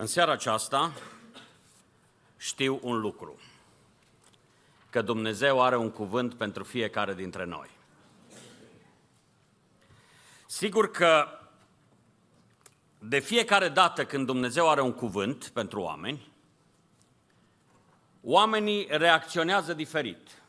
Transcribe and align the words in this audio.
În 0.00 0.06
seara 0.06 0.32
aceasta 0.32 0.92
știu 2.36 2.78
un 2.82 3.00
lucru, 3.00 3.38
că 4.90 5.02
Dumnezeu 5.02 5.62
are 5.62 5.76
un 5.76 5.90
cuvânt 5.90 6.34
pentru 6.34 6.64
fiecare 6.64 7.14
dintre 7.14 7.44
noi. 7.44 7.70
Sigur 10.46 10.90
că 10.90 11.38
de 12.98 13.18
fiecare 13.18 13.68
dată 13.68 14.04
când 14.04 14.26
Dumnezeu 14.26 14.70
are 14.70 14.80
un 14.80 14.92
cuvânt 14.92 15.48
pentru 15.48 15.80
oameni, 15.80 16.32
oamenii 18.22 18.86
reacționează 18.90 19.74
diferit. 19.74 20.42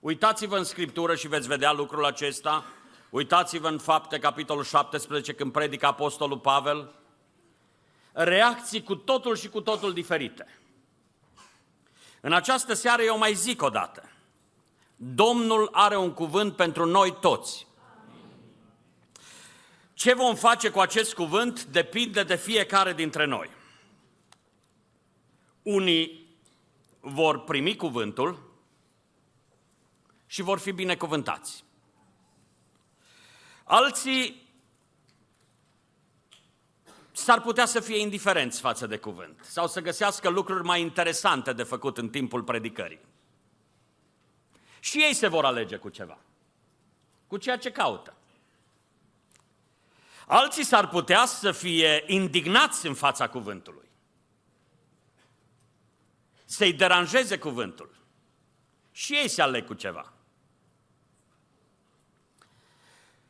Uitați-vă 0.00 0.56
în 0.56 0.64
Scriptură 0.64 1.14
și 1.14 1.28
veți 1.28 1.48
vedea 1.48 1.72
lucrul 1.72 2.04
acesta. 2.04 2.64
Uitați-vă 3.10 3.68
în 3.68 3.78
Fapte, 3.78 4.18
capitolul 4.18 4.64
17, 4.64 5.34
când 5.34 5.52
predică 5.52 5.86
Apostolul 5.86 6.38
Pavel. 6.38 6.94
Reacții 8.12 8.82
cu 8.82 8.94
totul 8.94 9.36
și 9.36 9.48
cu 9.48 9.60
totul 9.60 9.92
diferite. 9.92 10.46
În 12.20 12.32
această 12.32 12.74
seară 12.74 13.02
eu 13.02 13.18
mai 13.18 13.34
zic 13.34 13.62
o 13.62 13.68
dată. 13.68 14.08
Domnul 14.96 15.68
are 15.72 15.96
un 15.96 16.12
cuvânt 16.12 16.56
pentru 16.56 16.84
noi 16.84 17.16
toți. 17.20 17.66
Ce 19.94 20.14
vom 20.14 20.34
face 20.34 20.70
cu 20.70 20.80
acest 20.80 21.14
cuvânt 21.14 21.64
depinde 21.64 22.22
de 22.22 22.36
fiecare 22.36 22.92
dintre 22.92 23.24
noi. 23.24 23.50
Unii 25.62 26.26
vor 27.00 27.44
primi 27.44 27.76
cuvântul 27.76 28.50
și 30.26 30.42
vor 30.42 30.58
fi 30.58 30.72
binecuvântați. 30.72 31.64
Alții 33.64 34.39
s-ar 37.20 37.40
putea 37.40 37.66
să 37.66 37.80
fie 37.80 37.98
indiferenți 37.98 38.60
față 38.60 38.86
de 38.86 38.98
cuvânt 38.98 39.40
sau 39.42 39.66
să 39.66 39.80
găsească 39.80 40.28
lucruri 40.28 40.64
mai 40.64 40.80
interesante 40.80 41.52
de 41.52 41.62
făcut 41.62 41.98
în 41.98 42.08
timpul 42.08 42.42
predicării. 42.42 43.00
Și 44.80 45.02
ei 45.02 45.14
se 45.14 45.26
vor 45.28 45.44
alege 45.44 45.76
cu 45.76 45.88
ceva, 45.88 46.18
cu 47.26 47.36
ceea 47.36 47.58
ce 47.58 47.70
caută. 47.70 48.14
Alții 50.26 50.64
s-ar 50.64 50.88
putea 50.88 51.24
să 51.26 51.52
fie 51.52 52.04
indignați 52.06 52.86
în 52.86 52.94
fața 52.94 53.28
cuvântului, 53.28 53.88
să-i 56.44 56.72
deranjeze 56.72 57.38
cuvântul. 57.38 57.98
Și 58.92 59.14
ei 59.14 59.28
se 59.28 59.42
aleg 59.42 59.66
cu 59.66 59.74
ceva. 59.74 60.12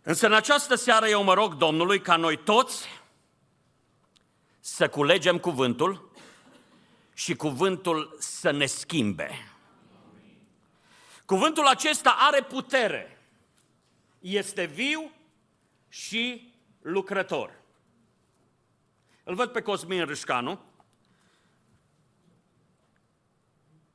Însă 0.02 0.26
în 0.26 0.32
această 0.32 0.74
seară 0.74 1.08
eu 1.08 1.22
mă 1.22 1.34
rog 1.34 1.54
Domnului 1.54 2.00
ca 2.00 2.16
noi 2.16 2.36
toți 2.36 2.86
să 4.74 4.88
culegem 4.88 5.38
cuvântul 5.38 6.12
și 7.14 7.34
cuvântul 7.34 8.16
să 8.18 8.50
ne 8.50 8.66
schimbe. 8.66 9.30
Cuvântul 11.24 11.66
acesta 11.66 12.16
are 12.18 12.42
putere, 12.42 13.18
este 14.18 14.64
viu 14.64 15.12
și 15.88 16.52
lucrător. 16.80 17.52
Îl 19.24 19.34
văd 19.34 19.50
pe 19.50 19.60
Cosmin 19.62 20.04
Râșcanu 20.04 20.60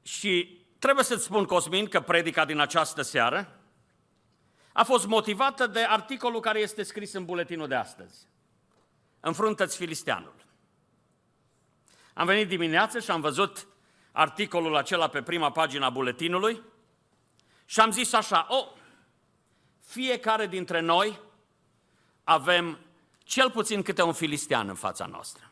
și 0.01 0.61
trebuie 0.79 1.03
să-ți 1.03 1.23
spun, 1.23 1.45
Cosmin, 1.45 1.87
că 1.87 2.01
predica 2.01 2.45
din 2.45 2.59
această 2.59 3.01
seară 3.01 3.59
a 4.73 4.83
fost 4.83 5.07
motivată 5.07 5.67
de 5.67 5.79
articolul 5.79 6.39
care 6.39 6.59
este 6.59 6.83
scris 6.83 7.13
în 7.13 7.25
buletinul 7.25 7.67
de 7.67 7.75
astăzi. 7.75 8.27
Înfruntă-ți 9.19 9.77
filisteanul. 9.77 10.34
Am 12.17 12.25
venit 12.25 12.47
dimineață 12.47 12.99
și 12.99 13.11
am 13.11 13.21
văzut 13.21 13.67
articolul 14.11 14.75
acela 14.75 15.07
pe 15.07 15.21
prima 15.21 15.51
pagina 15.51 15.89
buletinului 15.89 16.61
și 17.65 17.79
am 17.79 17.91
zis 17.91 18.13
așa, 18.13 18.47
o, 18.49 18.67
fiecare 19.85 20.47
dintre 20.47 20.79
noi 20.79 21.19
avem 22.23 22.79
cel 23.23 23.51
puțin 23.51 23.81
câte 23.81 24.01
un 24.01 24.13
filistean 24.13 24.69
în 24.69 24.75
fața 24.75 25.05
noastră. 25.05 25.51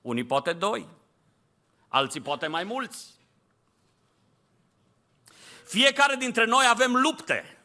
Unii 0.00 0.24
poate 0.24 0.52
doi, 0.52 0.88
alții 1.88 2.20
poate 2.20 2.46
mai 2.46 2.64
mulți. 2.64 3.14
Fiecare 5.64 6.16
dintre 6.16 6.44
noi 6.44 6.64
avem 6.68 6.96
lupte. 6.96 7.58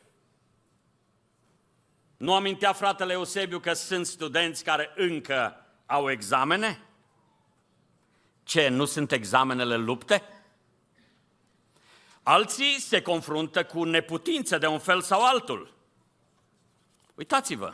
Nu 2.18 2.34
amintea 2.34 2.74
fratele 2.74 3.14
Eusebiu 3.14 3.60
că 3.60 3.74
sunt 3.74 4.06
studenți 4.06 4.64
care 4.64 4.94
încă 4.96 5.66
au 5.86 6.10
examene? 6.10 6.87
Ce, 8.48 8.68
nu 8.68 8.86
sunt 8.86 9.12
examenele 9.12 9.76
lupte? 9.76 10.24
Alții 12.24 12.80
se 12.80 13.02
confruntă 13.02 13.66
cu 13.66 13.84
neputință 13.84 14.58
de 14.58 14.68
un 14.68 14.80
fel 14.80 15.02
sau 15.02 15.26
altul. 15.26 15.74
Uitați-vă, 17.16 17.74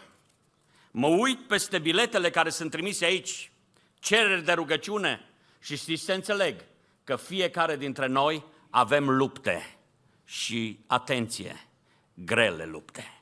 mă 0.92 1.08
uit 1.08 1.48
peste 1.48 1.80
biletele 1.80 2.30
care 2.30 2.50
sunt 2.50 2.72
trimise 2.72 3.06
aici, 3.06 3.52
cereri 4.00 4.44
de 4.44 4.52
rugăciune 4.54 5.30
și 5.60 5.78
știți 5.78 6.04
să 6.04 6.14
înțeleg 6.14 6.66
că 7.04 7.16
fiecare 7.16 7.78
dintre 7.78 8.08
noi 8.08 8.46
avem 8.70 9.10
lupte 9.10 9.78
și, 10.26 10.80
atenție, 10.88 11.68
grele 12.14 12.66
lupte. 12.66 13.22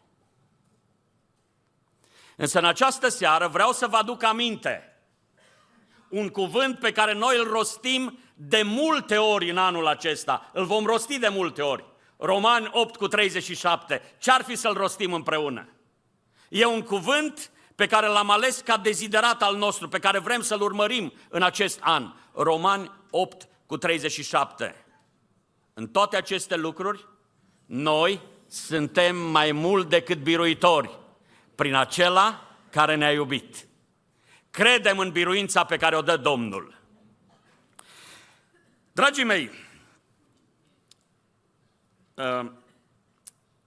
Însă 2.36 2.60
în 2.60 2.66
această 2.66 3.08
seară 3.08 3.48
vreau 3.48 3.72
să 3.72 3.88
vă 3.88 3.96
aduc 3.96 4.24
aminte 4.24 4.91
un 6.12 6.30
cuvânt 6.30 6.80
pe 6.80 6.92
care 6.92 7.14
noi 7.14 7.38
îl 7.38 7.48
rostim 7.48 8.20
de 8.36 8.62
multe 8.66 9.18
ori 9.18 9.50
în 9.50 9.58
anul 9.58 9.88
acesta. 9.88 10.50
Îl 10.54 10.66
vom 10.66 10.86
rosti 10.86 11.20
de 11.20 11.28
multe 11.28 11.62
ori. 11.62 11.86
Romani 12.18 12.70
8 12.72 12.96
cu 12.96 13.08
37. 13.08 14.02
Ce-ar 14.20 14.44
fi 14.44 14.56
să-l 14.56 14.74
rostim 14.74 15.14
împreună? 15.14 15.68
E 16.50 16.66
un 16.66 16.82
cuvânt 16.82 17.52
pe 17.76 17.88
care 17.88 18.08
l-am 18.08 18.30
ales 18.30 18.60
ca 18.60 18.78
deziderat 18.78 19.42
al 19.42 19.56
nostru, 19.56 19.88
pe 19.88 20.00
care 20.00 20.20
vrem 20.20 20.42
să-l 20.42 20.62
urmărim 20.62 21.14
în 21.30 21.44
acest 21.44 21.80
an. 21.82 22.14
Romani 22.34 22.92
8 23.10 23.48
cu 23.66 23.78
37. 23.78 24.86
În 25.74 25.88
toate 25.88 26.18
aceste 26.18 26.56
lucruri, 26.56 27.08
noi 27.66 28.22
suntem 28.48 29.18
mai 29.18 29.52
mult 29.52 29.90
decât 29.90 30.18
biruitori 30.18 31.00
prin 31.56 31.76
acela 31.76 32.48
care 32.70 32.96
ne-a 32.96 33.12
iubit. 33.12 33.68
Credem 34.52 35.00
în 35.00 35.12
biruința 35.12 35.66
pe 35.66 35.78
care 35.78 35.96
o 35.96 36.02
dă 36.02 36.18
Domnul. 36.18 36.80
Dragii 38.92 39.24
mei, 39.24 39.50
uh, 42.14 42.52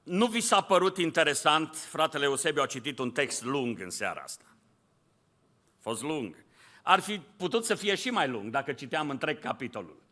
nu 0.02 0.26
vi 0.26 0.40
s-a 0.40 0.60
părut 0.60 0.98
interesant, 0.98 1.76
fratele 1.76 2.24
Eusebiu 2.24 2.62
a 2.62 2.66
citit 2.66 2.98
un 2.98 3.10
text 3.10 3.44
lung 3.44 3.80
în 3.80 3.90
seara 3.90 4.20
asta. 4.20 4.44
A 5.76 5.78
fost 5.80 6.02
lung. 6.02 6.44
Ar 6.82 7.00
fi 7.00 7.20
putut 7.36 7.64
să 7.64 7.74
fie 7.74 7.94
și 7.94 8.10
mai 8.10 8.28
lung 8.28 8.50
dacă 8.50 8.72
citeam 8.72 9.10
întreg 9.10 9.38
capitolul. 9.38 10.02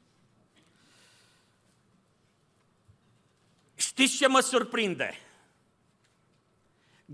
Știți 3.75 4.16
ce 4.16 4.27
mă 4.27 4.41
surprinde? 4.41 5.16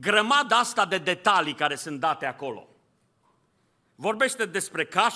grămada 0.01 0.59
asta 0.59 0.87
de 0.87 0.99
detalii 0.99 1.55
care 1.55 1.75
sunt 1.75 2.01
date 2.01 2.27
acolo. 2.27 2.69
Vorbește 4.01 4.47
despre 4.47 4.85
caș, 4.85 5.15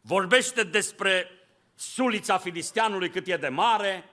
vorbește 0.00 0.62
despre 0.62 1.30
sulița 1.74 2.38
filisteanului 2.38 3.10
cât 3.10 3.26
e 3.26 3.36
de 3.36 3.48
mare, 3.48 4.10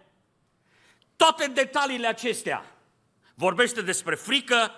toate 1.16 1.48
detaliile 1.48 2.08
acestea. 2.08 2.76
Vorbește 3.34 3.82
despre 3.82 4.16
frică 4.16 4.72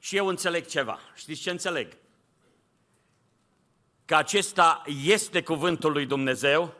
și 0.00 0.16
eu 0.16 0.26
înțeleg 0.26 0.66
ceva. 0.66 0.98
Știți 1.14 1.40
ce 1.40 1.50
înțeleg? 1.50 1.96
Că 4.04 4.16
acesta 4.16 4.82
este 5.04 5.42
cuvântul 5.42 5.92
lui 5.92 6.06
Dumnezeu, 6.06 6.74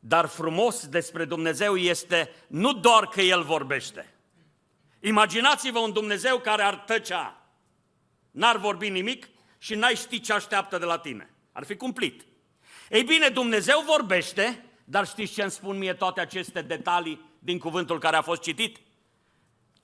dar 0.00 0.26
frumos 0.26 0.86
despre 0.86 1.24
Dumnezeu 1.24 1.76
este 1.76 2.34
nu 2.46 2.72
doar 2.72 3.08
că 3.08 3.20
El 3.20 3.42
vorbește, 3.42 4.14
Imaginați-vă 5.00 5.78
un 5.78 5.92
Dumnezeu 5.92 6.38
care 6.38 6.62
ar 6.62 6.74
tăcea, 6.74 7.43
n-ar 8.34 8.56
vorbi 8.56 8.88
nimic 8.88 9.28
și 9.58 9.74
n-ai 9.74 9.94
ști 9.94 10.20
ce 10.20 10.32
așteaptă 10.32 10.78
de 10.78 10.84
la 10.84 10.98
tine. 10.98 11.30
Ar 11.52 11.64
fi 11.64 11.76
cumplit. 11.76 12.24
Ei 12.90 13.02
bine, 13.02 13.28
Dumnezeu 13.28 13.82
vorbește, 13.86 14.64
dar 14.84 15.06
știți 15.06 15.32
ce 15.32 15.42
îmi 15.42 15.50
spun 15.50 15.78
mie 15.78 15.94
toate 15.94 16.20
aceste 16.20 16.62
detalii 16.62 17.20
din 17.38 17.58
cuvântul 17.58 17.98
care 17.98 18.16
a 18.16 18.22
fost 18.22 18.42
citit? 18.42 18.78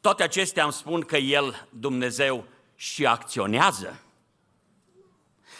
Toate 0.00 0.22
acestea 0.22 0.64
îmi 0.64 0.72
spun 0.72 1.00
că 1.00 1.16
El, 1.16 1.68
Dumnezeu, 1.70 2.46
și 2.76 3.06
acționează. 3.06 4.02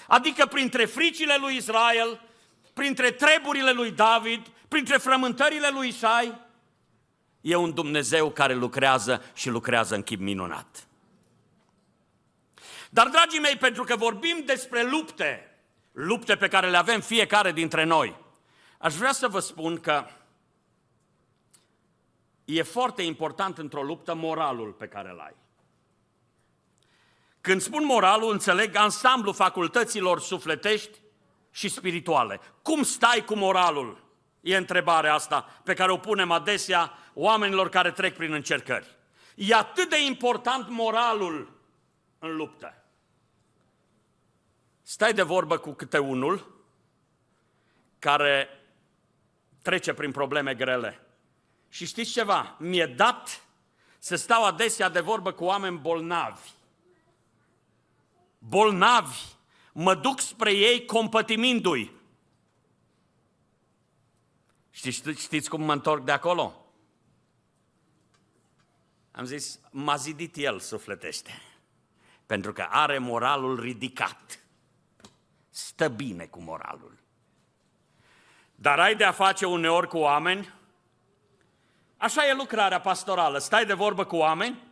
Adică 0.07 0.47
printre 0.47 0.85
fricile 0.85 1.37
lui 1.41 1.57
Israel, 1.57 2.21
printre 2.73 3.11
treburile 3.11 3.73
lui 3.73 3.91
David, 3.91 4.47
printre 4.69 4.97
frământările 4.97 5.69
lui 5.69 5.89
Isai, 5.89 6.49
E 7.41 7.55
un 7.55 7.75
Dumnezeu 7.75 8.31
care 8.31 8.55
lucrează 8.55 9.23
și 9.35 9.49
lucrează 9.49 9.95
în 9.95 10.03
chip 10.03 10.21
minunat. 10.21 10.87
Dar, 12.93 13.09
dragii 13.09 13.41
mei, 13.41 13.57
pentru 13.57 13.85
că 13.85 13.97
vorbim 13.97 14.43
despre 14.47 14.83
lupte, 14.83 15.59
lupte 15.93 16.37
pe 16.37 16.49
care 16.49 16.71
le 16.71 16.77
avem 16.77 17.01
fiecare 17.01 17.53
dintre 17.53 17.85
noi, 17.85 18.17
aș 18.79 18.95
vrea 18.95 19.13
să 19.13 19.29
vă 19.29 19.39
spun 19.39 19.81
că 19.81 20.07
e 22.45 22.63
foarte 22.63 23.03
important 23.03 23.59
într-o 23.59 23.83
luptă 23.83 24.15
moralul 24.15 24.73
pe 24.73 24.87
care 24.87 25.11
îl 25.11 25.19
ai. 25.19 25.35
Când 27.41 27.61
spun 27.61 27.85
moralul, 27.85 28.33
înțeleg 28.33 28.77
ansamblu 28.77 29.33
facultăților 29.33 30.21
sufletești 30.21 30.99
și 31.51 31.69
spirituale. 31.69 32.41
Cum 32.63 32.83
stai 32.83 33.25
cu 33.25 33.35
moralul? 33.35 34.05
E 34.41 34.57
întrebarea 34.57 35.15
asta 35.15 35.61
pe 35.65 35.75
care 35.75 35.93
o 35.93 35.97
punem 35.97 36.31
adesea 36.31 36.93
oamenilor 37.15 37.69
care 37.69 37.91
trec 37.91 38.17
prin 38.17 38.33
încercări. 38.33 38.97
E 39.35 39.55
atât 39.55 39.89
de 39.91 40.05
important 40.05 40.69
moralul 40.69 41.61
în 42.19 42.37
luptă. 42.37 42.80
Stai 44.91 45.15
de 45.15 45.23
vorbă 45.23 45.59
cu 45.59 45.73
câte 45.73 45.99
unul 45.99 46.63
care 47.99 48.49
trece 49.63 49.95
prin 49.95 50.13
probleme 50.13 50.55
grele. 50.55 51.07
Și 51.69 51.87
știți 51.87 52.11
ceva? 52.11 52.57
Mi-e 52.59 52.87
dat 52.87 53.45
să 53.99 54.17
stau 54.17 54.45
adesea 54.45 54.89
de 54.89 55.01
vorbă 55.01 55.33
cu 55.33 55.45
oameni 55.45 55.79
bolnavi. 55.79 56.51
Bolnavi. 58.39 59.19
Mă 59.73 59.95
duc 59.95 60.21
spre 60.21 60.53
ei 60.53 60.85
compătimindu-i. 60.85 61.93
Știți, 64.71 65.11
știți 65.11 65.49
cum 65.49 65.63
mă 65.63 65.73
întorc 65.73 66.05
de 66.05 66.13
acolo? 66.13 66.67
Am 69.11 69.25
zis, 69.25 69.61
m-a 69.71 69.97
zidit 69.97 70.37
el 70.37 70.61
sufletește, 70.61 71.43
pentru 72.27 72.53
că 72.53 72.67
are 72.71 72.99
moralul 72.99 73.61
ridicat. 73.61 74.41
Stă 75.67 75.89
bine 75.89 76.27
cu 76.27 76.41
moralul. 76.41 76.99
Dar 78.55 78.79
ai 78.79 78.97
de 78.97 79.05
a 79.05 79.13
face 79.13 79.47
uneori 79.47 79.89
cu 79.89 79.99
oameni, 79.99 80.55
așa 81.97 82.27
e 82.27 82.35
lucrarea 82.35 82.81
pastorală, 82.81 83.39
stai 83.39 83.67
de 83.67 83.75
vorbă 83.75 84.05
cu 84.05 84.17
oameni 84.17 84.63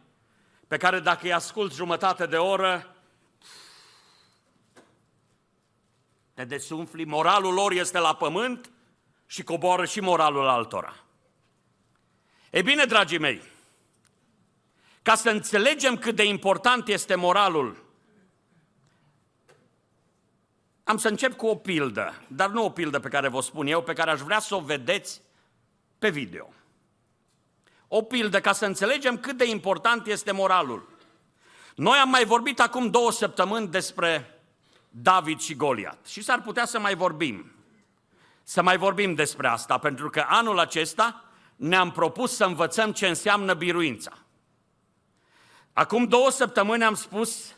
pe 0.66 0.76
care 0.76 1.00
dacă 1.00 1.20
îi 1.22 1.32
ascult 1.32 1.74
jumătate 1.74 2.26
de 2.26 2.36
oră, 2.36 2.94
te 6.34 6.44
desumfli, 6.44 7.04
moralul 7.04 7.54
lor 7.54 7.72
este 7.72 7.98
la 7.98 8.14
pământ 8.14 8.70
și 9.26 9.42
coboară 9.42 9.84
și 9.84 10.00
moralul 10.00 10.48
altora. 10.48 10.96
E 12.50 12.62
bine, 12.62 12.84
dragii 12.84 13.18
mei, 13.18 13.42
ca 15.02 15.14
să 15.14 15.30
înțelegem 15.30 15.96
cât 15.96 16.14
de 16.14 16.24
important 16.24 16.88
este 16.88 17.14
moralul, 17.14 17.87
am 20.88 20.98
să 20.98 21.08
încep 21.08 21.36
cu 21.36 21.46
o 21.46 21.54
pildă, 21.54 22.14
dar 22.26 22.50
nu 22.50 22.64
o 22.64 22.70
pildă 22.70 22.98
pe 22.98 23.08
care 23.08 23.28
vă 23.28 23.40
spun 23.40 23.66
eu, 23.66 23.82
pe 23.82 23.92
care 23.92 24.10
aș 24.10 24.20
vrea 24.20 24.38
să 24.38 24.54
o 24.54 24.60
vedeți 24.60 25.20
pe 25.98 26.10
video. 26.10 26.52
O 27.88 28.02
pildă 28.02 28.40
ca 28.40 28.52
să 28.52 28.66
înțelegem 28.66 29.18
cât 29.18 29.36
de 29.36 29.48
important 29.48 30.06
este 30.06 30.32
moralul. 30.32 30.88
Noi 31.74 31.98
am 31.98 32.08
mai 32.08 32.24
vorbit 32.24 32.60
acum 32.60 32.90
două 32.90 33.12
săptămâni 33.12 33.68
despre 33.68 34.40
David 34.88 35.40
și 35.40 35.54
Goliat 35.54 36.06
și 36.06 36.22
s-ar 36.22 36.42
putea 36.42 36.64
să 36.64 36.78
mai 36.78 36.94
vorbim. 36.94 37.52
Să 38.42 38.62
mai 38.62 38.76
vorbim 38.76 39.14
despre 39.14 39.48
asta, 39.48 39.78
pentru 39.78 40.10
că 40.10 40.24
anul 40.28 40.58
acesta 40.58 41.24
ne-am 41.56 41.90
propus 41.90 42.36
să 42.36 42.44
învățăm 42.44 42.92
ce 42.92 43.06
înseamnă 43.06 43.54
biruința. 43.54 44.12
Acum 45.72 46.04
două 46.04 46.30
săptămâni 46.30 46.84
am 46.84 46.94
spus, 46.94 47.54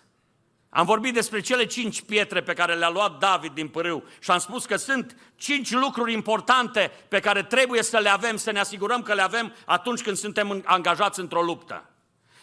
am 0.71 0.87
vorbit 0.87 1.15
despre 1.15 1.41
cele 1.41 1.67
cinci 1.67 2.03
pietre 2.03 2.43
pe 2.43 2.53
care 2.53 2.75
le-a 2.75 2.89
luat 2.89 3.19
David 3.19 3.53
din 3.53 3.69
pârâu 3.69 4.05
și 4.19 4.31
am 4.31 4.39
spus 4.39 4.67
că 4.67 4.77
sunt 4.77 5.17
cinci 5.37 5.71
lucruri 5.71 6.13
importante 6.13 6.91
pe 7.09 7.21
care 7.21 7.43
trebuie 7.43 7.83
să 7.83 7.99
le 7.99 8.09
avem, 8.09 8.37
să 8.37 8.51
ne 8.51 8.59
asigurăm 8.59 9.03
că 9.03 9.15
le 9.15 9.23
avem 9.23 9.55
atunci 9.67 10.03
când 10.03 10.17
suntem 10.17 10.63
angajați 10.65 11.21
într-o 11.21 11.43
luptă. 11.43 11.91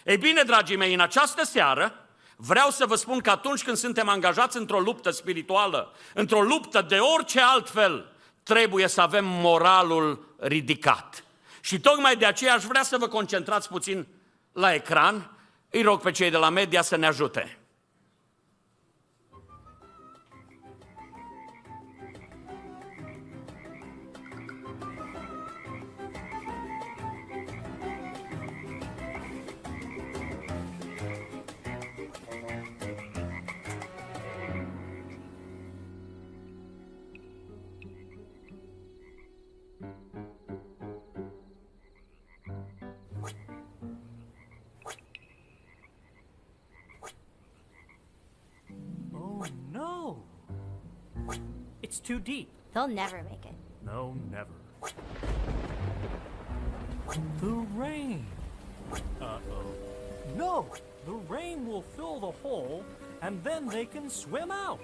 Ei 0.03 0.18
bine, 0.18 0.41
dragii 0.41 0.75
mei, 0.75 0.94
în 0.94 1.00
această 1.00 1.45
seară 1.45 2.07
vreau 2.35 2.69
să 2.69 2.85
vă 2.85 2.95
spun 2.95 3.19
că 3.19 3.29
atunci 3.29 3.63
când 3.63 3.77
suntem 3.77 4.09
angajați 4.09 4.57
într-o 4.57 4.80
luptă 4.80 5.09
spirituală, 5.09 5.94
într-o 6.13 6.41
luptă 6.41 6.81
de 6.81 6.97
orice 6.97 7.41
altfel, 7.41 8.12
trebuie 8.44 8.88
să 8.88 9.01
avem 9.01 9.25
moralul 9.25 10.35
ridicat. 10.39 11.23
Și 11.62 11.80
tocmai 11.80 12.15
de 12.15 12.25
aceea 12.25 12.53
aș 12.53 12.63
vrea 12.63 12.83
să 12.83 12.97
vă 12.97 13.07
concentrați 13.07 13.68
puțin 13.68 14.07
la 14.51 14.73
ecran 14.73 15.31
îi 15.69 15.81
rog 15.81 16.01
pe 16.01 16.12
cei 16.12 16.30
de 16.30 16.38
la 16.38 16.50
media 16.50 16.81
să 16.81 16.95
ne 16.95 17.06
ajute. 17.06 17.57
Too 51.99 52.19
deep. 52.19 52.49
They'll 52.73 52.88
never 52.88 53.23
make 53.23 53.45
it. 53.45 53.55
No, 53.85 54.15
never. 54.31 54.49
The 57.41 57.65
rain. 57.75 58.25
Uh-oh. 59.21 59.73
No! 60.35 60.65
The 61.05 61.13
rain 61.13 61.65
will 61.65 61.81
fill 61.81 62.19
the 62.19 62.31
hole, 62.31 62.83
and 63.21 63.41
then 63.44 63.67
they 63.67 63.85
can 63.85 64.09
swim 64.09 64.51
out. 64.51 64.79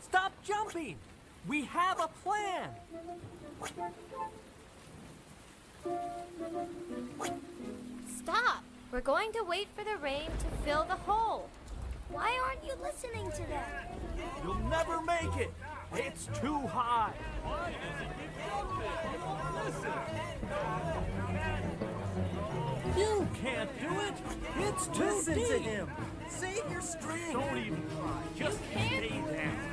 Stop 0.00 0.32
jumping! 0.44 0.96
We 1.46 1.64
have 1.66 2.00
a 2.00 2.08
plan! 2.24 2.70
Stop! 8.18 8.64
We're 8.90 9.00
going 9.00 9.32
to 9.32 9.42
wait 9.42 9.68
for 9.76 9.84
the 9.84 9.96
rain 9.98 10.26
to 10.26 10.64
fill 10.64 10.84
the 10.84 10.96
hole. 10.96 11.48
Why 12.10 12.38
aren't 12.46 12.64
you 12.64 12.72
listening 12.82 13.30
to 13.32 13.48
them? 13.48 13.64
You'll 14.44 14.68
never 14.68 15.00
make 15.02 15.36
it. 15.36 15.52
It's 15.94 16.28
too 16.40 16.58
high. 16.66 17.12
You 22.96 23.28
can't 23.42 23.70
do 23.80 24.00
it. 24.00 24.14
It's 24.58 24.86
too 24.88 25.04
Listen 25.04 25.34
deep. 25.34 25.48
to 25.48 25.58
him. 25.58 25.90
Save 26.28 26.70
your 26.70 26.80
strength. 26.80 27.32
Don't 27.32 27.58
even 27.58 27.82
try. 27.96 28.22
Just 28.38 28.58
stay 28.70 29.08
down. 29.10 29.65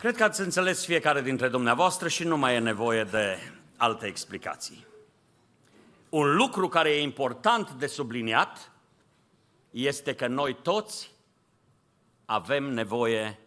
Cred 0.00 0.16
că 0.16 0.24
ați 0.24 0.40
înțeles 0.40 0.84
fiecare 0.84 1.22
dintre 1.22 1.48
dumneavoastră 1.48 2.08
și 2.08 2.24
nu 2.24 2.36
mai 2.36 2.54
e 2.54 2.58
nevoie 2.58 3.04
de 3.04 3.38
alte 3.76 4.06
explicații. 4.06 4.86
Un 6.08 6.34
lucru 6.36 6.68
care 6.68 6.90
e 6.90 7.02
important 7.02 7.70
de 7.70 7.86
subliniat 7.86 8.70
este 9.70 10.14
că 10.14 10.26
noi 10.26 10.56
toți 10.62 11.10
avem 12.24 12.64
nevoie 12.64 13.38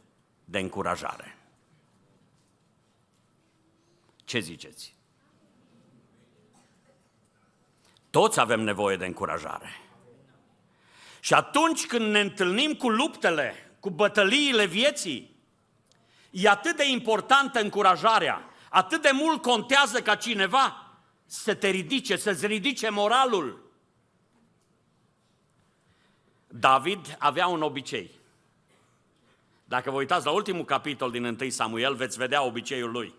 de 0.46 0.60
încurajare. 0.60 1.38
Ce 4.24 4.40
ziceți? 4.40 4.96
Toți 8.10 8.40
avem 8.40 8.62
nevoie 8.62 8.98
de 8.98 9.06
încurajare. 9.06 9.70
Și 11.20 11.34
atunci 11.34 11.86
când 11.86 12.12
ne 12.12 12.20
întâlnim 12.20 12.74
cu 12.74 12.90
luptele, 12.90 13.54
cu 13.80 13.90
bătăliile 13.90 14.66
vieții, 14.66 15.33
e 16.34 16.50
atât 16.50 16.76
de 16.76 16.90
importantă 16.90 17.60
încurajarea, 17.60 18.50
atât 18.70 19.02
de 19.02 19.10
mult 19.14 19.42
contează 19.42 20.02
ca 20.02 20.16
cineva 20.16 20.94
să 21.26 21.54
te 21.54 21.70
ridice, 21.70 22.16
să-ți 22.16 22.46
ridice 22.46 22.90
moralul. 22.90 23.72
David 26.48 27.16
avea 27.20 27.48
un 27.48 27.62
obicei. 27.62 28.12
Dacă 29.64 29.92
vă 29.92 29.98
uitați 29.98 30.26
la 30.26 30.32
ultimul 30.32 30.66
capitol 30.66 31.12
din 31.12 31.26
1 31.26 31.50
Samuel, 31.50 31.96
veți 31.96 32.18
vedea 32.18 32.44
obiceiul 32.44 32.92
lui. 32.92 33.14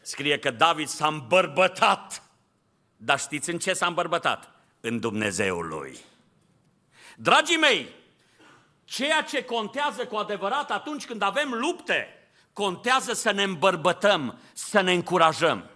Scrie 0.00 0.38
că 0.38 0.50
David 0.50 0.88
s-a 0.88 1.06
îmbărbătat. 1.06 2.22
Dar 2.96 3.18
știți 3.18 3.50
în 3.50 3.58
ce 3.58 3.72
s-a 3.72 3.86
îmbărbătat? 3.86 4.50
În 4.80 5.00
Dumnezeul 5.00 5.66
lui. 5.66 5.98
Dragii 7.16 7.56
mei, 7.56 7.88
ceea 8.84 9.22
ce 9.22 9.44
contează 9.44 10.06
cu 10.06 10.16
adevărat 10.16 10.70
atunci 10.70 11.06
când 11.06 11.22
avem 11.22 11.52
lupte, 11.52 12.21
contează 12.52 13.12
să 13.12 13.30
ne 13.30 13.42
îmbărbătăm, 13.42 14.38
să 14.52 14.80
ne 14.80 14.92
încurajăm. 14.92 15.70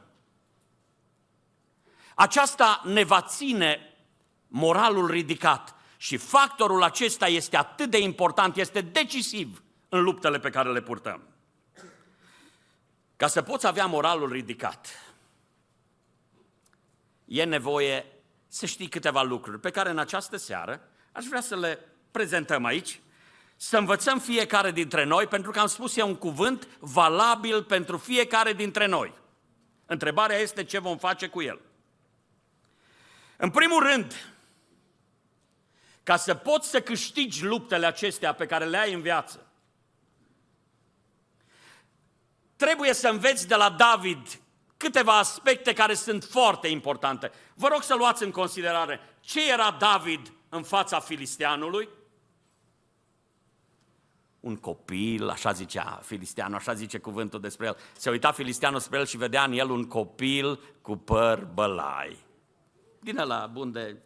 Aceasta 2.15 2.83
ne 2.85 3.03
va 3.03 3.23
ține 3.23 3.95
moralul 4.49 5.11
ridicat 5.11 5.75
și 5.97 6.17
factorul 6.17 6.83
acesta 6.83 7.27
este 7.27 7.57
atât 7.57 7.91
de 7.91 7.99
important, 7.99 8.57
este 8.57 8.81
decisiv 8.81 9.63
în 9.89 10.03
luptele 10.03 10.39
pe 10.39 10.51
care 10.51 10.73
le 10.73 10.83
purtăm. 10.83 11.23
Ca 13.17 13.27
să 13.27 13.43
poți 13.43 13.67
avea 13.67 13.87
moralul 13.87 14.33
ridicat, 14.33 14.89
e 17.25 17.45
nevoie 17.45 18.07
să 18.49 18.67
știi 18.67 18.89
câteva 18.89 19.23
lucruri 19.23 19.61
pe 19.61 19.71
care 19.71 19.91
în 19.91 19.99
această 19.99 20.37
seară 20.37 20.89
aș 21.13 21.25
vrea 21.25 21.41
să 21.41 21.57
le 21.57 21.79
prezentăm 22.11 22.65
aici, 22.65 23.01
să 23.57 23.79
învățăm 23.79 24.19
fiecare 24.19 24.71
dintre 24.71 25.05
noi, 25.05 25.27
pentru 25.27 25.51
că 25.51 25.59
am 25.59 25.67
spus 25.67 25.97
e 25.97 26.03
un 26.03 26.17
cuvânt 26.17 26.69
valabil 26.79 27.63
pentru 27.63 27.97
fiecare 27.97 28.53
dintre 28.53 28.87
noi. 28.87 29.13
Întrebarea 29.87 30.37
este 30.37 30.65
ce 30.65 30.79
vom 30.79 30.99
face 30.99 31.27
cu 31.27 31.43
el. 31.43 31.61
În 33.37 33.51
primul 33.51 33.83
rând, 33.83 34.35
ca 36.03 36.17
să 36.17 36.35
poți 36.35 36.69
să 36.69 36.81
câștigi 36.81 37.45
luptele 37.45 37.87
acestea 37.87 38.33
pe 38.33 38.47
care 38.47 38.65
le 38.65 38.77
ai 38.77 38.93
în 38.93 39.01
viață, 39.01 39.47
trebuie 42.57 42.93
să 42.93 43.09
înveți 43.09 43.49
de 43.49 43.55
la 43.55 43.71
David 43.71 44.41
câteva 44.77 45.19
aspecte 45.19 45.73
care 45.73 45.95
sunt 45.95 46.25
foarte 46.25 46.69
importante. 46.69 47.33
Vă 47.55 47.69
rog 47.69 47.83
să 47.83 47.95
luați 47.95 48.23
în 48.23 48.31
considerare 48.31 49.01
ce 49.21 49.51
era 49.51 49.71
David 49.71 50.33
în 50.49 50.63
fața 50.63 51.01
filisteanului. 51.01 51.89
Un 54.41 54.57
copil, 54.57 55.29
așa 55.29 55.53
zicea 55.53 56.01
filisteanul, 56.05 56.57
așa 56.57 56.75
zice 56.75 56.99
cuvântul 56.99 57.41
despre 57.41 57.67
el. 57.67 57.77
Se 57.97 58.11
uita 58.11 58.33
filisteanul 58.33 58.81
spre 58.81 58.99
el 58.99 59.07
și 59.07 59.17
vedea 59.17 59.45
în 59.45 59.53
el 59.53 59.71
un 59.71 59.85
copil 59.85 60.61
cu 60.83 60.97
păr 60.97 61.45
bălai. 61.45 62.19
Din 63.01 63.19
ăla 63.19 63.47
bun 63.47 63.73
de 63.73 63.97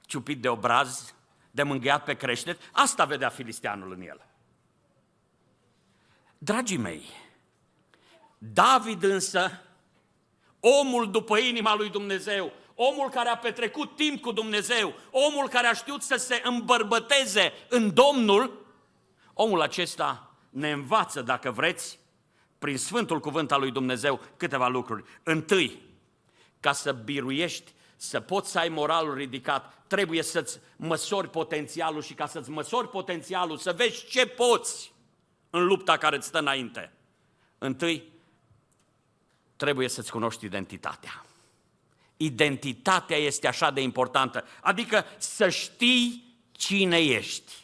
ciupit 0.00 0.40
de 0.40 0.48
obraz, 0.48 1.14
de 1.50 1.62
mângâiat 1.62 2.04
pe 2.04 2.14
creștet, 2.14 2.60
asta 2.72 3.04
vedea 3.04 3.28
filisteanul 3.28 3.92
în 3.92 4.00
el. 4.00 4.26
Dragii 6.38 6.76
mei, 6.76 7.04
David 8.38 9.02
însă, 9.02 9.60
omul 10.60 11.10
după 11.10 11.38
inima 11.38 11.74
lui 11.74 11.90
Dumnezeu, 11.90 12.52
omul 12.74 13.10
care 13.10 13.28
a 13.28 13.36
petrecut 13.36 13.96
timp 13.96 14.20
cu 14.20 14.32
Dumnezeu, 14.32 14.94
omul 15.10 15.48
care 15.48 15.66
a 15.66 15.72
știut 15.72 16.02
să 16.02 16.16
se 16.16 16.40
îmbărbăteze 16.44 17.52
în 17.68 17.94
Domnul, 17.94 18.59
omul 19.42 19.60
acesta 19.60 20.30
ne 20.50 20.70
învață, 20.70 21.22
dacă 21.22 21.50
vreți, 21.50 21.98
prin 22.58 22.78
Sfântul 22.78 23.20
Cuvânt 23.20 23.52
al 23.52 23.60
lui 23.60 23.70
Dumnezeu, 23.70 24.20
câteva 24.36 24.68
lucruri. 24.68 25.04
Întâi, 25.22 25.80
ca 26.60 26.72
să 26.72 26.92
biruiești, 26.92 27.72
să 27.96 28.20
poți 28.20 28.50
să 28.50 28.58
ai 28.58 28.68
moralul 28.68 29.14
ridicat, 29.14 29.84
trebuie 29.86 30.22
să-ți 30.22 30.58
măsori 30.76 31.30
potențialul 31.30 32.02
și 32.02 32.14
ca 32.14 32.26
să-ți 32.26 32.50
măsori 32.50 32.88
potențialul, 32.88 33.56
să 33.56 33.72
vezi 33.72 34.06
ce 34.06 34.26
poți 34.26 34.92
în 35.50 35.64
lupta 35.64 35.96
care 35.96 36.16
îți 36.16 36.26
stă 36.26 36.38
înainte. 36.38 36.92
Întâi, 37.58 38.04
trebuie 39.56 39.88
să-ți 39.88 40.10
cunoști 40.10 40.44
identitatea. 40.44 41.24
Identitatea 42.16 43.16
este 43.16 43.46
așa 43.46 43.70
de 43.70 43.80
importantă, 43.80 44.44
adică 44.60 45.04
să 45.18 45.48
știi 45.48 46.36
cine 46.52 46.98
ești. 46.98 47.59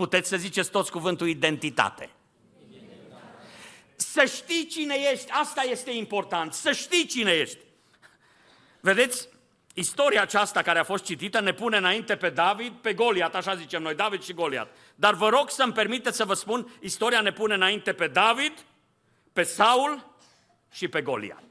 Puteți 0.00 0.28
să 0.28 0.36
ziceți 0.36 0.70
toți 0.70 0.90
cuvântul 0.90 1.28
identitate. 1.28 2.10
Să 3.96 4.24
știi 4.24 4.66
cine 4.66 4.94
ești, 5.12 5.30
asta 5.30 5.62
este 5.62 5.90
important, 5.90 6.52
să 6.52 6.72
știi 6.72 7.06
cine 7.06 7.30
ești. 7.30 7.58
Vedeți, 8.80 9.28
istoria 9.74 10.22
aceasta 10.22 10.62
care 10.62 10.78
a 10.78 10.84
fost 10.84 11.04
citită 11.04 11.40
ne 11.40 11.52
pune 11.52 11.76
înainte 11.76 12.16
pe 12.16 12.30
David, 12.30 12.72
pe 12.72 12.94
Goliat, 12.94 13.34
așa 13.34 13.54
zicem 13.54 13.82
noi, 13.82 13.94
David 13.94 14.22
și 14.22 14.32
Goliat. 14.32 14.76
Dar 14.94 15.14
vă 15.14 15.28
rog 15.28 15.50
să-mi 15.50 15.72
permiteți 15.72 16.16
să 16.16 16.24
vă 16.24 16.34
spun, 16.34 16.76
istoria 16.80 17.20
ne 17.20 17.32
pune 17.32 17.54
înainte 17.54 17.92
pe 17.92 18.06
David, 18.06 18.64
pe 19.32 19.42
Saul 19.42 20.14
și 20.72 20.88
pe 20.88 21.02
Goliat. 21.02 21.44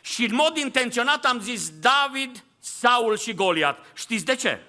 Și 0.00 0.24
în 0.24 0.34
mod 0.34 0.56
intenționat 0.56 1.24
am 1.24 1.40
zis 1.40 1.70
David, 1.70 2.44
Saul 2.58 3.16
și 3.16 3.34
Goliat. 3.34 3.86
Știți 3.94 4.24
de 4.24 4.34
ce? 4.34 4.62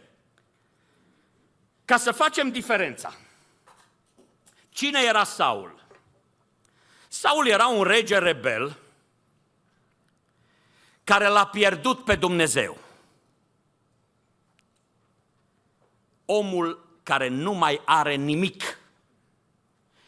Ca 1.90 1.98
să 1.98 2.12
facem 2.12 2.50
diferența. 2.50 3.14
Cine 4.70 5.02
era 5.02 5.24
Saul? 5.24 5.86
Saul 7.08 7.48
era 7.48 7.68
un 7.68 7.84
rege 7.84 8.18
rebel 8.18 8.78
care 11.04 11.28
l-a 11.28 11.46
pierdut 11.48 12.04
pe 12.04 12.16
Dumnezeu. 12.16 12.78
Omul 16.26 17.00
care 17.04 17.28
nu 17.28 17.54
mai 17.54 17.82
are 17.86 18.16
nimic. 18.16 18.80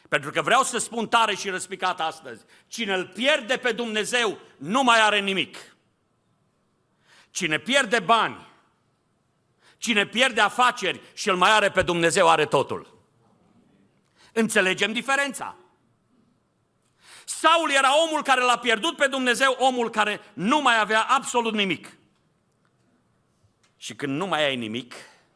Pentru 0.09 0.31
că 0.31 0.41
vreau 0.41 0.63
să 0.63 0.77
spun 0.77 1.07
tare 1.07 1.35
și 1.35 1.49
răspicat 1.49 1.99
astăzi, 1.99 2.43
cine 2.67 2.93
îl 2.93 3.07
pierde 3.07 3.57
pe 3.57 3.71
Dumnezeu 3.71 4.37
nu 4.57 4.83
mai 4.83 4.99
are 4.99 5.19
nimic. 5.19 5.57
Cine 7.31 7.57
pierde 7.57 7.99
bani, 7.99 8.50
cine 9.81 10.05
pierde 10.05 10.41
afaceri 10.41 11.01
și 11.13 11.29
îl 11.29 11.35
mai 11.35 11.51
are 11.51 11.71
pe 11.71 11.81
Dumnezeu 11.81 12.29
are 12.29 12.45
totul. 12.45 13.03
Înțelegem 14.33 14.93
diferența. 14.93 15.55
Saul 17.25 17.71
era 17.71 18.01
omul 18.07 18.23
care 18.23 18.41
l-a 18.41 18.57
pierdut 18.57 18.95
pe 18.95 19.07
Dumnezeu, 19.07 19.55
omul 19.59 19.89
care 19.89 20.21
nu 20.33 20.61
mai 20.61 20.79
avea 20.79 21.01
absolut 21.01 21.53
nimic. 21.53 21.97
Și 23.77 23.95
când 23.95 24.17
nu 24.17 24.27
mai 24.27 24.43
ai 24.45 24.55
nimic, 24.55 24.93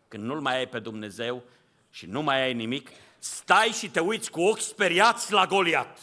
când 0.07 0.23
nu-L 0.23 0.41
mai 0.41 0.57
ai 0.57 0.67
pe 0.67 0.79
Dumnezeu 0.79 1.43
și 1.89 2.05
nu 2.05 2.21
mai 2.21 2.41
ai 2.41 2.53
nimic, 2.53 2.89
stai 3.19 3.67
și 3.67 3.89
te 3.89 3.99
uiți 3.99 4.31
cu 4.31 4.41
ochi 4.41 4.59
speriați 4.59 5.31
la 5.31 5.45
Goliat, 5.45 5.99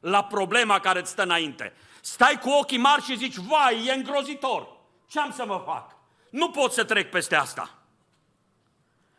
la 0.00 0.24
problema 0.24 0.80
care 0.80 1.00
îți 1.00 1.10
stă 1.10 1.22
înainte. 1.22 1.72
Stai 2.00 2.38
cu 2.38 2.50
ochii 2.50 2.78
mari 2.78 3.02
și 3.02 3.16
zici, 3.16 3.36
vai, 3.36 3.86
e 3.86 3.92
îngrozitor, 3.92 4.68
ce 5.06 5.20
am 5.20 5.32
să 5.32 5.46
mă 5.46 5.62
fac? 5.66 5.95
Nu 6.36 6.50
pot 6.50 6.72
să 6.72 6.84
trec 6.84 7.10
peste 7.10 7.34
asta. 7.34 7.78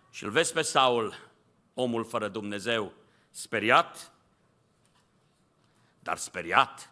Și 0.09 0.23
îl 0.23 0.29
vezi 0.29 0.53
pe 0.53 0.61
Saul, 0.61 1.31
omul 1.73 2.05
fără 2.05 2.27
Dumnezeu, 2.27 2.93
speriat, 3.31 4.11
dar 5.99 6.17
speriat, 6.17 6.91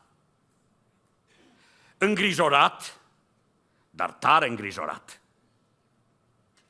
îngrijorat, 1.98 3.00
dar 3.90 4.12
tare 4.14 4.48
îngrijorat, 4.48 5.22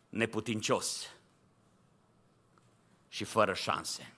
neputincios 0.10 1.10
și 3.08 3.24
fără 3.24 3.54
șanse. 3.54 4.14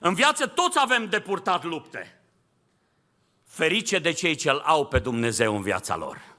În 0.00 0.14
viață 0.14 0.46
toți 0.46 0.78
avem 0.80 1.08
de 1.08 1.20
purtat 1.20 1.64
lupte. 1.64 2.20
Ferice 3.44 3.98
de 3.98 4.12
cei 4.12 4.34
ce 4.34 4.50
au 4.50 4.86
pe 4.86 4.98
Dumnezeu 4.98 5.56
în 5.56 5.62
viața 5.62 5.96
lor. 5.96 6.35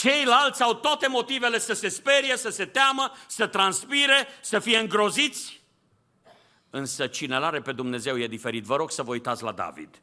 Ceilalți 0.00 0.62
au 0.62 0.74
toate 0.74 1.08
motivele 1.08 1.58
să 1.58 1.72
se 1.72 1.88
sperie, 1.88 2.36
să 2.36 2.48
se 2.48 2.66
teamă, 2.66 3.12
să 3.26 3.46
transpire, 3.46 4.26
să 4.40 4.58
fie 4.58 4.78
îngroziți. 4.78 5.60
Însă 6.70 7.06
cine 7.06 7.38
l 7.38 7.42
are 7.42 7.60
pe 7.60 7.72
Dumnezeu 7.72 8.18
e 8.18 8.26
diferit. 8.26 8.64
Vă 8.64 8.76
rog 8.76 8.90
să 8.90 9.02
vă 9.02 9.10
uitați 9.10 9.42
la 9.42 9.52
David. 9.52 10.00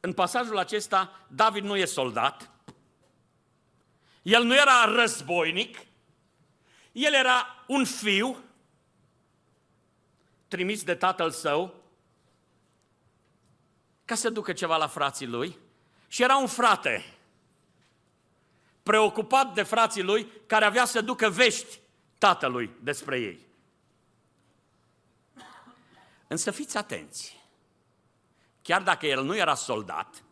în 0.00 0.12
pasajul 0.12 0.58
acesta, 0.58 1.26
David 1.28 1.64
nu 1.64 1.76
e 1.76 1.84
soldat, 1.84 2.50
el 4.22 4.42
nu 4.42 4.54
era 4.54 4.84
războinic, 4.84 5.78
el 6.92 7.14
era 7.14 7.64
un 7.66 7.84
fiu 7.84 8.44
trimis 10.48 10.82
de 10.82 10.94
tatăl 10.94 11.30
său 11.30 11.74
ca 14.04 14.14
să 14.14 14.30
ducă 14.30 14.52
ceva 14.52 14.76
la 14.76 14.86
frații 14.86 15.26
lui 15.26 15.58
și 16.08 16.22
era 16.22 16.36
un 16.36 16.46
frate 16.46 17.15
preocupat 18.86 19.54
de 19.54 19.62
frații 19.62 20.02
lui 20.02 20.30
care 20.46 20.64
avea 20.64 20.84
să 20.84 21.00
ducă 21.00 21.30
vești 21.30 21.80
tatălui 22.18 22.70
despre 22.82 23.18
ei. 23.18 23.46
Însă 26.26 26.50
fiți 26.50 26.76
atenți, 26.76 27.40
chiar 28.62 28.82
dacă 28.82 29.06
el 29.06 29.24
nu 29.24 29.36
era 29.36 29.54
soldat, 29.54 30.24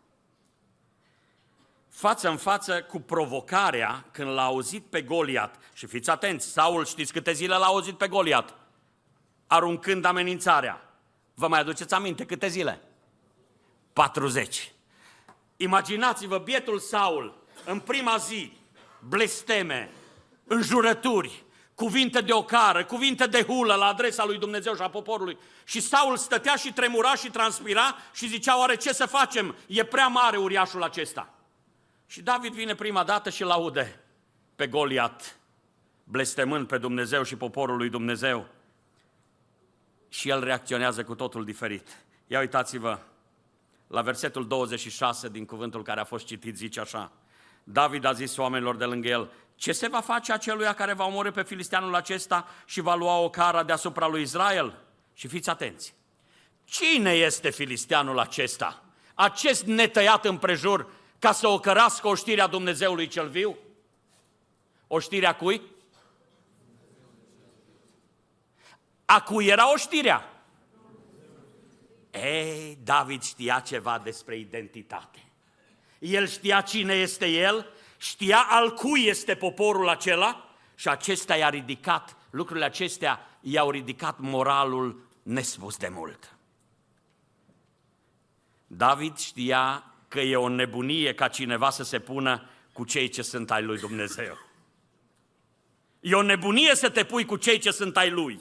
față 1.88 2.28
în 2.28 2.36
față 2.36 2.82
cu 2.82 3.00
provocarea 3.00 4.04
când 4.10 4.30
l-a 4.30 4.44
auzit 4.44 4.84
pe 4.84 5.02
Goliat. 5.02 5.58
Și 5.72 5.86
fiți 5.86 6.10
atenți, 6.10 6.46
Saul 6.46 6.84
știți 6.84 7.12
câte 7.12 7.32
zile 7.32 7.56
l-a 7.56 7.66
auzit 7.66 7.98
pe 7.98 8.08
Goliat? 8.08 8.54
Aruncând 9.46 10.04
amenințarea. 10.04 10.94
Vă 11.34 11.48
mai 11.48 11.60
aduceți 11.60 11.94
aminte 11.94 12.26
câte 12.26 12.48
zile? 12.48 12.80
40. 13.92 14.72
Imaginați-vă 15.56 16.38
bietul 16.38 16.78
Saul 16.78 17.43
în 17.64 17.80
prima 17.80 18.16
zi, 18.16 18.52
blesteme, 19.08 19.90
înjurături, 20.44 21.44
cuvinte 21.74 22.20
de 22.20 22.32
ocară, 22.32 22.84
cuvinte 22.84 23.26
de 23.26 23.42
hulă 23.42 23.74
la 23.74 23.86
adresa 23.86 24.24
lui 24.24 24.38
Dumnezeu 24.38 24.74
și 24.74 24.82
a 24.82 24.88
poporului. 24.88 25.38
Și 25.64 25.80
Saul 25.80 26.16
stătea 26.16 26.56
și 26.56 26.72
tremura 26.72 27.14
și 27.14 27.30
transpira 27.30 27.96
și 28.12 28.28
zicea, 28.28 28.58
oare 28.58 28.76
ce 28.76 28.92
să 28.92 29.06
facem? 29.06 29.56
E 29.66 29.84
prea 29.84 30.06
mare 30.06 30.36
uriașul 30.36 30.82
acesta. 30.82 31.34
Și 32.06 32.22
David 32.22 32.52
vine 32.52 32.74
prima 32.74 33.04
dată 33.04 33.30
și 33.30 33.42
laude 33.42 34.00
pe 34.56 34.66
Goliat, 34.66 35.36
blestemând 36.04 36.66
pe 36.66 36.78
Dumnezeu 36.78 37.22
și 37.22 37.36
poporul 37.36 37.76
lui 37.76 37.88
Dumnezeu. 37.88 38.46
Și 40.08 40.28
el 40.28 40.44
reacționează 40.44 41.04
cu 41.04 41.14
totul 41.14 41.44
diferit. 41.44 41.88
Ia 42.26 42.40
uitați-vă 42.40 42.98
la 43.86 44.02
versetul 44.02 44.46
26 44.46 45.28
din 45.28 45.44
cuvântul 45.44 45.82
care 45.82 46.00
a 46.00 46.04
fost 46.04 46.24
citit, 46.24 46.56
zice 46.56 46.80
așa. 46.80 47.12
David 47.64 48.04
a 48.04 48.12
zis 48.12 48.36
oamenilor 48.36 48.76
de 48.76 48.84
lângă 48.84 49.08
el, 49.08 49.30
ce 49.56 49.72
se 49.72 49.88
va 49.88 50.00
face 50.00 50.32
aceluia 50.32 50.72
care 50.74 50.92
va 50.92 51.04
omorâ 51.04 51.30
pe 51.30 51.42
filisteanul 51.42 51.94
acesta 51.94 52.48
și 52.64 52.80
va 52.80 52.94
lua 52.94 53.18
o 53.18 53.30
cara 53.30 53.62
deasupra 53.62 54.06
lui 54.06 54.22
Israel? 54.22 54.78
Și 55.12 55.28
fiți 55.28 55.50
atenți, 55.50 55.94
cine 56.64 57.12
este 57.12 57.50
filisteanul 57.50 58.18
acesta? 58.18 58.82
Acest 59.14 59.64
netăiat 59.64 60.24
împrejur 60.24 60.90
ca 61.18 61.32
să 61.32 61.48
ocărască 61.48 62.08
oștirea 62.08 62.46
Dumnezeului 62.46 63.06
cel 63.06 63.28
viu? 63.28 63.56
Oștirea 64.86 65.34
cui? 65.34 65.62
A 69.04 69.22
cui 69.22 69.46
era 69.46 69.72
oștirea? 69.72 70.44
Ei, 72.10 72.78
David 72.82 73.22
știa 73.22 73.60
ceva 73.60 73.98
despre 73.98 74.36
identitate. 74.36 75.18
El 76.04 76.26
știa 76.26 76.60
cine 76.60 76.94
este 76.94 77.26
el, 77.26 77.66
știa 77.98 78.46
al 78.48 78.72
cui 78.72 79.06
este 79.06 79.34
poporul 79.34 79.88
acela 79.88 80.54
și 80.74 80.88
acesta 80.88 81.36
i-a 81.36 81.48
ridicat, 81.48 82.16
lucrurile 82.30 82.64
acestea 82.64 83.38
i-au 83.40 83.70
ridicat 83.70 84.18
moralul 84.18 85.08
nespus 85.22 85.76
de 85.76 85.88
mult. 85.88 86.36
David 88.66 89.16
știa 89.16 89.84
că 90.08 90.20
e 90.20 90.36
o 90.36 90.48
nebunie 90.48 91.14
ca 91.14 91.28
cineva 91.28 91.70
să 91.70 91.82
se 91.82 91.98
pună 91.98 92.48
cu 92.72 92.84
cei 92.84 93.08
ce 93.08 93.22
sunt 93.22 93.50
ai 93.50 93.62
lui 93.62 93.78
Dumnezeu. 93.78 94.38
E 96.00 96.14
o 96.14 96.22
nebunie 96.22 96.74
să 96.74 96.90
te 96.90 97.04
pui 97.04 97.24
cu 97.24 97.36
cei 97.36 97.58
ce 97.58 97.70
sunt 97.70 97.96
ai 97.96 98.10
lui. 98.10 98.40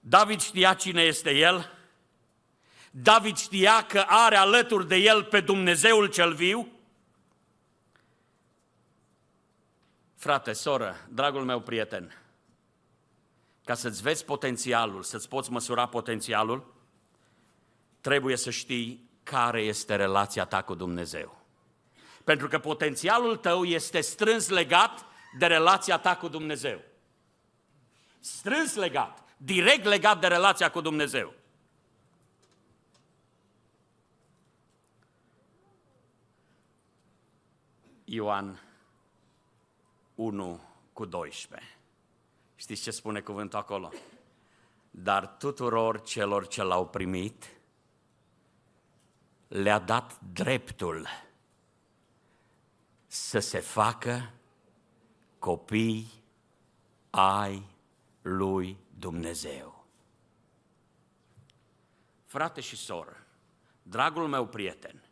David 0.00 0.40
știa 0.40 0.74
cine 0.74 1.02
este 1.02 1.30
el, 1.30 1.75
David 3.02 3.36
știa 3.36 3.82
că 3.86 4.04
are 4.06 4.36
alături 4.36 4.88
de 4.88 4.96
el 4.96 5.24
pe 5.24 5.40
Dumnezeul 5.40 6.06
cel 6.06 6.34
viu. 6.34 6.68
Frate, 10.14 10.52
soră, 10.52 10.96
dragul 11.08 11.44
meu 11.44 11.60
prieten, 11.60 12.22
ca 13.64 13.74
să-ți 13.74 14.02
vezi 14.02 14.24
potențialul, 14.24 15.02
să-ți 15.02 15.28
poți 15.28 15.50
măsura 15.50 15.86
potențialul, 15.86 16.74
trebuie 18.00 18.36
să 18.36 18.50
știi 18.50 19.10
care 19.22 19.60
este 19.60 19.96
relația 19.96 20.44
ta 20.44 20.62
cu 20.62 20.74
Dumnezeu. 20.74 21.44
Pentru 22.24 22.48
că 22.48 22.58
potențialul 22.58 23.36
tău 23.36 23.64
este 23.64 24.00
strâns 24.00 24.48
legat 24.48 25.04
de 25.38 25.46
relația 25.46 25.98
ta 25.98 26.16
cu 26.16 26.28
Dumnezeu. 26.28 26.80
Strâns 28.20 28.74
legat, 28.74 29.24
direct 29.36 29.84
legat 29.84 30.20
de 30.20 30.26
relația 30.26 30.70
cu 30.70 30.80
Dumnezeu. 30.80 31.34
Ioan 38.16 38.60
1 40.14 40.60
cu 40.92 41.04
12. 41.04 41.68
Știți 42.54 42.82
ce 42.82 42.90
spune 42.90 43.20
cuvântul 43.20 43.58
acolo? 43.58 43.92
Dar 44.90 45.26
tuturor 45.26 46.02
celor 46.02 46.46
ce 46.46 46.62
l-au 46.62 46.88
primit, 46.88 47.60
le-a 49.48 49.78
dat 49.78 50.20
dreptul 50.20 51.06
să 53.06 53.38
se 53.38 53.58
facă 53.58 54.32
copii 55.38 56.12
ai 57.10 57.66
lui 58.22 58.76
Dumnezeu. 58.98 59.86
Frate 62.24 62.60
și 62.60 62.76
soră, 62.76 63.26
dragul 63.82 64.28
meu 64.28 64.46
prieten, 64.46 65.05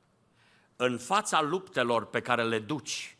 în 0.76 0.98
fața 0.98 1.42
luptelor 1.42 2.06
pe 2.06 2.20
care 2.20 2.42
le 2.42 2.58
duci, 2.58 3.16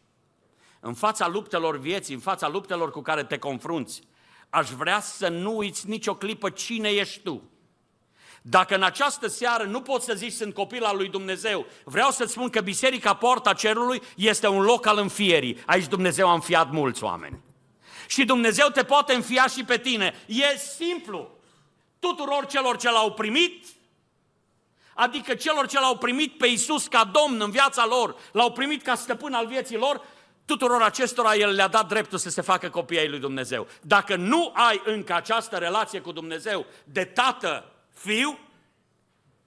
în 0.81 0.95
fața 0.95 1.29
luptelor 1.29 1.79
vieții, 1.79 2.15
în 2.15 2.21
fața 2.21 2.49
luptelor 2.49 2.91
cu 2.91 3.01
care 3.01 3.25
te 3.25 3.39
confrunți, 3.39 4.03
aș 4.51 4.71
vrea 4.71 5.01
să 5.01 5.29
nu 5.29 5.57
uiți 5.57 5.89
nicio 5.89 6.15
clipă 6.15 6.51
cine 6.51 6.89
ești 6.89 7.21
tu. 7.21 7.43
Dacă 8.43 8.75
în 8.75 8.83
această 8.83 9.27
seară 9.27 9.65
nu 9.65 9.81
poți 9.81 10.05
să 10.05 10.15
zici 10.15 10.33
sunt 10.33 10.55
copil 10.55 10.85
al 10.85 10.97
lui 10.97 11.09
Dumnezeu, 11.09 11.67
vreau 11.85 12.11
să-ți 12.11 12.33
spun 12.33 12.49
că 12.49 12.61
Biserica 12.61 13.15
Porta 13.15 13.53
Cerului 13.53 14.03
este 14.17 14.49
un 14.49 14.63
loc 14.63 14.87
al 14.87 14.99
înfierii. 14.99 15.63
Aici 15.67 15.87
Dumnezeu 15.87 16.29
a 16.29 16.33
înfiat 16.33 16.71
mulți 16.71 17.05
oameni. 17.05 17.41
Și 18.07 18.25
Dumnezeu 18.25 18.69
te 18.69 18.83
poate 18.83 19.15
înfia 19.15 19.47
și 19.47 19.65
pe 19.65 19.79
tine. 19.79 20.15
E 20.27 20.59
simplu. 20.59 21.31
Tuturor 21.99 22.47
celor 22.47 22.77
ce 22.77 22.91
l-au 22.91 23.13
primit, 23.13 23.67
adică 24.95 25.35
celor 25.35 25.67
ce 25.67 25.81
l-au 25.81 25.97
primit 25.97 26.39
pe 26.39 26.47
Iisus 26.47 26.87
ca 26.87 27.05
Domn 27.13 27.41
în 27.41 27.51
viața 27.51 27.87
lor, 27.87 28.17
l-au 28.33 28.53
primit 28.53 28.83
ca 28.83 28.95
stăpân 28.95 29.33
al 29.33 29.47
vieții 29.47 29.77
lor, 29.77 30.01
tuturor 30.45 30.83
acestora 30.83 31.35
El 31.35 31.51
le-a 31.51 31.69
dat 31.69 31.89
dreptul 31.89 32.19
să 32.19 32.31
se 32.31 32.41
facă 32.41 32.71
copii 32.71 32.99
ai 32.99 33.09
lui 33.09 33.19
Dumnezeu. 33.19 33.67
Dacă 33.83 34.17
nu 34.17 34.53
ai 34.55 34.83
încă 34.85 35.15
această 35.15 35.57
relație 35.57 36.01
cu 36.01 36.13
Dumnezeu 36.13 36.67
de 36.85 37.05
tată, 37.05 37.73
fiu, 37.93 38.39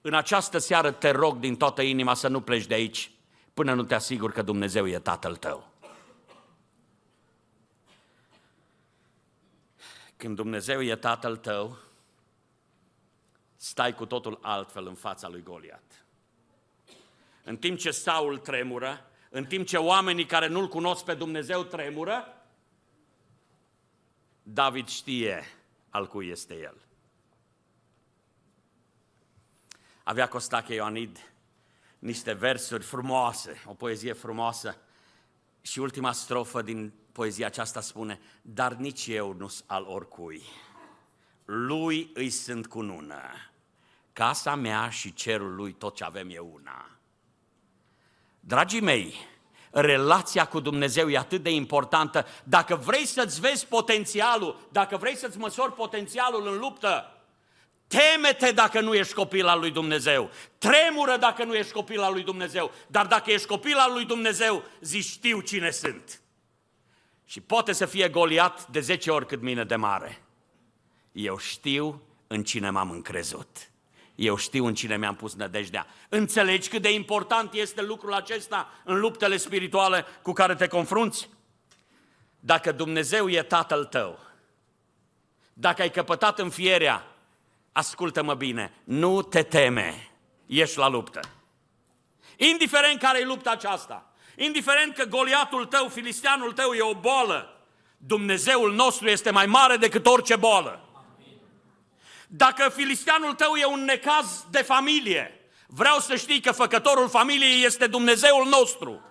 în 0.00 0.14
această 0.14 0.58
seară 0.58 0.90
te 0.90 1.10
rog 1.10 1.38
din 1.38 1.56
toată 1.56 1.82
inima 1.82 2.14
să 2.14 2.28
nu 2.28 2.40
pleci 2.40 2.66
de 2.66 2.74
aici 2.74 3.10
până 3.54 3.74
nu 3.74 3.82
te 3.82 3.94
asiguri 3.94 4.32
că 4.32 4.42
Dumnezeu 4.42 4.88
e 4.88 4.98
tatăl 4.98 5.36
tău. 5.36 5.68
Când 10.16 10.36
Dumnezeu 10.36 10.82
e 10.82 10.96
tatăl 10.96 11.36
tău, 11.36 11.76
stai 13.60 13.94
cu 13.94 14.06
totul 14.06 14.38
altfel 14.42 14.86
în 14.86 14.94
fața 14.94 15.28
lui 15.28 15.42
Goliat. 15.42 16.04
În 17.44 17.56
timp 17.56 17.78
ce 17.78 17.90
Saul 17.90 18.38
tremură, 18.38 19.10
în 19.30 19.44
timp 19.44 19.66
ce 19.66 19.76
oamenii 19.76 20.26
care 20.26 20.46
nu-L 20.46 20.68
cunosc 20.68 21.04
pe 21.04 21.14
Dumnezeu 21.14 21.62
tremură, 21.62 22.42
David 24.42 24.88
știe 24.88 25.44
al 25.90 26.06
cui 26.06 26.28
este 26.28 26.54
el. 26.54 26.76
Avea 30.02 30.28
Costache 30.28 30.74
Ioanid 30.74 31.32
niște 31.98 32.32
versuri 32.32 32.84
frumoase, 32.84 33.62
o 33.66 33.74
poezie 33.74 34.12
frumoasă. 34.12 34.76
Și 35.60 35.78
ultima 35.78 36.12
strofă 36.12 36.62
din 36.62 36.92
poezia 37.12 37.46
aceasta 37.46 37.80
spune, 37.80 38.20
dar 38.42 38.74
nici 38.74 39.06
eu 39.06 39.32
nu 39.32 39.48
sunt 39.48 39.70
al 39.70 39.84
oricui. 39.84 40.42
Lui 41.44 42.10
îi 42.14 42.30
sunt 42.30 42.66
cunună. 42.66 43.47
Casa 44.18 44.54
mea 44.54 44.88
și 44.88 45.14
cerul 45.14 45.54
lui 45.54 45.72
tot 45.72 45.94
ce 45.94 46.04
avem 46.04 46.30
e 46.30 46.38
una. 46.38 46.90
Dragii 48.40 48.80
mei, 48.80 49.14
relația 49.70 50.44
cu 50.44 50.60
Dumnezeu 50.60 51.10
e 51.10 51.18
atât 51.18 51.42
de 51.42 51.50
importantă. 51.50 52.26
Dacă 52.44 52.76
vrei 52.76 53.06
să-ți 53.06 53.40
vezi 53.40 53.66
potențialul, 53.66 54.68
dacă 54.72 54.96
vrei 54.96 55.16
să-ți 55.16 55.38
măsori 55.38 55.72
potențialul 55.72 56.46
în 56.46 56.58
luptă, 56.58 57.12
Temete 57.86 58.52
dacă 58.52 58.80
nu 58.80 58.94
ești 58.94 59.14
copil 59.14 59.46
al 59.46 59.58
lui 59.58 59.70
Dumnezeu. 59.70 60.30
Tremură 60.58 61.16
dacă 61.16 61.44
nu 61.44 61.54
ești 61.54 61.72
copil 61.72 62.00
al 62.00 62.12
lui 62.12 62.22
Dumnezeu. 62.22 62.70
Dar 62.86 63.06
dacă 63.06 63.30
ești 63.30 63.46
copil 63.46 63.76
al 63.76 63.92
lui 63.92 64.04
Dumnezeu, 64.04 64.62
zici 64.80 65.04
știu 65.04 65.40
cine 65.40 65.70
sunt. 65.70 66.20
Și 67.24 67.40
poate 67.40 67.72
să 67.72 67.86
fie 67.86 68.08
goliat 68.08 68.66
de 68.66 68.80
10 68.80 69.10
ori 69.10 69.26
cât 69.26 69.40
mine 69.40 69.64
de 69.64 69.76
mare. 69.76 70.22
Eu 71.12 71.38
știu 71.38 72.02
în 72.26 72.44
cine 72.44 72.70
m-am 72.70 72.90
încrezut. 72.90 73.70
Eu 74.18 74.36
știu 74.36 74.66
în 74.66 74.74
cine 74.74 74.96
mi-am 74.96 75.14
pus 75.14 75.34
nădejdea. 75.34 75.86
Înțelegi 76.08 76.68
cât 76.68 76.82
de 76.82 76.92
important 76.92 77.52
este 77.52 77.82
lucrul 77.82 78.12
acesta 78.12 78.68
în 78.84 79.00
luptele 79.00 79.36
spirituale 79.36 80.04
cu 80.22 80.32
care 80.32 80.54
te 80.54 80.66
confrunți? 80.66 81.28
Dacă 82.40 82.72
Dumnezeu 82.72 83.28
e 83.28 83.42
tatăl 83.42 83.84
tău, 83.84 84.18
dacă 85.52 85.82
ai 85.82 85.90
căpătat 85.90 86.38
înfierea, 86.38 87.06
ascultă-mă 87.72 88.34
bine, 88.34 88.72
nu 88.84 89.22
te 89.22 89.42
teme, 89.42 90.10
ești 90.46 90.78
la 90.78 90.88
luptă. 90.88 91.20
Indiferent 92.36 93.00
care 93.00 93.20
e 93.20 93.24
lupta 93.24 93.50
aceasta, 93.50 94.12
indiferent 94.36 94.94
că 94.94 95.04
goliatul 95.04 95.66
tău, 95.66 95.88
filisteanul 95.88 96.52
tău 96.52 96.72
e 96.72 96.82
o 96.82 96.94
boală, 96.94 97.66
Dumnezeul 97.96 98.74
nostru 98.74 99.08
este 99.08 99.30
mai 99.30 99.46
mare 99.46 99.76
decât 99.76 100.06
orice 100.06 100.36
boală. 100.36 100.87
Dacă 102.30 102.68
filisteanul 102.68 103.34
tău 103.34 103.54
e 103.54 103.64
un 103.64 103.84
necaz 103.84 104.44
de 104.50 104.62
familie, 104.62 105.50
vreau 105.66 105.98
să 105.98 106.16
știi 106.16 106.40
că 106.40 106.52
făcătorul 106.52 107.08
familiei 107.08 107.64
este 107.64 107.86
Dumnezeul 107.86 108.46
nostru. 108.46 109.02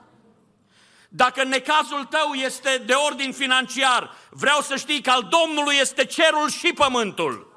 Dacă 1.10 1.44
necazul 1.44 2.06
tău 2.06 2.34
este 2.34 2.84
de 2.86 2.94
ordin 2.94 3.32
financiar, 3.32 4.16
vreau 4.30 4.62
să 4.62 4.76
știi 4.76 5.02
că 5.02 5.10
al 5.10 5.28
Domnului 5.30 5.76
este 5.76 6.06
cerul 6.06 6.50
și 6.50 6.74
pământul. 6.74 7.56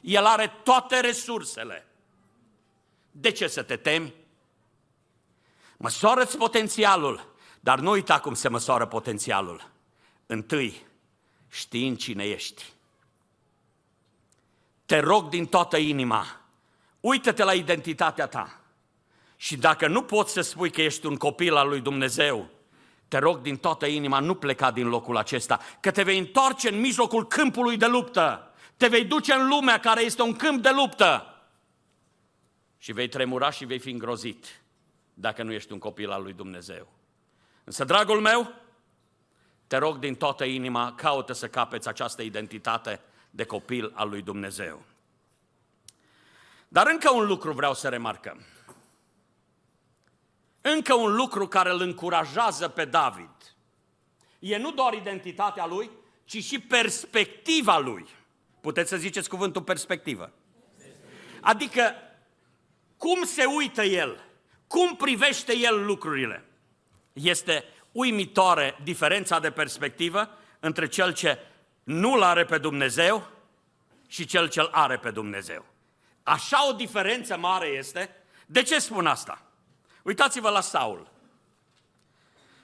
El 0.00 0.24
are 0.24 0.60
toate 0.62 1.00
resursele. 1.00 1.86
De 3.10 3.30
ce 3.30 3.46
să 3.46 3.62
te 3.62 3.76
temi? 3.76 4.14
Măsoară-ți 5.76 6.36
potențialul, 6.36 7.34
dar 7.60 7.78
nu 7.78 7.90
uita 7.90 8.20
cum 8.20 8.34
se 8.34 8.48
măsoară 8.48 8.86
potențialul. 8.86 9.70
Întâi, 10.26 10.86
știind 11.48 11.98
cine 11.98 12.24
ești. 12.24 12.64
Te 14.88 14.98
rog 14.98 15.28
din 15.28 15.46
toată 15.46 15.76
inima, 15.76 16.40
uită-te 17.00 17.44
la 17.44 17.52
identitatea 17.52 18.26
ta. 18.26 18.60
Și 19.36 19.56
dacă 19.56 19.88
nu 19.88 20.02
poți 20.02 20.32
să 20.32 20.40
spui 20.40 20.70
că 20.70 20.82
ești 20.82 21.06
un 21.06 21.16
copil 21.16 21.54
al 21.54 21.68
lui 21.68 21.80
Dumnezeu, 21.80 22.48
te 23.08 23.18
rog 23.18 23.40
din 23.40 23.56
toată 23.56 23.86
inima, 23.86 24.18
nu 24.18 24.34
pleca 24.34 24.70
din 24.70 24.88
locul 24.88 25.16
acesta, 25.16 25.60
că 25.80 25.90
te 25.90 26.02
vei 26.02 26.18
întoarce 26.18 26.68
în 26.68 26.80
mijlocul 26.80 27.26
câmpului 27.26 27.76
de 27.76 27.86
luptă. 27.86 28.52
Te 28.76 28.86
vei 28.86 29.04
duce 29.04 29.32
în 29.32 29.48
lumea 29.48 29.80
care 29.80 30.02
este 30.02 30.22
un 30.22 30.36
câmp 30.36 30.62
de 30.62 30.70
luptă. 30.70 31.34
Și 32.78 32.92
vei 32.92 33.08
tremura 33.08 33.50
și 33.50 33.64
vei 33.64 33.78
fi 33.78 33.90
îngrozit 33.90 34.62
dacă 35.14 35.42
nu 35.42 35.52
ești 35.52 35.72
un 35.72 35.78
copil 35.78 36.10
al 36.10 36.22
lui 36.22 36.32
Dumnezeu. 36.32 36.88
Însă, 37.64 37.84
dragul 37.84 38.20
meu, 38.20 38.52
te 39.66 39.76
rog 39.76 39.98
din 39.98 40.14
toată 40.14 40.44
inima, 40.44 40.94
caută 40.96 41.32
să 41.32 41.48
capeți 41.48 41.88
această 41.88 42.22
identitate 42.22 43.00
de 43.38 43.44
copil 43.44 43.92
al 43.94 44.08
lui 44.08 44.22
Dumnezeu. 44.22 44.82
Dar 46.68 46.86
încă 46.86 47.10
un 47.10 47.26
lucru 47.26 47.52
vreau 47.52 47.74
să 47.74 47.88
remarcăm. 47.88 48.44
Încă 50.60 50.94
un 50.94 51.14
lucru 51.14 51.48
care 51.48 51.70
îl 51.70 51.80
încurajează 51.80 52.68
pe 52.68 52.84
David. 52.84 53.56
E 54.38 54.56
nu 54.56 54.72
doar 54.72 54.92
identitatea 54.92 55.66
lui, 55.66 55.90
ci 56.24 56.44
și 56.44 56.60
perspectiva 56.60 57.78
lui. 57.78 58.06
Puteți 58.60 58.88
să 58.88 58.96
ziceți 58.96 59.28
cuvântul 59.28 59.62
perspectivă. 59.62 60.32
Adică 61.40 61.94
cum 62.96 63.24
se 63.24 63.44
uită 63.44 63.82
el, 63.82 64.24
cum 64.66 64.96
privește 64.96 65.56
el 65.56 65.84
lucrurile. 65.84 66.44
Este 67.12 67.64
uimitoare 67.92 68.78
diferența 68.82 69.40
de 69.40 69.50
perspectivă 69.50 70.30
între 70.60 70.88
cel 70.88 71.12
ce 71.12 71.38
nu-L 71.88 72.22
are 72.22 72.44
pe 72.44 72.58
Dumnezeu 72.58 73.28
și 74.06 74.26
cel 74.26 74.48
ce-L 74.48 74.68
are 74.72 74.98
pe 74.98 75.10
Dumnezeu. 75.10 75.64
Așa 76.22 76.68
o 76.68 76.72
diferență 76.72 77.36
mare 77.36 77.66
este. 77.66 78.16
De 78.46 78.62
ce 78.62 78.78
spun 78.78 79.06
asta? 79.06 79.42
Uitați-vă 80.02 80.48
la 80.48 80.60
Saul. 80.60 81.10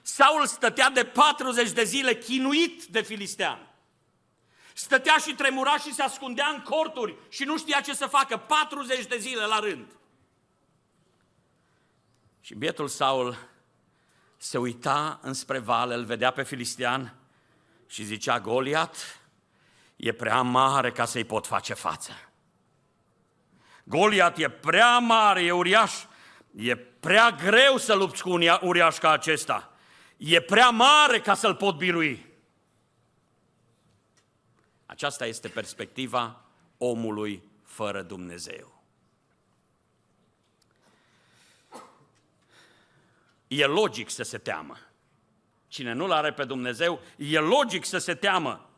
Saul 0.01 0.45
stătea 0.45 0.89
de 0.89 1.05
40 1.05 1.71
de 1.71 1.83
zile 1.83 2.17
chinuit 2.17 2.83
de 2.83 3.01
filistean. 3.01 3.67
Stătea 4.73 5.17
și 5.17 5.33
tremura 5.33 5.77
și 5.77 5.93
se 5.93 6.01
ascundea 6.01 6.47
în 6.47 6.61
corturi 6.61 7.15
și 7.29 7.43
nu 7.43 7.57
știa 7.57 7.81
ce 7.81 7.93
să 7.93 8.05
facă 8.05 8.37
40 8.37 9.05
de 9.05 9.17
zile 9.17 9.45
la 9.45 9.59
rând. 9.59 9.87
Și 12.41 12.55
bietul 12.55 12.87
Saul 12.87 13.37
se 14.37 14.57
uita 14.57 15.19
înspre 15.21 15.59
vale, 15.59 15.93
îl 15.93 16.03
vedea 16.05 16.31
pe 16.31 16.43
filistean 16.43 17.24
și 17.87 18.03
zicea, 18.03 18.39
Goliat 18.39 19.21
e 19.95 20.11
prea 20.11 20.41
mare 20.41 20.91
ca 20.91 21.05
să-i 21.05 21.23
pot 21.23 21.47
face 21.47 21.73
față. 21.73 22.11
Goliat 23.83 24.37
e 24.37 24.49
prea 24.49 24.97
mare, 24.97 25.43
e 25.43 25.51
uriaș, 25.51 25.93
e 26.55 26.75
prea 26.75 27.31
greu 27.31 27.77
să 27.77 27.93
lupți 27.93 28.21
cu 28.21 28.29
un 28.29 28.41
uriaș 28.61 28.97
ca 28.97 29.11
acesta. 29.11 29.73
E 30.17 30.41
prea 30.41 30.69
mare 30.69 31.19
ca 31.19 31.33
să-l 31.33 31.55
pot 31.55 31.77
birui. 31.77 32.25
Aceasta 34.85 35.25
este 35.25 35.47
perspectiva 35.47 36.41
omului 36.77 37.43
fără 37.63 38.01
Dumnezeu. 38.01 38.83
E 43.47 43.65
logic 43.65 44.09
să 44.09 44.23
se 44.23 44.37
teamă. 44.37 44.77
Cine 45.75 45.93
nu-L 45.93 46.11
are 46.11 46.33
pe 46.33 46.43
Dumnezeu, 46.43 47.01
e 47.17 47.39
logic 47.39 47.85
să 47.85 47.97
se 47.97 48.15
teamă. 48.15 48.69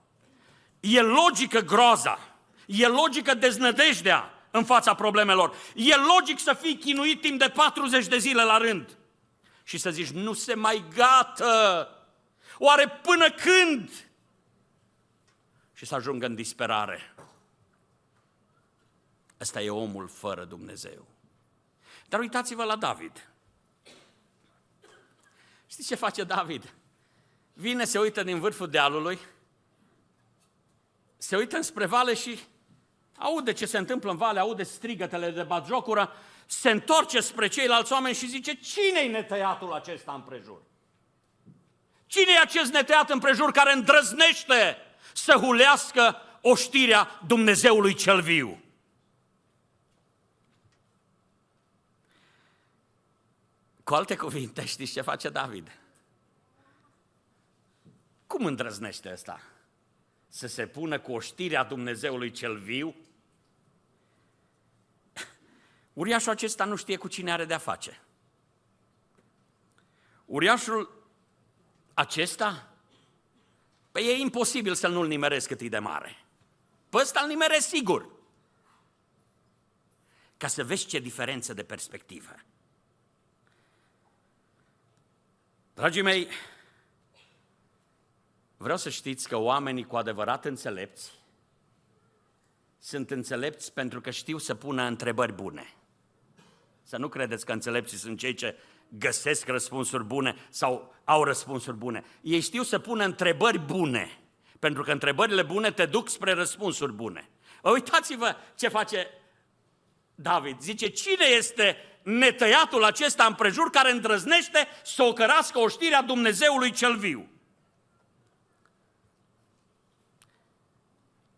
E 0.80 1.02
logică 1.02 1.60
groaza. 1.60 2.20
E 2.66 2.88
logică 2.88 3.34
deznădejdea 3.34 4.34
în 4.52 4.64
fața 4.64 4.94
problemelor. 4.94 5.56
E 5.76 5.96
logic 5.96 6.40
să 6.40 6.54
fii 6.54 6.78
chinuit 6.78 7.22
timp 7.22 7.40
de 7.40 7.50
40 7.50 8.08
de 8.08 8.18
zile 8.18 8.44
la 8.44 8.58
rând. 8.58 8.98
Și 9.64 9.78
să 9.78 9.92
zici, 9.92 10.10
nu 10.10 10.34
se 10.34 10.54
mai 10.54 10.86
gata. 10.94 11.90
Oare 12.58 12.88
până 13.02 13.30
când? 13.32 13.90
Și 15.74 15.86
să 15.86 15.96
ajungă 15.96 16.26
în 16.26 16.36
disperare. 16.36 17.16
Ăsta 19.42 19.62
e 19.62 19.70
omul 19.70 20.08
fără 20.08 20.44
Dumnezeu. 20.44 21.08
Dar 22.08 22.20
uitați-vă 22.20 22.64
la 22.64 22.76
David. 22.76 23.30
Știți 25.68 25.88
ce 25.88 25.96
face 25.96 26.24
David? 26.24 26.74
Vine, 27.60 27.86
se 27.86 28.00
uită 28.00 28.24
din 28.24 28.40
vârful 28.40 28.70
dealului, 28.70 29.20
se 31.18 31.36
uită 31.36 31.56
înspre 31.56 31.86
vale 31.86 32.14
și 32.14 32.40
aude 33.18 33.54
ce 33.54 33.66
se 33.66 33.78
întâmplă 33.78 34.12
în 34.12 34.18
vale, 34.18 34.40
aude 34.40 34.64
strigătele 34.64 35.32
de 35.32 35.44
batjocură, 35.44 36.14
se 36.46 36.70
întorce 36.70 37.20
spre 37.20 37.48
ceilalți 37.48 37.92
oameni 37.92 38.16
și 38.16 38.28
zice, 38.28 38.54
cine-i 38.54 39.08
netăiatul 39.08 39.74
acesta 39.74 40.14
împrejur? 40.14 40.62
Cine 42.06 42.32
e 42.36 42.40
acest 42.40 42.72
netăiat 42.72 43.10
împrejur 43.10 43.52
care 43.52 43.74
îndrăznește 43.74 44.78
să 45.14 45.34
hulească 45.34 46.16
oștirea 46.42 47.20
Dumnezeului 47.28 47.94
cel 47.94 48.22
viu? 48.22 48.62
Cu 53.84 53.94
alte 53.94 54.16
cuvinte, 54.16 54.66
știți 54.66 54.94
ce 54.94 55.02
face 55.02 55.30
David? 55.30 55.72
Cum 58.28 58.46
îndrăznește 58.46 59.12
ăsta? 59.12 59.42
Să 60.28 60.48
se 60.48 60.68
pună 60.68 61.00
cu 61.00 61.12
oștirea 61.12 61.64
Dumnezeului 61.64 62.32
cel 62.32 62.58
viu? 62.58 62.96
Uriașul 65.94 66.32
acesta 66.32 66.66
nu 66.66 66.76
știe 66.76 66.98
cu 66.98 67.08
cine 67.08 67.32
are 67.32 67.46
de-a 67.46 67.58
face. 67.58 68.02
Uriașul 70.26 71.08
acesta, 71.94 72.74
păi 73.92 74.08
e 74.08 74.12
imposibil 74.12 74.76
să 74.76 74.88
nu-l 74.88 75.08
nimeresc 75.08 75.48
cât 75.48 75.62
e 75.62 75.68
de 75.68 75.80
mare. 75.80 76.26
Pe 76.90 76.98
ăsta 76.98 77.20
îl 77.20 77.28
nimeresc 77.28 77.68
sigur. 77.68 78.10
Ca 80.38 80.48
să 80.48 80.64
vezi 80.64 80.86
ce 80.86 81.00
diferență 81.00 81.54
de 81.54 81.64
perspectivă. 81.64 82.36
Dragii 85.74 86.02
mei, 86.02 86.28
vreau 88.58 88.78
să 88.78 88.90
știți 88.90 89.28
că 89.28 89.38
oamenii 89.38 89.84
cu 89.84 89.96
adevărat 89.96 90.46
înțelepți 90.46 91.12
sunt 92.80 93.12
înțelepți 93.12 93.74
pentru 93.74 94.02
că 94.02 94.10
știu 94.10 94.38
să 94.38 94.56
pună 94.56 94.84
întrebări 94.84 95.34
bune. 95.34 95.74
Să 96.84 96.98
nu 96.98 97.08
credeți 97.08 97.46
că 97.46 97.52
înțelepții 97.52 97.98
sunt 97.98 98.20
cei 98.20 98.34
ce 98.34 98.58
găsesc 98.90 99.48
răspunsuri 99.48 100.04
bune 100.04 100.36
sau 100.50 100.96
au 101.04 101.24
răspunsuri 101.24 101.78
bune. 101.78 102.04
Ei 102.22 102.40
știu 102.40 102.64
să 102.64 102.80
pună 102.80 103.04
întrebări 103.04 103.60
bune, 103.60 104.20
pentru 104.60 104.84
că 104.84 104.92
întrebările 104.92 105.44
bune 105.44 105.72
te 105.72 105.86
duc 105.86 106.10
spre 106.10 106.34
răspunsuri 106.34 106.94
bune. 106.94 107.30
Uitați-vă 107.64 108.36
ce 108.56 108.68
face 108.68 109.08
David. 110.16 110.60
Zice, 110.60 110.88
cine 110.88 111.26
este 111.26 111.78
netăiatul 112.04 112.84
acesta 112.84 113.26
împrejur 113.26 113.70
care 113.70 113.92
îndrăznește 113.92 114.68
să 114.84 115.04
o 115.04 115.14
cărască 115.14 115.60
oștirea 115.60 116.02
Dumnezeului 116.02 116.72
cel 116.72 116.98
viu? 116.98 117.30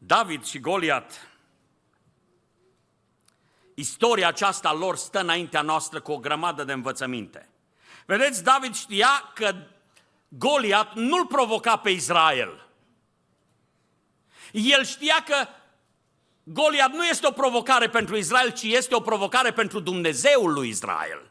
David 0.10 0.46
și 0.46 0.60
Goliat, 0.60 1.28
istoria 3.74 4.28
aceasta 4.28 4.74
lor 4.74 4.96
stă 4.96 5.20
înaintea 5.20 5.62
noastră 5.62 6.02
cu 6.02 6.12
o 6.12 6.18
grămadă 6.18 6.64
de 6.64 6.74
învățăminte. 6.74 7.50
Vedeți, 8.06 8.44
David 8.44 8.76
știa 8.76 9.32
că 9.34 9.56
Goliat 10.28 10.96
nu-l 10.96 11.26
provoca 11.26 11.78
pe 11.78 11.90
Israel. 11.90 12.68
El 14.52 14.84
știa 14.84 15.24
că 15.26 15.48
Goliat 16.44 16.92
nu 16.92 17.06
este 17.06 17.28
o 17.28 17.32
provocare 17.32 17.90
pentru 17.90 18.16
Israel, 18.16 18.52
ci 18.52 18.64
este 18.64 18.96
o 18.96 19.02
provocare 19.02 19.52
pentru 19.52 19.80
Dumnezeul 19.80 20.54
lui 20.54 20.70
Israel. 20.70 21.30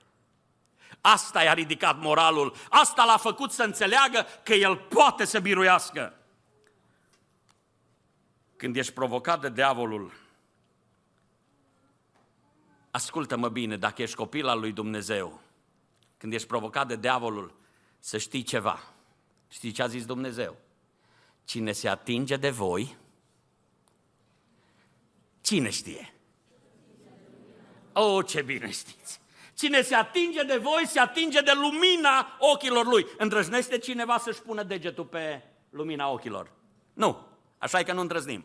Asta 1.00 1.42
i-a 1.42 1.52
ridicat 1.52 2.00
moralul, 2.00 2.54
asta 2.68 3.04
l-a 3.04 3.16
făcut 3.16 3.52
să 3.52 3.62
înțeleagă 3.62 4.26
că 4.42 4.54
el 4.54 4.76
poate 4.76 5.24
să 5.24 5.38
biruiască. 5.38 6.17
Când 8.58 8.76
ești 8.76 8.92
provocat 8.92 9.40
de 9.40 9.50
diavolul, 9.50 10.12
ascultă-mă 12.90 13.48
bine, 13.48 13.76
dacă 13.76 14.02
ești 14.02 14.16
copil 14.16 14.48
al 14.48 14.60
lui 14.60 14.72
Dumnezeu, 14.72 15.40
când 16.16 16.32
ești 16.32 16.46
provocat 16.46 16.86
de 16.86 16.96
diavolul, 16.96 17.54
să 17.98 18.18
știi 18.18 18.42
ceva. 18.42 18.92
Știi 19.48 19.70
ce 19.70 19.82
a 19.82 19.86
zis 19.86 20.04
Dumnezeu? 20.04 20.56
Cine 21.44 21.72
se 21.72 21.88
atinge 21.88 22.36
de 22.36 22.50
voi, 22.50 22.96
cine 25.40 25.70
știe? 25.70 26.14
Oh, 27.92 28.26
ce 28.26 28.42
bine 28.42 28.70
știți! 28.70 29.20
Cine 29.54 29.82
se 29.82 29.94
atinge 29.94 30.42
de 30.42 30.56
voi, 30.56 30.86
se 30.86 31.00
atinge 31.00 31.40
de 31.40 31.52
lumina 31.54 32.36
ochilor 32.38 32.86
lui. 32.86 33.06
Îndrăznește 33.18 33.78
cineva 33.78 34.18
să-și 34.18 34.42
pună 34.42 34.62
degetul 34.62 35.04
pe 35.04 35.42
lumina 35.70 36.08
ochilor? 36.10 36.52
Nu, 36.92 37.27
așa 37.58 37.78
e 37.78 37.82
că 37.82 37.92
nu 37.92 38.00
îndrăznim. 38.00 38.44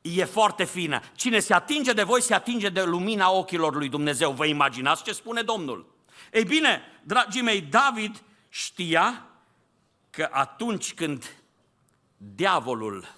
E 0.00 0.24
foarte 0.24 0.64
fină. 0.64 1.00
Cine 1.14 1.38
se 1.38 1.54
atinge 1.54 1.92
de 1.92 2.02
voi, 2.02 2.20
se 2.20 2.34
atinge 2.34 2.68
de 2.68 2.82
lumina 2.82 3.30
ochilor 3.30 3.74
lui 3.74 3.88
Dumnezeu. 3.88 4.32
Vă 4.32 4.46
imaginați 4.46 5.02
ce 5.02 5.12
spune 5.12 5.42
Domnul? 5.42 5.94
Ei 6.32 6.44
bine, 6.44 6.82
dragii 7.02 7.42
mei, 7.42 7.60
David 7.60 8.22
știa 8.48 9.26
că 10.10 10.28
atunci 10.32 10.94
când 10.94 11.36
diavolul 12.16 13.14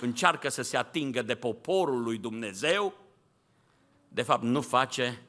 încearcă 0.00 0.48
să 0.48 0.62
se 0.62 0.76
atingă 0.76 1.22
de 1.22 1.34
poporul 1.34 2.02
lui 2.02 2.18
Dumnezeu, 2.18 2.94
de 4.08 4.22
fapt 4.22 4.42
nu 4.42 4.60
face 4.60 5.22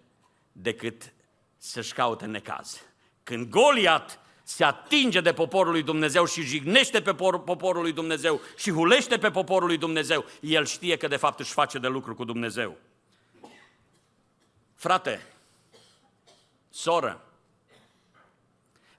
decât 0.51 1.13
să-și 1.57 1.93
caute 1.93 2.25
necaz. 2.25 2.81
Când 3.23 3.49
Goliat 3.49 4.19
se 4.47 4.63
atinge 4.63 5.21
de 5.21 5.33
poporul 5.33 5.71
lui 5.71 5.83
Dumnezeu 5.83 6.25
și 6.25 6.41
jignește 6.41 7.01
pe 7.01 7.13
poporul 7.45 7.81
lui 7.81 7.91
Dumnezeu 7.91 8.41
și 8.57 8.71
hulește 8.71 9.17
pe 9.17 9.31
poporul 9.31 9.67
lui 9.67 9.77
Dumnezeu, 9.77 10.25
el 10.39 10.65
știe 10.65 10.97
că 10.97 11.07
de 11.07 11.15
fapt 11.15 11.39
își 11.39 11.53
face 11.53 11.77
de 11.77 11.87
lucru 11.87 12.15
cu 12.15 12.23
Dumnezeu. 12.23 12.77
Frate, 14.75 15.33
soră, 16.69 17.23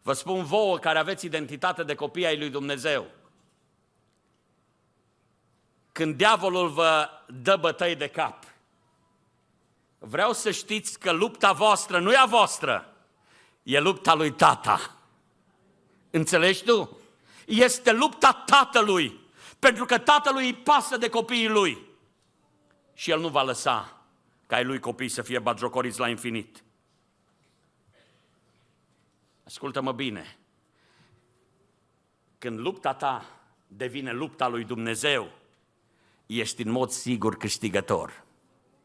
vă 0.03 0.13
spun 0.13 0.45
vouă 0.45 0.79
care 0.79 0.99
aveți 0.99 1.27
identitate 1.27 1.83
de 1.83 1.95
copii 1.95 2.27
ai 2.27 2.39
lui 2.39 2.51
Dumnezeu, 2.51 3.07
când 5.93 6.17
diavolul 6.17 6.69
vă 6.69 7.09
dă 7.27 7.57
bătăi 7.57 7.97
de 7.97 8.09
cap, 8.09 8.45
vreau 9.99 10.33
să 10.33 10.51
știți 10.51 10.99
că 10.99 11.13
lupta 11.13 11.53
voastră 11.53 11.99
nu 11.99 12.13
e 12.13 12.17
a 12.17 12.25
voastră, 12.25 12.97
e 13.63 13.81
lupta 13.81 14.15
lui 14.15 14.33
tata. 14.33 14.96
Înțelegi 16.17 16.65
tu? 16.65 16.99
Este 17.47 17.93
lupta 17.93 18.43
tatălui, 18.47 19.21
pentru 19.59 19.85
că 19.85 19.99
tatălui 19.99 20.45
îi 20.45 20.55
pasă 20.55 20.97
de 20.97 21.09
copiii 21.09 21.49
lui. 21.49 21.79
Și 22.95 23.11
el 23.11 23.21
nu 23.21 23.29
va 23.29 23.43
lăsa 23.43 24.03
ca 24.47 24.57
ai 24.57 24.65
lui 24.65 24.81
copii 24.81 25.09
să 25.09 25.23
fie 25.23 25.39
bagiocoriți 25.39 25.99
la 25.99 26.09
infinit. 26.09 26.63
Ascultă-mă 29.45 29.93
bine. 29.93 30.37
Când 32.39 32.59
lupta 32.59 32.95
ta 32.95 33.41
devine 33.67 34.13
lupta 34.13 34.49
lui 34.49 34.65
Dumnezeu, 34.65 35.31
ești 36.27 36.63
în 36.63 36.71
mod 36.71 36.91
sigur 36.91 37.37
câștigător. 37.37 38.25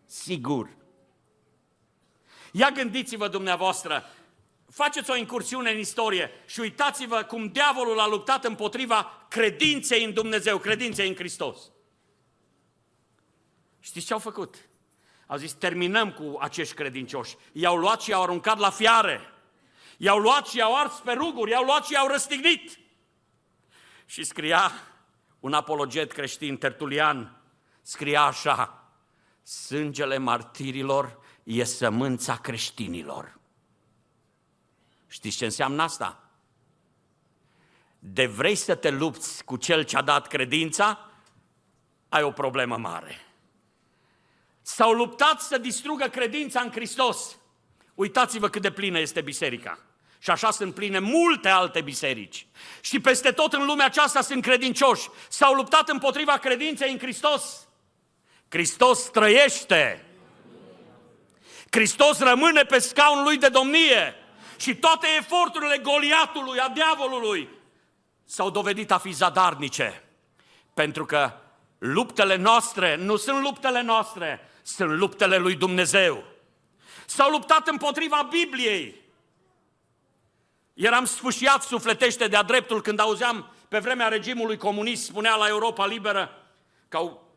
Sigur. 0.05 0.69
Ia 2.51 2.69
gândiți-vă 2.69 3.27
dumneavoastră, 3.27 4.03
faceți 4.71 5.09
o 5.09 5.15
incursiune 5.15 5.71
în 5.71 5.77
istorie 5.77 6.31
și 6.45 6.59
uitați-vă 6.59 7.23
cum 7.23 7.47
diavolul 7.47 7.99
a 7.99 8.07
luptat 8.07 8.45
împotriva 8.45 9.25
credinței 9.29 10.03
în 10.03 10.13
Dumnezeu, 10.13 10.57
credinței 10.57 11.07
în 11.07 11.15
Hristos. 11.15 11.57
Știți 13.79 14.05
ce 14.05 14.13
au 14.13 14.19
făcut? 14.19 14.55
Au 15.27 15.37
zis, 15.37 15.53
terminăm 15.53 16.11
cu 16.11 16.37
acești 16.39 16.73
credincioși. 16.73 17.35
I-au 17.51 17.77
luat 17.77 18.01
și 18.01 18.09
i-au 18.09 18.21
aruncat 18.23 18.57
la 18.57 18.69
fiare. 18.69 19.21
I-au 19.97 20.17
luat 20.17 20.47
și 20.47 20.57
i-au 20.57 20.75
ars 20.75 20.93
pe 20.93 21.11
ruguri, 21.11 21.51
i-au 21.51 21.63
luat 21.63 21.85
și 21.85 21.93
i-au 21.93 22.07
răstignit. 22.07 22.79
Și 24.05 24.23
scria 24.23 24.71
un 25.39 25.53
apologet 25.53 26.11
creștin, 26.11 26.57
Tertulian, 26.57 27.41
scria 27.81 28.21
așa, 28.21 28.91
sângele 29.43 30.17
martirilor 30.17 31.19
e 31.43 31.63
sămânța 31.63 32.35
creștinilor. 32.35 33.39
Știți 35.11 35.37
ce 35.37 35.45
înseamnă 35.45 35.83
asta? 35.83 36.23
De 37.99 38.25
vrei 38.25 38.55
să 38.55 38.75
te 38.75 38.89
lupți 38.89 39.43
cu 39.43 39.55
cel 39.55 39.83
ce 39.83 39.97
a 39.97 40.01
dat 40.01 40.27
credința, 40.27 41.09
ai 42.09 42.23
o 42.23 42.31
problemă 42.31 42.77
mare. 42.77 43.25
S-au 44.61 44.91
luptat 44.91 45.41
să 45.41 45.57
distrugă 45.57 46.05
credința 46.05 46.61
în 46.61 46.71
Hristos. 46.71 47.37
Uitați-vă 47.95 48.49
cât 48.49 48.61
de 48.61 48.71
plină 48.71 48.99
este 48.99 49.21
biserica. 49.21 49.79
Și 50.19 50.29
așa 50.29 50.51
sunt 50.51 50.73
pline 50.73 50.99
multe 50.99 51.49
alte 51.49 51.81
biserici. 51.81 52.47
Și 52.81 52.99
peste 52.99 53.31
tot 53.31 53.53
în 53.53 53.65
lumea 53.65 53.85
aceasta 53.85 54.21
sunt 54.21 54.41
credincioși. 54.41 55.09
S-au 55.29 55.53
luptat 55.53 55.89
împotriva 55.89 56.37
credinței 56.37 56.91
în 56.91 56.99
Hristos. 56.99 57.67
Hristos 58.49 59.09
trăiește. 59.09 60.05
Hristos 61.69 62.19
rămâne 62.19 62.63
pe 62.63 62.79
scaunul 62.79 63.23
lui 63.23 63.37
de 63.37 63.49
domnie. 63.49 64.15
Și 64.61 64.75
toate 64.75 65.07
eforturile 65.17 65.77
Goliatului, 65.77 66.59
a 66.59 66.69
diavolului, 66.69 67.49
s-au 68.25 68.49
dovedit 68.49 68.91
a 68.91 68.97
fi 68.97 69.11
zadarnice. 69.11 70.03
Pentru 70.73 71.05
că 71.05 71.31
luptele 71.77 72.35
noastre 72.35 72.95
nu 72.95 73.15
sunt 73.15 73.41
luptele 73.41 73.81
noastre, 73.81 74.49
sunt 74.61 74.89
luptele 74.89 75.37
lui 75.37 75.55
Dumnezeu. 75.55 76.23
S-au 77.05 77.29
luptat 77.29 77.67
împotriva 77.67 78.27
Bibliei. 78.29 79.01
Eram 80.73 81.05
sfâșiat 81.05 81.61
sufletește 81.63 82.27
de-a 82.27 82.43
dreptul 82.43 82.81
când 82.81 82.99
auzeam 82.99 83.53
pe 83.67 83.79
vremea 83.79 84.07
regimului 84.07 84.57
comunist, 84.57 85.03
spunea 85.03 85.35
la 85.35 85.47
Europa 85.47 85.85
Liberă, 85.85 86.31
că 86.87 86.97
au 86.97 87.33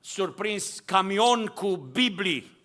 surprins 0.00 0.80
camion 0.84 1.46
cu 1.46 1.76
Biblii, 1.76 2.56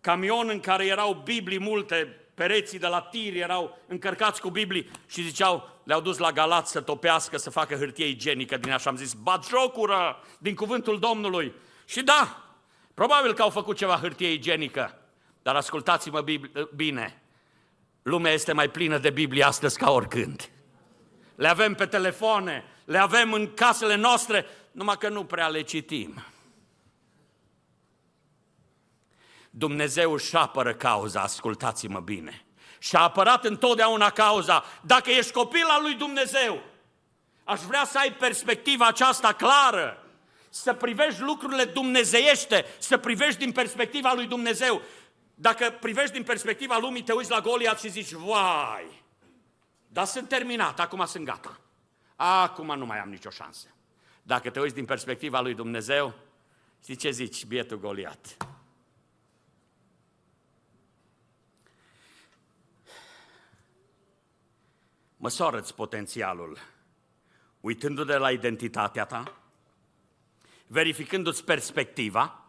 camion 0.00 0.48
în 0.48 0.60
care 0.60 0.86
erau 0.86 1.14
Biblii 1.24 1.60
multe, 1.60 2.23
pereții 2.34 2.78
de 2.78 2.86
la 2.86 3.00
tir 3.00 3.36
erau 3.36 3.78
încărcați 3.86 4.40
cu 4.40 4.50
Biblii 4.50 4.90
și 5.06 5.22
ziceau, 5.22 5.68
le-au 5.84 6.00
dus 6.00 6.18
la 6.18 6.32
Galat 6.32 6.68
să 6.68 6.80
topească, 6.80 7.36
să 7.36 7.50
facă 7.50 7.74
hârtie 7.74 8.06
igienică 8.06 8.56
din 8.56 8.72
așa. 8.72 8.90
Am 8.90 8.96
zis, 8.96 9.12
bat 9.12 9.46
jocură 9.46 10.22
din 10.38 10.54
cuvântul 10.54 10.98
Domnului. 10.98 11.54
Și 11.84 12.02
da, 12.02 12.44
probabil 12.94 13.34
că 13.34 13.42
au 13.42 13.50
făcut 13.50 13.76
ceva 13.76 13.96
hârtie 13.96 14.32
igienică, 14.32 14.98
dar 15.42 15.56
ascultați-mă 15.56 16.24
bine, 16.74 17.22
lumea 18.02 18.32
este 18.32 18.52
mai 18.52 18.68
plină 18.68 18.98
de 18.98 19.10
Biblie 19.10 19.44
astăzi 19.44 19.78
ca 19.78 19.90
oricând. 19.90 20.50
Le 21.34 21.48
avem 21.48 21.74
pe 21.74 21.86
telefoane, 21.86 22.64
le 22.84 22.98
avem 22.98 23.32
în 23.32 23.54
casele 23.54 23.94
noastre, 23.94 24.46
numai 24.72 24.96
că 24.98 25.08
nu 25.08 25.24
prea 25.24 25.48
le 25.48 25.60
citim. 25.60 26.24
Dumnezeu 29.56 30.12
își 30.12 30.36
apără 30.36 30.74
cauza, 30.74 31.20
ascultați-mă 31.20 32.00
bine. 32.00 32.44
Și 32.78 32.96
a 32.96 33.00
apărat 33.00 33.44
întotdeauna 33.44 34.10
cauza. 34.10 34.64
Dacă 34.82 35.10
ești 35.10 35.32
copil 35.32 35.64
al 35.68 35.82
lui 35.82 35.94
Dumnezeu, 35.94 36.62
aș 37.44 37.60
vrea 37.60 37.84
să 37.84 37.98
ai 37.98 38.12
perspectiva 38.12 38.86
aceasta 38.86 39.32
clară, 39.32 40.06
să 40.48 40.72
privești 40.72 41.20
lucrurile 41.20 41.64
dumnezeiește, 41.64 42.64
să 42.78 42.98
privești 42.98 43.38
din 43.38 43.52
perspectiva 43.52 44.12
lui 44.14 44.26
Dumnezeu. 44.26 44.82
Dacă 45.34 45.70
privești 45.80 46.12
din 46.12 46.22
perspectiva 46.22 46.78
lumii, 46.78 47.02
te 47.02 47.12
uiți 47.12 47.30
la 47.30 47.40
Goliat 47.40 47.80
și 47.80 47.90
zici, 47.90 48.12
vai, 48.12 49.02
dar 49.86 50.04
sunt 50.04 50.28
terminat, 50.28 50.80
acum 50.80 51.04
sunt 51.06 51.24
gata. 51.24 51.58
Acum 52.16 52.78
nu 52.78 52.86
mai 52.86 52.98
am 52.98 53.08
nicio 53.08 53.30
șansă. 53.30 53.66
Dacă 54.22 54.50
te 54.50 54.60
uiți 54.60 54.74
din 54.74 54.84
perspectiva 54.84 55.40
lui 55.40 55.54
Dumnezeu, 55.54 56.14
Știi 56.84 56.96
ce 56.96 57.10
zici, 57.10 57.44
bietul 57.44 57.78
Goliat? 57.78 58.36
Măsoară-ți 65.24 65.74
potențialul 65.74 66.58
uitându-te 67.60 68.16
la 68.16 68.30
identitatea 68.30 69.04
ta, 69.04 69.36
verificându-ți 70.66 71.44
perspectiva 71.44 72.44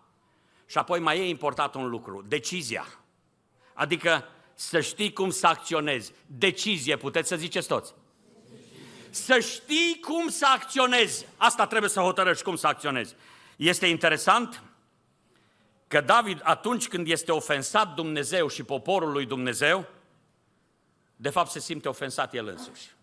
și 0.66 0.78
apoi 0.78 1.00
mai 1.00 1.20
e 1.20 1.28
important 1.28 1.74
un 1.74 1.90
lucru, 1.90 2.24
decizia. 2.28 2.86
Adică 3.74 4.28
să 4.54 4.82
știi 4.82 5.14
cum 5.14 5.30
să 5.30 5.48
acționezi. 5.48 6.14
Decizie, 6.26 6.98
puteți 6.98 7.28
să 7.28 7.36
ziceți 7.36 7.68
toți. 7.68 7.94
Să 9.10 9.40
știi 9.40 10.00
cum 10.02 10.28
să 10.28 10.46
acționezi. 10.54 11.26
Asta 11.38 11.68
trebuie 11.68 11.90
să 11.90 12.00
hotărăști 12.00 12.44
cum 12.44 12.56
să 12.56 12.68
acționezi. 12.68 13.16
Este 13.56 13.88
interesant 13.88 14.64
că 15.88 16.02
David, 16.02 16.40
atunci 16.44 16.88
când 16.88 17.08
este 17.08 17.32
ofensat 17.32 17.94
Dumnezeu 17.94 18.48
și 18.48 18.64
poporul 18.64 19.12
lui 19.12 19.26
Dumnezeu, 19.26 19.88
de 21.16 21.30
fapt 21.30 21.52
se 21.52 21.60
simte 21.60 21.88
ofensat 21.88 22.34
el 22.34 22.48
însuși. 22.48 22.96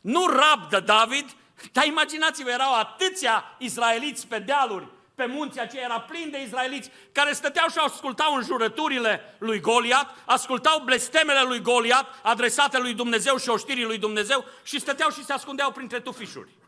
Nu 0.00 0.26
rabdă 0.26 0.80
David, 0.80 1.36
dar 1.72 1.84
imaginați-vă, 1.84 2.50
erau 2.50 2.74
atâția 2.74 3.56
izraeliți 3.58 4.26
pe 4.26 4.38
dealuri, 4.38 4.88
pe 5.14 5.26
munții 5.26 5.60
aceia, 5.60 5.82
era 5.82 6.00
plin 6.00 6.30
de 6.30 6.42
izraeliți 6.42 6.90
care 7.12 7.32
stăteau 7.32 7.68
și 7.68 7.78
ascultau 7.78 8.34
înjurăturile 8.34 9.36
lui 9.38 9.60
Goliat, 9.60 10.16
ascultau 10.26 10.82
blestemele 10.84 11.42
lui 11.42 11.60
Goliat, 11.60 12.06
adresate 12.22 12.78
lui 12.78 12.94
Dumnezeu 12.94 13.36
și 13.36 13.48
oștirii 13.48 13.84
lui 13.84 13.98
Dumnezeu 13.98 14.44
și 14.62 14.80
stăteau 14.80 15.10
și 15.10 15.24
se 15.24 15.32
ascundeau 15.32 15.70
printre 15.72 16.00
tufișuri. 16.00 16.58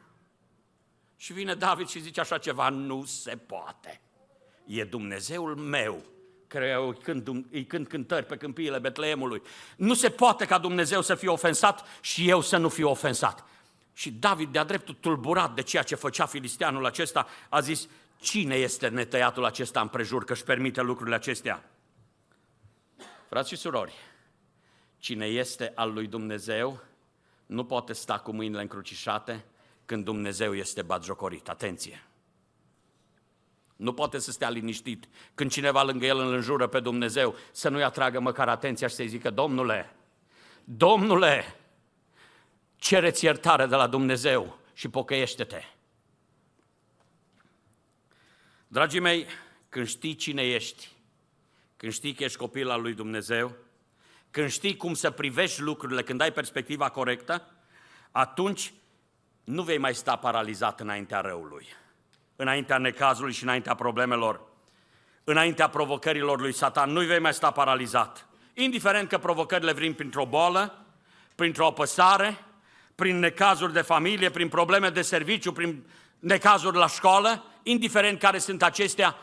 Și 1.17 1.33
vine 1.33 1.55
David 1.55 1.89
și 1.89 2.01
zice 2.01 2.21
așa 2.21 2.39
ceva, 2.39 2.69
nu 2.69 3.05
se 3.05 3.37
poate. 3.37 4.01
E 4.65 4.85
Dumnezeul 4.85 5.57
meu 5.57 6.05
care 6.53 6.75
îi 6.75 6.97
cânt, 7.03 7.29
îi 7.51 7.65
cânt 7.65 7.89
cântări 7.89 8.27
pe 8.27 8.37
câmpiile 8.37 8.79
Betleemului. 8.79 9.43
Nu 9.77 9.95
se 9.95 10.09
poate 10.09 10.45
ca 10.45 10.59
Dumnezeu 10.59 11.03
să 11.03 11.15
fie 11.15 11.29
ofensat 11.29 11.85
și 12.01 12.29
eu 12.29 12.41
să 12.41 12.57
nu 12.57 12.69
fiu 12.69 12.91
ofensat. 12.91 13.45
Și 13.93 14.11
David, 14.11 14.53
de-a 14.53 14.65
dreptul 14.65 14.95
tulburat 14.95 15.55
de 15.55 15.63
ceea 15.63 15.83
ce 15.83 15.95
făcea 15.95 16.27
filisteanul 16.27 16.87
acesta, 16.87 17.27
a 17.49 17.61
zis, 17.61 17.89
cine 18.21 18.55
este 18.55 18.89
netăiatul 18.89 19.45
acesta 19.45 19.81
împrejur 19.81 20.25
că 20.25 20.33
își 20.33 20.45
permite 20.45 20.81
lucrurile 20.81 21.15
acestea? 21.15 21.65
Frați 23.29 23.49
și 23.49 23.57
surori, 23.57 23.95
cine 24.99 25.27
este 25.27 25.73
al 25.75 25.93
lui 25.93 26.07
Dumnezeu 26.07 26.81
nu 27.47 27.65
poate 27.65 27.93
sta 27.93 28.19
cu 28.19 28.33
mâinile 28.33 28.61
încrucișate 28.61 29.45
când 29.87 30.05
Dumnezeu 30.05 30.55
este 30.55 30.83
batjocorit. 30.83 31.49
Atenție! 31.49 32.07
Nu 33.83 33.93
poate 33.93 34.19
să 34.19 34.31
stea 34.31 34.51
liniștit 34.51 35.09
când 35.35 35.51
cineva 35.51 35.83
lângă 35.83 36.07
el 36.07 36.19
îl 36.19 36.33
înjură 36.33 36.67
pe 36.67 36.81
Dumnezeu, 36.81 37.37
să 37.53 37.69
nu-i 37.69 37.83
atragă 37.83 38.21
măcar 38.21 38.49
atenția 38.49 38.87
și 38.87 38.95
să-i 38.95 39.09
zică, 39.09 39.31
Domnule, 39.31 39.97
Domnule, 40.65 41.57
cereți 42.77 43.25
iertare 43.25 43.67
de 43.67 43.77
la 43.77 43.87
Dumnezeu 43.87 44.59
și 44.73 44.89
pocăiește-te. 44.89 45.63
Dragii 48.67 49.01
mei, 49.01 49.27
când 49.69 49.87
știi 49.87 50.15
cine 50.15 50.43
ești, 50.43 50.89
când 51.77 51.93
știi 51.93 52.15
că 52.15 52.25
ești 52.25 52.39
copil 52.39 52.71
al 52.71 52.81
lui 52.81 52.95
Dumnezeu, 52.95 53.57
când 54.31 54.51
știi 54.51 54.77
cum 54.77 54.95
să 54.95 55.11
privești 55.11 55.61
lucrurile, 55.61 56.03
când 56.03 56.21
ai 56.21 56.33
perspectiva 56.33 56.89
corectă, 56.89 57.51
atunci 58.11 58.73
nu 59.45 59.63
vei 59.63 59.79
mai 59.79 59.95
sta 59.95 60.17
paralizat 60.17 60.81
înaintea 60.81 61.21
răului 61.21 61.81
înaintea 62.37 62.79
necazului 62.79 63.33
și 63.33 63.43
înaintea 63.43 63.75
problemelor, 63.75 64.41
înaintea 65.25 65.69
provocărilor 65.69 66.41
lui 66.41 66.53
Satan. 66.53 66.91
Nu-i 66.91 67.07
vei 67.07 67.19
mai 67.19 67.35
sta 67.35 67.51
paralizat. 67.51 68.27
Indiferent 68.55 69.09
că 69.09 69.19
provocările 69.19 69.73
vin 69.73 69.95
printr-o 69.95 70.27
boală, 70.27 70.85
printr-o 71.35 71.67
apăsare, 71.67 72.45
prin 72.95 73.19
necazuri 73.19 73.73
de 73.73 73.81
familie, 73.81 74.31
prin 74.31 74.49
probleme 74.49 74.91
de 74.91 75.03
serviciu, 75.03 75.53
prin 75.53 75.87
necazuri 76.19 76.77
la 76.77 76.87
școală, 76.87 77.45
indiferent 77.63 78.19
care 78.19 78.39
sunt 78.39 78.63
acestea, 78.63 79.17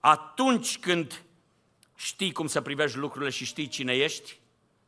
atunci 0.00 0.78
când 0.78 1.22
știi 1.96 2.32
cum 2.32 2.46
să 2.46 2.60
privești 2.60 2.98
lucrurile 2.98 3.30
și 3.30 3.44
știi 3.44 3.68
cine 3.68 3.92
ești, 3.92 4.38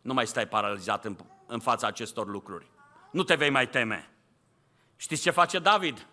nu 0.00 0.14
mai 0.14 0.26
stai 0.26 0.48
paralizat 0.48 1.04
în, 1.04 1.16
în 1.46 1.60
fața 1.60 1.86
acestor 1.86 2.26
lucruri. 2.26 2.66
Nu 3.10 3.22
te 3.22 3.34
vei 3.34 3.50
mai 3.50 3.68
teme. 3.68 4.10
Știți 4.96 5.22
ce 5.22 5.30
face 5.30 5.58
David? 5.58 6.06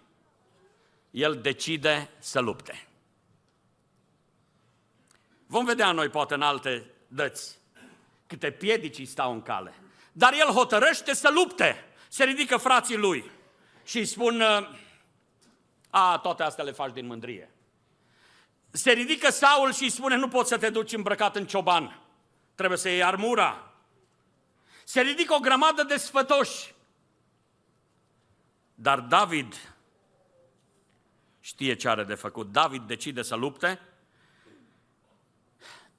El 1.11 1.41
decide 1.41 2.09
să 2.19 2.39
lupte. 2.39 2.87
Vom 5.45 5.65
vedea 5.65 5.91
noi 5.91 6.09
poate 6.09 6.33
în 6.33 6.41
alte 6.41 6.85
dăți 7.07 7.57
câte 8.27 8.51
piedici 8.51 9.07
stau 9.07 9.31
în 9.31 9.41
cale. 9.41 9.73
Dar 10.11 10.33
el 10.33 10.47
hotărăște 10.47 11.13
să 11.13 11.29
lupte. 11.33 11.85
Se 12.07 12.23
ridică 12.23 12.57
frații 12.57 12.97
lui 12.97 13.31
și 13.83 13.97
îi 13.97 14.05
spun, 14.05 14.41
a, 15.89 16.17
toate 16.17 16.43
astea 16.43 16.63
le 16.63 16.71
faci 16.71 16.93
din 16.93 17.05
mândrie. 17.05 17.51
Se 18.71 18.91
ridică 18.91 19.31
Saul 19.31 19.73
și 19.73 19.83
îi 19.83 19.89
spune, 19.89 20.15
nu 20.15 20.27
poți 20.27 20.49
să 20.49 20.57
te 20.57 20.69
duci 20.69 20.93
îmbrăcat 20.93 21.35
în 21.35 21.45
cioban, 21.47 22.01
trebuie 22.55 22.77
să 22.77 22.89
iei 22.89 23.03
armura. 23.03 23.73
Se 24.83 25.01
ridică 25.01 25.33
o 25.33 25.39
grămadă 25.39 25.83
de 25.83 25.97
sfătoși. 25.97 26.73
Dar 28.75 28.99
David 28.99 29.75
știe 31.49 31.75
ce 31.75 31.89
are 31.89 32.03
de 32.03 32.13
făcut. 32.13 32.51
David 32.51 32.81
decide 32.81 33.21
să 33.21 33.35
lupte. 33.35 33.79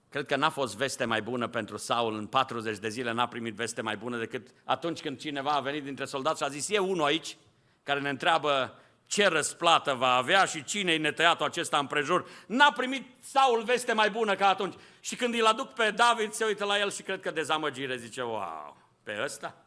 Cred 0.08 0.26
că 0.26 0.36
n-a 0.36 0.50
fost 0.50 0.76
veste 0.76 1.04
mai 1.04 1.22
bună 1.22 1.48
pentru 1.48 1.76
Saul 1.76 2.14
în 2.14 2.26
40 2.26 2.78
de 2.78 2.88
zile, 2.88 3.12
n-a 3.12 3.28
primit 3.28 3.54
veste 3.54 3.82
mai 3.82 3.96
bună 3.96 4.18
decât 4.18 4.48
atunci 4.64 5.00
când 5.00 5.18
cineva 5.18 5.50
a 5.50 5.60
venit 5.60 5.84
dintre 5.84 6.04
soldați 6.04 6.38
și 6.38 6.44
a 6.44 6.48
zis, 6.48 6.68
e 6.68 6.78
unul 6.78 7.04
aici 7.04 7.36
care 7.82 8.00
ne 8.00 8.08
întreabă 8.08 8.78
ce 9.06 9.28
răsplată 9.28 9.94
va 9.94 10.14
avea 10.14 10.44
și 10.44 10.64
cine-i 10.64 10.98
netăiatul 10.98 11.46
acesta 11.46 11.78
împrejur. 11.78 12.28
N-a 12.46 12.72
primit 12.72 13.06
Saul 13.20 13.62
veste 13.62 13.92
mai 13.92 14.10
bună 14.10 14.34
ca 14.34 14.48
atunci. 14.48 14.74
Și 15.00 15.16
când 15.16 15.34
îl 15.34 15.46
aduc 15.46 15.72
pe 15.72 15.90
David, 15.90 16.32
se 16.32 16.44
uită 16.44 16.64
la 16.64 16.78
el 16.78 16.90
și 16.90 17.02
cred 17.02 17.20
că 17.20 17.30
dezamăgire 17.30 17.96
zice, 17.96 18.22
wow, 18.22 18.76
pe 19.02 19.20
ăsta? 19.22 19.64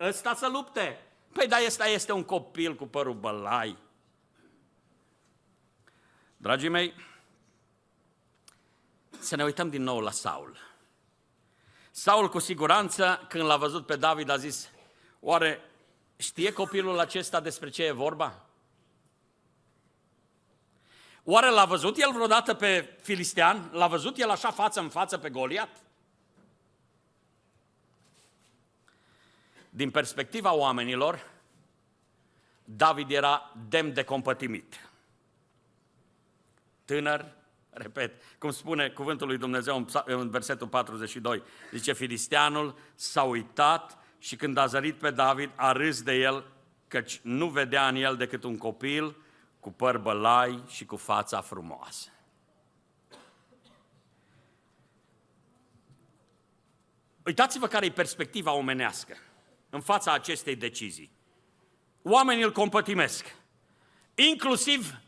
Ăsta 0.00 0.34
să 0.34 0.48
lupte? 0.48 0.98
Păi 1.32 1.46
da, 1.46 1.56
ăsta 1.66 1.86
este 1.86 2.12
un 2.12 2.24
copil 2.24 2.74
cu 2.74 2.86
părul 2.86 3.14
bălai. 3.14 3.88
Dragii 6.42 6.68
mei, 6.68 6.94
să 9.18 9.36
ne 9.36 9.44
uităm 9.44 9.70
din 9.70 9.82
nou 9.82 10.00
la 10.00 10.10
Saul. 10.10 10.56
Saul 11.90 12.28
cu 12.28 12.38
siguranță, 12.38 13.26
când 13.28 13.44
l-a 13.44 13.56
văzut 13.56 13.86
pe 13.86 13.96
David, 13.96 14.28
a 14.28 14.36
zis, 14.36 14.70
oare 15.20 15.60
știe 16.16 16.52
copilul 16.52 16.98
acesta 16.98 17.40
despre 17.40 17.68
ce 17.68 17.84
e 17.84 17.90
vorba? 17.90 18.46
Oare 21.24 21.50
l-a 21.50 21.64
văzut 21.64 21.96
el 21.96 22.12
vreodată 22.12 22.54
pe 22.54 22.98
filistean? 23.02 23.70
L-a 23.72 23.86
văzut 23.86 24.18
el 24.18 24.30
așa 24.30 24.50
față 24.50 24.80
în 24.80 24.88
față 24.88 25.18
pe 25.18 25.30
Goliat? 25.30 25.82
Din 29.70 29.90
perspectiva 29.90 30.52
oamenilor, 30.52 31.30
David 32.64 33.10
era 33.10 33.52
demn 33.68 33.92
de 33.92 34.04
compătimit 34.04 34.89
tânăr, 36.90 37.32
repet, 37.70 38.22
cum 38.38 38.50
spune 38.50 38.88
cuvântul 38.88 39.26
lui 39.26 39.38
Dumnezeu 39.38 39.86
în 40.04 40.30
versetul 40.30 40.68
42, 40.68 41.42
zice, 41.72 41.92
Filisteanul 41.92 42.78
s-a 42.94 43.22
uitat 43.22 43.98
și 44.18 44.36
când 44.36 44.56
a 44.56 44.66
zărit 44.66 44.98
pe 44.98 45.10
David, 45.10 45.50
a 45.54 45.72
râs 45.72 46.02
de 46.02 46.14
el, 46.14 46.44
căci 46.88 47.20
nu 47.22 47.48
vedea 47.48 47.88
în 47.88 47.94
el 47.94 48.16
decât 48.16 48.44
un 48.44 48.58
copil 48.58 49.16
cu 49.60 49.72
păr 49.72 49.98
bălai 49.98 50.62
și 50.66 50.84
cu 50.84 50.96
fața 50.96 51.40
frumoasă. 51.40 52.08
Uitați-vă 57.24 57.66
care 57.66 57.86
e 57.86 57.90
perspectiva 57.90 58.52
omenească 58.52 59.16
în 59.70 59.80
fața 59.80 60.12
acestei 60.12 60.56
decizii. 60.56 61.10
Oamenii 62.02 62.42
îl 62.42 62.52
compătimesc, 62.52 63.36
inclusiv 64.14 65.00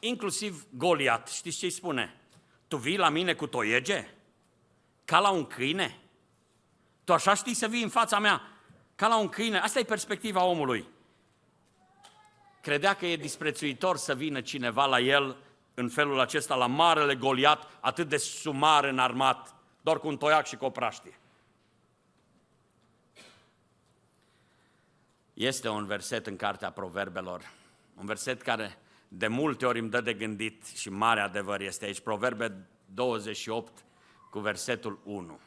inclusiv 0.00 0.66
Goliat, 0.70 1.28
știți 1.28 1.58
ce 1.58 1.64
îi 1.64 1.70
spune? 1.70 2.20
Tu 2.68 2.76
vii 2.76 2.96
la 2.96 3.08
mine 3.08 3.34
cu 3.34 3.46
toiege? 3.46 4.08
Ca 5.04 5.18
la 5.18 5.30
un 5.30 5.46
câine? 5.46 6.00
Tu 7.04 7.12
așa 7.12 7.34
știi 7.34 7.54
să 7.54 7.68
vii 7.68 7.82
în 7.82 7.88
fața 7.88 8.18
mea? 8.18 8.42
Ca 8.94 9.06
la 9.06 9.18
un 9.18 9.28
câine? 9.28 9.58
Asta 9.58 9.78
e 9.78 9.84
perspectiva 9.84 10.44
omului. 10.44 10.88
Credea 12.60 12.94
că 12.94 13.06
e 13.06 13.16
disprețuitor 13.16 13.96
să 13.96 14.14
vină 14.14 14.40
cineva 14.40 14.86
la 14.86 15.00
el 15.00 15.36
în 15.74 15.88
felul 15.88 16.20
acesta, 16.20 16.54
la 16.54 16.66
marele 16.66 17.16
Goliat, 17.16 17.78
atât 17.80 18.08
de 18.08 18.16
sumar 18.16 18.84
înarmat, 18.84 19.54
doar 19.80 19.98
cu 19.98 20.08
un 20.08 20.16
toiac 20.16 20.46
și 20.46 20.56
cu 20.56 20.64
o 20.64 20.70
praștie. 20.70 21.18
Este 25.34 25.68
un 25.68 25.86
verset 25.86 26.26
în 26.26 26.36
Cartea 26.36 26.70
Proverbelor, 26.70 27.50
un 27.94 28.06
verset 28.06 28.42
care 28.42 28.78
de 29.12 29.26
multe 29.26 29.66
ori 29.66 29.78
îmi 29.78 29.90
dă 29.90 30.00
de 30.00 30.14
gândit 30.14 30.66
și 30.66 30.90
mare 30.90 31.20
adevăr 31.20 31.60
este 31.60 31.84
aici, 31.84 32.00
Proverbe 32.00 32.66
28 32.84 33.84
cu 34.30 34.38
versetul 34.38 35.00
1. 35.04 35.40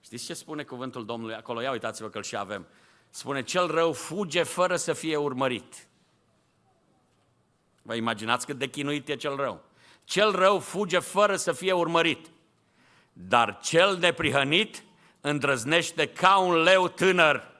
Știți 0.00 0.24
ce 0.24 0.34
spune 0.34 0.62
cuvântul 0.62 1.04
Domnului 1.04 1.34
acolo? 1.34 1.60
Ia 1.60 1.70
uitați-vă 1.70 2.08
că 2.08 2.16
îl 2.16 2.22
și 2.24 2.36
avem. 2.36 2.66
Spune, 3.10 3.42
cel 3.42 3.66
rău 3.66 3.92
fuge 3.92 4.42
fără 4.42 4.76
să 4.76 4.92
fie 4.92 5.16
urmărit. 5.16 5.86
Vă 7.82 7.94
imaginați 7.94 8.46
cât 8.46 8.58
de 8.58 8.68
chinuit 8.68 9.08
e 9.08 9.16
cel 9.16 9.36
rău. 9.36 9.64
Cel 10.04 10.30
rău 10.32 10.58
fuge 10.58 10.98
fără 10.98 11.36
să 11.36 11.52
fie 11.52 11.72
urmărit, 11.72 12.30
dar 13.12 13.58
cel 13.62 13.98
neprihănit 13.98 14.84
îndrăznește 15.20 16.08
ca 16.08 16.38
un 16.38 16.54
leu 16.54 16.88
tânăr. 16.88 17.52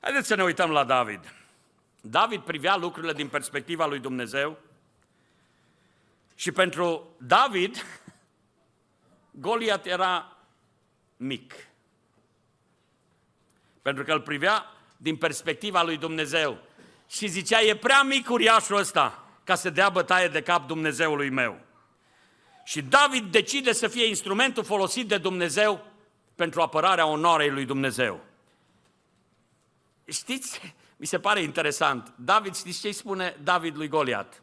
Haideți 0.00 0.26
să 0.26 0.34
ne 0.34 0.42
uităm 0.42 0.70
la 0.70 0.84
David. 0.84 1.39
David 2.00 2.40
privea 2.40 2.76
lucrurile 2.76 3.12
din 3.12 3.28
perspectiva 3.28 3.86
lui 3.86 3.98
Dumnezeu 3.98 4.58
și 6.34 6.52
pentru 6.52 7.16
David, 7.18 7.84
Goliat 9.30 9.86
era 9.86 10.36
mic. 11.16 11.54
Pentru 13.82 14.04
că 14.04 14.12
îl 14.12 14.20
privea 14.20 14.64
din 14.96 15.16
perspectiva 15.16 15.82
lui 15.82 15.96
Dumnezeu 15.96 16.58
și 17.08 17.26
zicea, 17.26 17.60
e 17.60 17.76
prea 17.76 18.02
mic 18.02 18.30
uriașul 18.30 18.76
ăsta 18.76 19.24
ca 19.44 19.54
să 19.54 19.70
dea 19.70 19.88
bătaie 19.88 20.28
de 20.28 20.42
cap 20.42 20.66
Dumnezeului 20.66 21.30
meu. 21.30 21.60
Și 22.64 22.82
David 22.82 23.32
decide 23.32 23.72
să 23.72 23.88
fie 23.88 24.06
instrumentul 24.06 24.64
folosit 24.64 25.08
de 25.08 25.18
Dumnezeu 25.18 25.86
pentru 26.34 26.60
apărarea 26.60 27.06
onorei 27.06 27.50
lui 27.50 27.64
Dumnezeu. 27.64 28.24
Știți, 30.04 30.74
mi 31.00 31.06
se 31.06 31.18
pare 31.18 31.40
interesant, 31.40 32.12
David, 32.16 32.54
știți 32.56 32.80
ce 32.80 32.92
spune 32.92 33.36
David 33.42 33.76
lui 33.76 33.88
Goliat? 33.88 34.42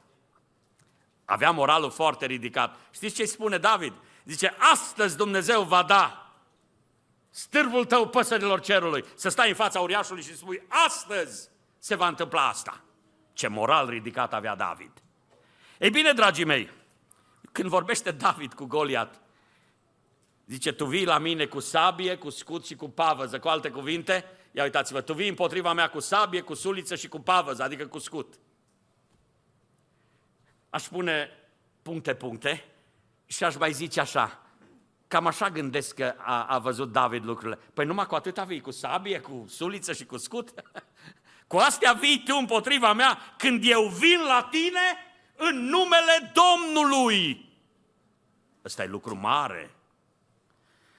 Avea 1.26 1.52
moralul 1.52 1.92
foarte 1.92 2.26
ridicat. 2.26 2.78
Știți 2.92 3.16
ce 3.16 3.26
spune 3.26 3.58
David? 3.58 3.94
Zice, 4.26 4.56
astăzi 4.72 5.18
Dumnezeu 5.18 5.64
va 5.64 5.84
da 5.84 6.32
stârvul 7.30 7.86
tău 7.86 8.08
păsărilor 8.08 8.60
cerului, 8.60 9.06
să 9.16 9.30
stai 9.30 9.50
în 9.50 9.56
fața 9.56 9.80
uriașului 9.80 10.24
și 10.24 10.36
spui, 10.36 10.64
astăzi 10.86 11.50
se 11.80 11.96
va 11.96 12.08
întâmpla 12.08 12.48
asta. 12.48 12.84
Ce 13.34 13.48
moral 13.48 13.90
ridicat 13.90 14.34
avea 14.34 14.56
David. 14.56 14.92
Ei 15.80 15.90
bine, 15.90 16.12
dragii 16.12 16.46
mei, 16.46 16.72
când 17.52 17.70
vorbește 17.70 18.12
David 18.12 18.54
cu 18.54 18.66
Goliat, 18.66 19.22
zice, 20.46 20.72
tu 20.72 20.86
vii 20.86 21.06
la 21.06 21.18
mine 21.18 21.46
cu 21.46 21.60
sabie, 21.60 22.16
cu 22.16 22.30
scut 22.30 22.66
și 22.66 22.76
cu 22.76 22.90
pavăză, 22.90 23.40
cu 23.40 23.48
alte 23.48 23.70
cuvinte, 23.70 24.37
ia 24.58 24.64
uitați-vă, 24.64 25.02
tu 25.02 25.14
vii 25.14 25.30
împotriva 25.30 25.74
mea 25.74 25.90
cu 25.90 26.00
sabie, 26.00 26.42
cu 26.42 26.54
suliță 26.54 26.96
și 26.96 27.08
cu 27.08 27.20
pavăză, 27.20 27.64
adică 27.64 27.88
cu 27.88 27.98
scut. 27.98 28.40
Aș 30.70 30.84
pune 30.84 31.30
puncte, 31.82 32.16
puncte 32.16 32.66
și 33.26 33.44
aș 33.44 33.56
mai 33.56 33.72
zice 33.72 34.00
așa, 34.00 34.42
Cam 35.08 35.26
așa 35.28 35.50
gândesc 35.50 35.96
că 35.96 36.16
a, 36.18 36.46
a 36.46 36.60
văzut 36.60 36.92
David 36.92 37.26
lucrurile. 37.26 37.60
Păi 37.74 37.86
numai 37.86 38.06
cu 38.06 38.16
atâta 38.16 38.44
vii, 38.44 38.62
cu 38.62 38.72
sabie, 38.72 39.20
cu 39.20 39.46
suliță 39.48 39.94
și 39.94 40.06
cu 40.06 40.18
scut? 40.18 40.54
cu 41.48 41.58
astea 41.58 41.94
vii 41.94 42.24
tu 42.26 42.36
împotriva 42.40 42.94
mea 42.94 43.18
când 43.38 43.64
eu 43.66 43.88
vin 43.88 44.20
la 44.28 44.48
tine 44.52 44.80
în 45.36 45.56
numele 45.56 46.34
Domnului. 46.34 47.50
Ăsta 48.66 48.84
e 48.84 48.88
lucru 48.88 49.16
mare. 49.16 49.76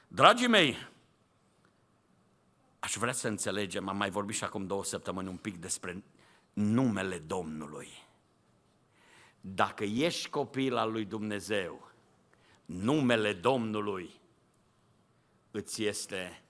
Dragii 0.09 0.47
mei, 0.49 0.89
aș 2.89 2.95
vrea 2.95 3.13
să 3.13 3.29
înțelegem, 3.29 3.89
am 3.89 3.97
mai 3.97 4.11
vorbit 4.11 4.37
și 4.37 4.45
acum 4.45 4.67
două 4.67 4.85
săptămâni 4.85 5.29
un 5.29 5.37
pic 5.37 5.57
despre 5.57 6.05
numele 6.53 7.19
Domnului. 7.19 7.89
Dacă 9.41 9.85
ești 9.85 10.29
copil 10.29 10.77
al 10.77 10.93
lui 10.93 11.05
Dumnezeu, 11.05 11.91
numele 12.65 13.33
Domnului 13.33 14.21
îți 15.51 15.85
este 15.85 16.43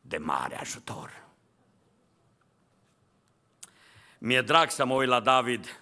de 0.00 0.18
mare 0.18 0.60
ajutor. 0.60 1.28
Mi-e 4.18 4.42
drag 4.42 4.70
să 4.70 4.84
mă 4.84 4.94
uit 4.94 5.08
la 5.08 5.20
David, 5.20 5.80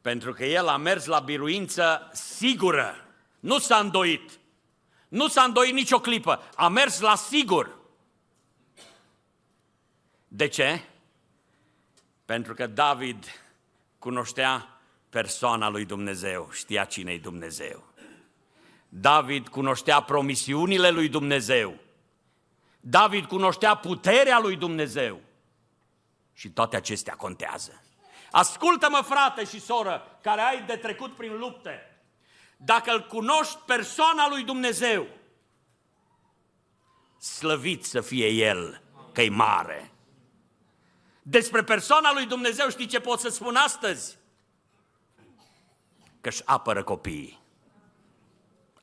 pentru 0.00 0.32
că 0.32 0.44
el 0.44 0.68
a 0.68 0.76
mers 0.76 1.04
la 1.04 1.18
biruință 1.18 2.10
sigură, 2.12 2.94
nu 3.40 3.58
s-a 3.58 3.76
îndoit, 3.76 4.40
nu 5.08 5.28
s-a 5.28 5.42
îndoit 5.42 5.72
nicio 5.72 6.00
clipă, 6.00 6.42
a 6.54 6.68
mers 6.68 7.00
la 7.00 7.14
sigur. 7.14 7.79
De 10.32 10.46
ce? 10.46 10.80
Pentru 12.24 12.54
că 12.54 12.66
David 12.66 13.24
cunoștea 13.98 14.80
persoana 15.08 15.68
lui 15.68 15.84
Dumnezeu, 15.84 16.48
știa 16.52 16.84
cine-i 16.84 17.18
Dumnezeu. 17.18 17.84
David 18.88 19.48
cunoștea 19.48 20.00
promisiunile 20.00 20.90
lui 20.90 21.08
Dumnezeu. 21.08 21.74
David 22.80 23.24
cunoștea 23.24 23.74
puterea 23.74 24.38
lui 24.38 24.56
Dumnezeu. 24.56 25.20
Și 26.32 26.50
toate 26.50 26.76
acestea 26.76 27.14
contează. 27.14 27.82
Ascultă-mă, 28.30 29.00
frate 29.04 29.44
și 29.44 29.60
soră, 29.60 30.18
care 30.22 30.40
ai 30.40 30.62
de 30.62 30.76
trecut 30.76 31.16
prin 31.16 31.38
lupte. 31.38 32.00
Dacă 32.56 32.90
îl 32.90 33.06
cunoști 33.06 33.58
persoana 33.66 34.28
lui 34.28 34.42
Dumnezeu, 34.44 35.06
slăvit 37.18 37.84
să 37.84 38.00
fie 38.00 38.26
El, 38.26 38.82
că 39.12 39.22
e 39.22 39.28
mare. 39.28 39.90
Despre 41.22 41.62
persoana 41.62 42.12
lui 42.12 42.26
Dumnezeu 42.26 42.68
știi 42.70 42.86
ce 42.86 43.00
pot 43.00 43.20
să 43.20 43.28
spun 43.28 43.56
astăzi? 43.56 44.18
Că 46.20 46.28
își 46.28 46.42
apără 46.44 46.82
copiii. 46.82 47.40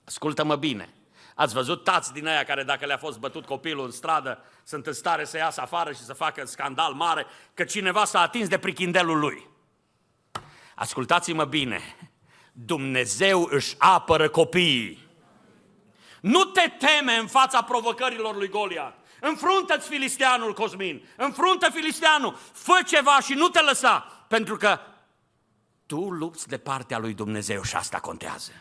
Ascultă-mă 0.06 0.56
bine. 0.56 0.90
Ați 1.36 1.54
văzut 1.54 1.84
tați 1.84 2.14
din 2.14 2.28
aia 2.28 2.44
care 2.44 2.64
dacă 2.64 2.86
le-a 2.86 2.98
fost 2.98 3.20
bătut 3.20 3.46
copilul 3.46 3.86
în 3.86 3.92
stradă, 3.92 4.44
sunt 4.64 4.88
în 4.88 4.94
stare 4.94 5.26
să 5.26 5.38
iasă 5.38 5.62
afară 5.62 5.92
și 5.92 6.00
să 6.00 6.14
facă 6.14 6.46
scandal 6.46 6.94
mare 6.94 7.26
că 7.54 7.64
cineva 7.64 8.06
s-a 8.06 8.22
atins 8.22 8.48
de 8.48 8.58
prichindelul 8.58 9.20
lui. 9.20 9.48
Ascultați-mă 10.76 11.46
bine. 11.46 11.82
Dumnezeu 12.52 13.48
își 13.52 13.76
apără 13.78 14.30
copiii. 14.30 15.08
Nu 16.22 16.44
te 16.44 16.72
teme 16.80 17.14
în 17.14 17.28
fața 17.28 17.62
provocărilor 17.62 18.36
lui 18.36 18.50
Goliat. 18.50 18.97
Înfruntă-ți 19.22 19.88
filisteanul, 19.88 20.54
Cosmin. 20.54 21.08
Înfruntă 21.18 21.70
filisteanul. 21.70 22.36
Fă 22.52 22.80
ceva 22.86 23.20
și 23.20 23.34
nu 23.34 23.50
te 23.50 23.62
lăsa. 23.62 24.26
Pentru 24.28 24.56
că 24.56 24.80
tu 25.86 26.10
lupți 26.10 26.48
de 26.48 26.58
partea 26.58 26.98
lui 26.98 27.14
Dumnezeu 27.14 27.62
și 27.62 27.76
asta 27.76 28.00
contează. 28.00 28.52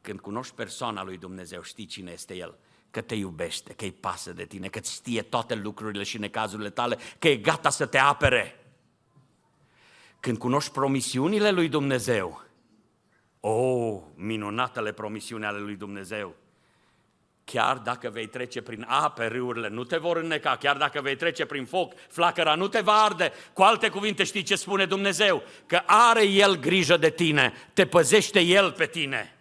Când 0.00 0.20
cunoști 0.20 0.54
persoana 0.54 1.04
lui 1.04 1.18
Dumnezeu, 1.18 1.62
știi 1.62 1.86
cine 1.86 2.10
este 2.10 2.34
El, 2.34 2.58
că 2.90 3.00
te 3.00 3.14
iubește, 3.14 3.72
că 3.72 3.84
îi 3.84 3.92
pasă 3.92 4.32
de 4.32 4.44
tine, 4.44 4.68
că 4.68 4.80
știe 4.84 5.22
toate 5.22 5.54
lucrurile 5.54 6.02
și 6.02 6.18
necazurile 6.18 6.70
tale, 6.70 6.98
că 7.18 7.28
e 7.28 7.36
gata 7.36 7.70
să 7.70 7.86
te 7.86 7.98
apere. 7.98 8.58
Când 10.20 10.38
cunoști 10.38 10.72
promisiunile 10.72 11.50
lui 11.50 11.68
Dumnezeu, 11.68 12.42
o, 13.40 13.50
oh, 13.50 14.02
minunatele 14.14 14.92
promisiuni 14.92 15.44
ale 15.44 15.58
lui 15.58 15.76
Dumnezeu, 15.76 16.34
chiar 17.44 17.76
dacă 17.76 18.10
vei 18.10 18.26
trece 18.26 18.62
prin 18.62 18.86
ape, 18.88 19.26
râurile 19.26 19.68
nu 19.68 19.84
te 19.84 19.96
vor 19.96 20.16
înneca, 20.16 20.56
chiar 20.56 20.76
dacă 20.76 21.00
vei 21.00 21.16
trece 21.16 21.44
prin 21.44 21.64
foc, 21.64 21.92
flacăra 22.08 22.54
nu 22.54 22.68
te 22.68 22.80
va 22.80 22.92
arde. 22.92 23.32
Cu 23.52 23.62
alte 23.62 23.88
cuvinte 23.88 24.24
știi 24.24 24.42
ce 24.42 24.56
spune 24.56 24.86
Dumnezeu? 24.86 25.42
Că 25.66 25.82
are 25.86 26.26
El 26.26 26.56
grijă 26.56 26.96
de 26.96 27.10
tine, 27.10 27.52
te 27.72 27.86
păzește 27.86 28.40
El 28.40 28.72
pe 28.72 28.86
tine. 28.86 29.38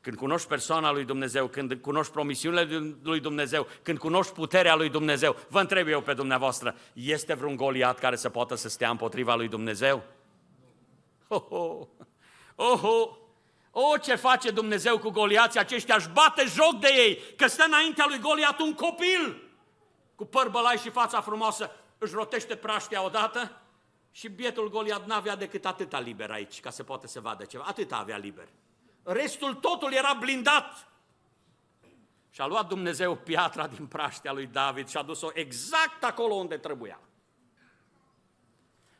Când 0.00 0.16
cunoști 0.16 0.48
persoana 0.48 0.92
lui 0.92 1.04
Dumnezeu, 1.04 1.46
când 1.46 1.74
cunoști 1.74 2.12
promisiunile 2.12 2.96
lui 3.02 3.20
Dumnezeu, 3.20 3.66
când 3.82 3.98
cunoști 3.98 4.32
puterea 4.32 4.74
lui 4.74 4.88
Dumnezeu, 4.88 5.36
vă 5.48 5.60
întreb 5.60 5.88
eu 5.88 6.00
pe 6.00 6.12
dumneavoastră, 6.12 6.74
este 6.92 7.34
vreun 7.34 7.56
Goliat 7.56 7.98
care 7.98 8.16
să 8.16 8.28
poată 8.28 8.54
să 8.54 8.68
stea 8.68 8.90
împotriva 8.90 9.34
lui 9.34 9.48
Dumnezeu? 9.48 10.02
Oh, 11.28 11.86
oh, 12.54 12.82
oh, 12.82 13.08
oh. 13.70 13.92
Oh, 13.92 14.00
ce 14.02 14.14
face 14.14 14.50
Dumnezeu 14.50 14.98
cu 14.98 15.10
goliații 15.10 15.60
aceștia, 15.60 15.94
își 15.94 16.08
bate 16.08 16.44
joc 16.44 16.80
de 16.80 16.88
ei, 16.96 17.34
că 17.36 17.46
stă 17.46 17.64
înaintea 17.64 18.04
lui 18.08 18.18
Goliat 18.18 18.58
un 18.58 18.74
copil 18.74 19.42
cu 20.14 20.24
păr 20.24 20.48
bălai 20.48 20.76
și 20.76 20.90
fața 20.90 21.20
frumoasă, 21.20 21.70
își 21.98 22.14
rotește 22.14 22.56
praștea 22.56 23.04
odată 23.04 23.60
și 24.10 24.28
bietul 24.28 24.70
Goliat 24.70 25.06
n-avea 25.06 25.36
decât 25.36 25.66
atâta 25.66 26.00
liber 26.00 26.30
aici, 26.30 26.60
ca 26.60 26.70
să 26.70 26.82
poată 26.82 27.06
să 27.06 27.20
vadă 27.20 27.44
ceva, 27.44 27.64
atâta 27.64 27.96
avea 27.96 28.16
liber. 28.16 28.48
Restul 29.02 29.54
totul 29.54 29.92
era 29.92 30.14
blindat. 30.20 30.88
Și 32.30 32.40
a 32.40 32.46
luat 32.46 32.68
Dumnezeu 32.68 33.16
piatra 33.16 33.66
din 33.66 33.86
praștea 33.86 34.32
lui 34.32 34.46
David 34.46 34.88
și 34.88 34.96
a 34.96 35.02
dus-o 35.02 35.28
exact 35.32 36.04
acolo 36.04 36.34
unde 36.34 36.56
trebuia. 36.56 37.00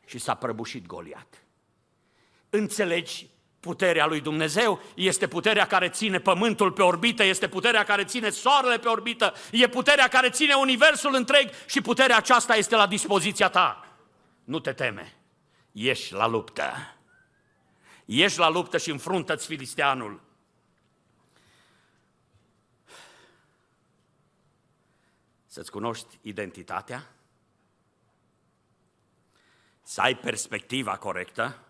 Și 0.05 0.17
s-a 0.17 0.35
prăbușit 0.35 0.85
Goliat. 0.85 1.43
Înțelegi 2.49 3.29
Puterea 3.59 4.05
lui 4.05 4.21
Dumnezeu 4.21 4.81
este 4.95 5.27
puterea 5.27 5.67
care 5.67 5.89
ține 5.89 6.19
pământul 6.19 6.71
pe 6.71 6.81
orbită, 6.81 7.23
este 7.23 7.47
puterea 7.47 7.83
care 7.83 8.03
ține 8.03 8.29
soarele 8.29 8.77
pe 8.79 8.87
orbită, 8.87 9.33
e 9.51 9.67
puterea 9.67 10.07
care 10.07 10.29
ține 10.29 10.53
universul 10.53 11.15
întreg 11.15 11.49
și 11.65 11.81
puterea 11.81 12.17
aceasta 12.17 12.55
este 12.55 12.75
la 12.75 12.87
dispoziția 12.87 13.49
ta. 13.49 13.87
Nu 14.43 14.59
te 14.59 14.73
teme, 14.73 15.15
ieși 15.71 16.13
la 16.13 16.27
luptă. 16.27 16.73
Ieși 18.05 18.39
la 18.39 18.49
luptă 18.49 18.77
și 18.77 18.89
înfruntă-ți 18.89 19.45
filisteanul. 19.45 20.21
Să-ți 25.45 25.71
cunoști 25.71 26.17
identitatea, 26.21 27.11
să 29.83 30.01
ai 30.01 30.15
perspectiva 30.15 30.97
corectă 30.97 31.68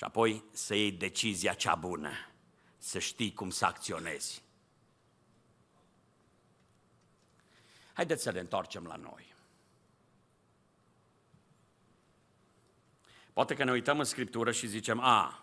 și 0.00 0.06
apoi 0.06 0.44
să 0.52 0.74
iei 0.74 0.92
decizia 0.92 1.52
cea 1.52 1.74
bună, 1.74 2.10
să 2.78 2.98
știi 2.98 3.32
cum 3.32 3.50
să 3.50 3.64
acționezi. 3.64 4.42
Haideți 7.92 8.22
să 8.22 8.30
ne 8.30 8.40
întoarcem 8.40 8.84
la 8.86 8.96
noi. 8.96 9.34
Poate 13.32 13.54
că 13.54 13.64
ne 13.64 13.70
uităm 13.70 13.98
în 13.98 14.04
Scriptură 14.04 14.52
și 14.52 14.66
zicem, 14.66 15.00
a, 15.00 15.42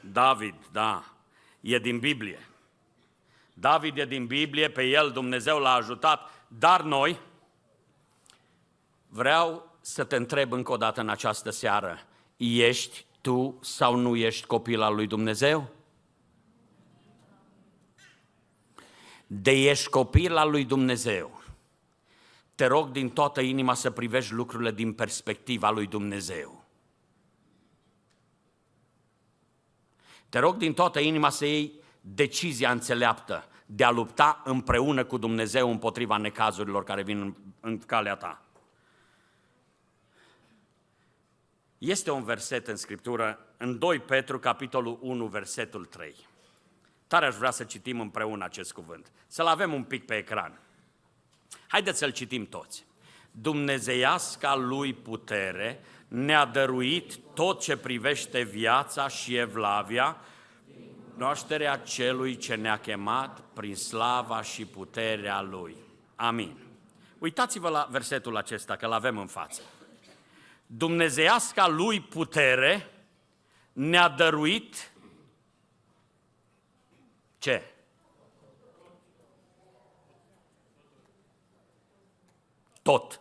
David, 0.00 0.66
da, 0.72 1.14
e 1.60 1.78
din 1.78 1.98
Biblie. 1.98 2.48
David 3.54 3.98
e 3.98 4.04
din 4.04 4.26
Biblie, 4.26 4.70
pe 4.70 4.82
el 4.82 5.10
Dumnezeu 5.10 5.58
l-a 5.58 5.72
ajutat, 5.72 6.46
dar 6.46 6.82
noi 6.82 7.20
vreau 9.08 9.76
să 9.80 10.04
te 10.04 10.16
întreb 10.16 10.52
încă 10.52 10.72
o 10.72 10.76
dată 10.76 11.00
în 11.00 11.08
această 11.08 11.50
seară, 11.50 12.06
ești 12.36 13.06
tu 13.28 13.58
sau 13.60 13.96
nu 13.96 14.16
ești 14.16 14.46
copil 14.46 14.80
al 14.80 14.94
lui 14.94 15.06
Dumnezeu? 15.06 15.68
De 19.26 19.50
ești 19.50 19.88
copil 19.88 20.36
al 20.36 20.50
lui 20.50 20.64
Dumnezeu. 20.64 21.42
Te 22.54 22.66
rog 22.66 22.90
din 22.90 23.10
toată 23.10 23.40
inima 23.40 23.74
să 23.74 23.90
privești 23.90 24.32
lucrurile 24.32 24.72
din 24.72 24.92
perspectiva 24.92 25.70
lui 25.70 25.86
Dumnezeu. 25.86 26.64
Te 30.28 30.38
rog 30.38 30.56
din 30.56 30.74
toată 30.74 31.00
inima 31.00 31.30
să 31.30 31.44
iei 31.46 31.72
decizia 32.00 32.70
înțeleaptă 32.70 33.48
de 33.66 33.84
a 33.84 33.90
lupta 33.90 34.42
împreună 34.44 35.04
cu 35.04 35.18
Dumnezeu 35.18 35.70
împotriva 35.70 36.16
necazurilor 36.16 36.84
care 36.84 37.02
vin 37.02 37.20
în, 37.20 37.34
în 37.60 37.78
calea 37.78 38.16
ta. 38.16 38.47
Este 41.78 42.10
un 42.10 42.24
verset 42.24 42.68
în 42.68 42.76
Scriptură, 42.76 43.38
în 43.56 43.78
2 43.78 43.98
Petru, 43.98 44.38
capitolul 44.38 44.98
1, 45.00 45.26
versetul 45.26 45.84
3. 45.84 46.14
Tare 47.06 47.26
aș 47.26 47.34
vrea 47.34 47.50
să 47.50 47.64
citim 47.64 48.00
împreună 48.00 48.44
acest 48.44 48.72
cuvânt, 48.72 49.12
să-l 49.26 49.46
avem 49.46 49.72
un 49.72 49.82
pic 49.82 50.06
pe 50.06 50.16
ecran. 50.16 50.60
Haideți 51.66 51.98
să-l 51.98 52.10
citim 52.10 52.46
toți. 52.46 52.86
Dumnezeiasca 53.30 54.56
lui 54.56 54.94
putere 54.94 55.80
ne-a 56.08 56.44
dăruit 56.44 57.18
tot 57.34 57.60
ce 57.60 57.76
privește 57.76 58.42
viața 58.42 59.08
și 59.08 59.36
evlavia, 59.36 60.16
cunoașterea 61.12 61.76
celui 61.76 62.36
ce 62.36 62.54
ne-a 62.54 62.78
chemat 62.78 63.40
prin 63.52 63.76
slava 63.76 64.42
și 64.42 64.64
puterea 64.64 65.42
lui. 65.42 65.76
Amin. 66.16 66.56
Uitați-vă 67.18 67.68
la 67.68 67.88
versetul 67.90 68.36
acesta, 68.36 68.76
că 68.76 68.86
l 68.86 68.92
avem 68.92 69.18
în 69.18 69.26
față. 69.26 69.60
Dumnezeiasca 70.70 71.66
lui 71.66 72.00
putere 72.00 72.90
ne-a 73.72 74.08
dăruit 74.08 74.92
ce? 77.38 77.72
Tot. 82.82 83.20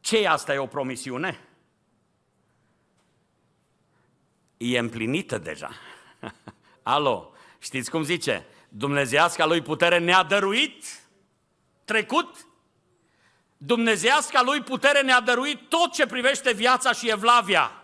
Ce 0.00 0.26
asta? 0.26 0.54
E 0.54 0.58
o 0.58 0.66
promisiune? 0.66 1.48
E 4.56 4.78
împlinită 4.78 5.38
deja. 5.38 5.70
Alo, 6.82 7.32
știți 7.58 7.90
cum 7.90 8.02
zice? 8.02 8.46
Dumnezeiasca 8.68 9.46
lui 9.46 9.62
putere 9.62 9.98
ne-a 9.98 10.22
dăruit 10.22 10.84
trecut 11.84 12.46
Dumnezeiasca 13.64 14.42
lui 14.42 14.62
putere 14.62 15.02
ne-a 15.02 15.20
dăruit 15.20 15.68
tot 15.68 15.92
ce 15.92 16.06
privește 16.06 16.52
viața 16.52 16.92
și 16.92 17.10
evlavia. 17.10 17.82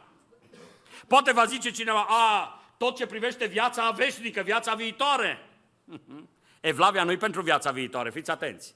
Poate 1.06 1.32
va 1.32 1.44
zice 1.44 1.70
cineva, 1.70 2.06
a, 2.08 2.60
tot 2.76 2.96
ce 2.96 3.06
privește 3.06 3.46
viața 3.46 3.90
veșnică, 3.90 4.40
viața 4.40 4.74
viitoare. 4.74 5.48
Evlavia 6.60 7.04
nu 7.04 7.10
e 7.10 7.16
pentru 7.16 7.42
viața 7.42 7.70
viitoare, 7.70 8.10
fiți 8.10 8.30
atenți. 8.30 8.74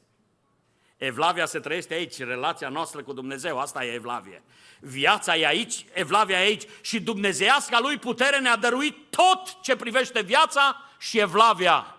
Evlavia 0.97 1.47
se 1.47 1.61
trăiește 1.61 1.95
aici, 1.95 2.19
relația 2.19 2.69
noastră 2.69 3.03
cu 3.03 3.13
Dumnezeu, 3.13 3.59
asta 3.59 3.85
e 3.85 3.93
Evlavie. 3.93 4.43
Viața 4.81 5.37
e 5.37 5.47
aici, 5.47 5.85
Evlavia 5.93 6.41
e 6.41 6.45
aici 6.45 6.65
și 6.81 7.01
Dumnezeiasca 7.01 7.81
lui 7.81 7.99
putere 7.99 8.39
ne-a 8.39 8.57
dăruit 8.57 8.97
tot 9.11 9.61
ce 9.63 9.77
privește 9.77 10.21
viața 10.21 10.91
și 10.99 11.19
Evlavia. 11.19 11.97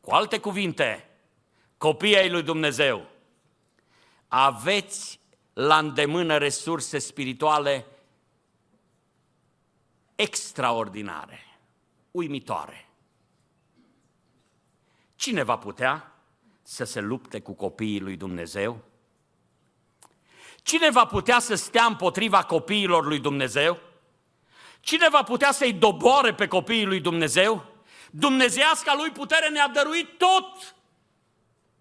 Cu 0.00 0.10
alte 0.10 0.38
cuvinte, 0.38 1.08
copiii 1.78 2.16
ai 2.16 2.30
lui 2.30 2.42
Dumnezeu, 2.42 3.12
aveți 4.42 5.20
la 5.52 5.78
îndemână 5.78 6.36
resurse 6.36 6.98
spirituale 6.98 7.86
extraordinare, 10.14 11.58
uimitoare. 12.10 12.88
Cine 15.16 15.42
va 15.42 15.58
putea 15.58 16.12
să 16.62 16.84
se 16.84 17.00
lupte 17.00 17.40
cu 17.40 17.52
copiii 17.52 18.00
lui 18.00 18.16
Dumnezeu? 18.16 18.84
Cine 20.62 20.90
va 20.90 21.06
putea 21.06 21.38
să 21.38 21.54
stea 21.54 21.84
împotriva 21.84 22.44
copiilor 22.44 23.06
lui 23.06 23.18
Dumnezeu? 23.18 23.80
Cine 24.80 25.08
va 25.08 25.22
putea 25.22 25.52
să-i 25.52 25.72
doboare 25.72 26.34
pe 26.34 26.46
copiii 26.46 26.84
lui 26.84 27.00
Dumnezeu? 27.00 27.64
Dumnezeiasca 28.10 28.94
lui 28.94 29.10
putere 29.10 29.48
ne-a 29.48 29.68
dăruit 29.68 30.18
tot 30.18 30.76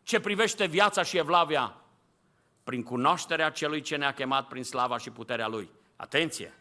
ce 0.04 0.20
privește 0.20 0.66
viața 0.66 1.04
și 1.04 1.18
evlavia 1.18 1.78
prin 2.64 2.84
cunoașterea 2.84 3.49
celui 3.49 3.82
ce 3.82 3.95
ne-a 3.95 4.14
chemat 4.14 4.47
prin 4.47 4.64
slava 4.64 4.97
și 4.97 5.09
puterea 5.09 5.47
lui. 5.47 5.70
Atenție! 5.95 6.53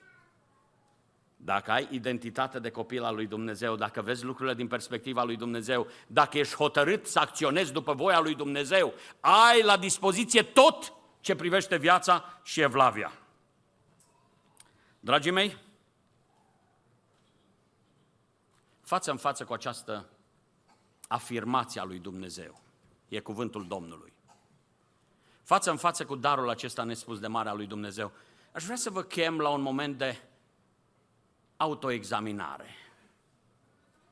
Dacă 1.36 1.70
ai 1.70 1.88
identitate 1.90 2.58
de 2.58 2.70
copil 2.70 3.02
al 3.02 3.14
lui 3.14 3.26
Dumnezeu, 3.26 3.76
dacă 3.76 4.02
vezi 4.02 4.24
lucrurile 4.24 4.54
din 4.54 4.68
perspectiva 4.68 5.22
lui 5.22 5.36
Dumnezeu, 5.36 5.86
dacă 6.06 6.38
ești 6.38 6.54
hotărât 6.54 7.06
să 7.06 7.18
acționezi 7.18 7.72
după 7.72 7.94
voia 7.94 8.20
lui 8.20 8.34
Dumnezeu, 8.34 8.94
ai 9.20 9.62
la 9.62 9.76
dispoziție 9.76 10.42
tot 10.42 10.92
ce 11.20 11.34
privește 11.34 11.76
viața 11.76 12.40
și 12.42 12.60
evlavia. 12.60 13.12
Dragii 15.00 15.30
mei, 15.30 15.58
față 18.80 19.10
în 19.10 19.16
față 19.16 19.44
cu 19.44 19.52
această 19.52 20.08
afirmație 21.08 21.80
a 21.80 21.84
lui 21.84 21.98
Dumnezeu, 21.98 22.60
e 23.08 23.20
cuvântul 23.20 23.66
Domnului 23.66 24.12
față 25.42 25.70
în 25.70 25.76
față 25.76 26.04
cu 26.04 26.16
darul 26.16 26.48
acesta 26.48 26.82
nespus 26.82 27.18
de 27.18 27.26
mare 27.26 27.48
al 27.48 27.56
lui 27.56 27.66
Dumnezeu, 27.66 28.12
aș 28.52 28.64
vrea 28.64 28.76
să 28.76 28.90
vă 28.90 29.02
chem 29.02 29.38
la 29.38 29.48
un 29.48 29.60
moment 29.60 29.98
de 29.98 30.22
autoexaminare. 31.56 32.76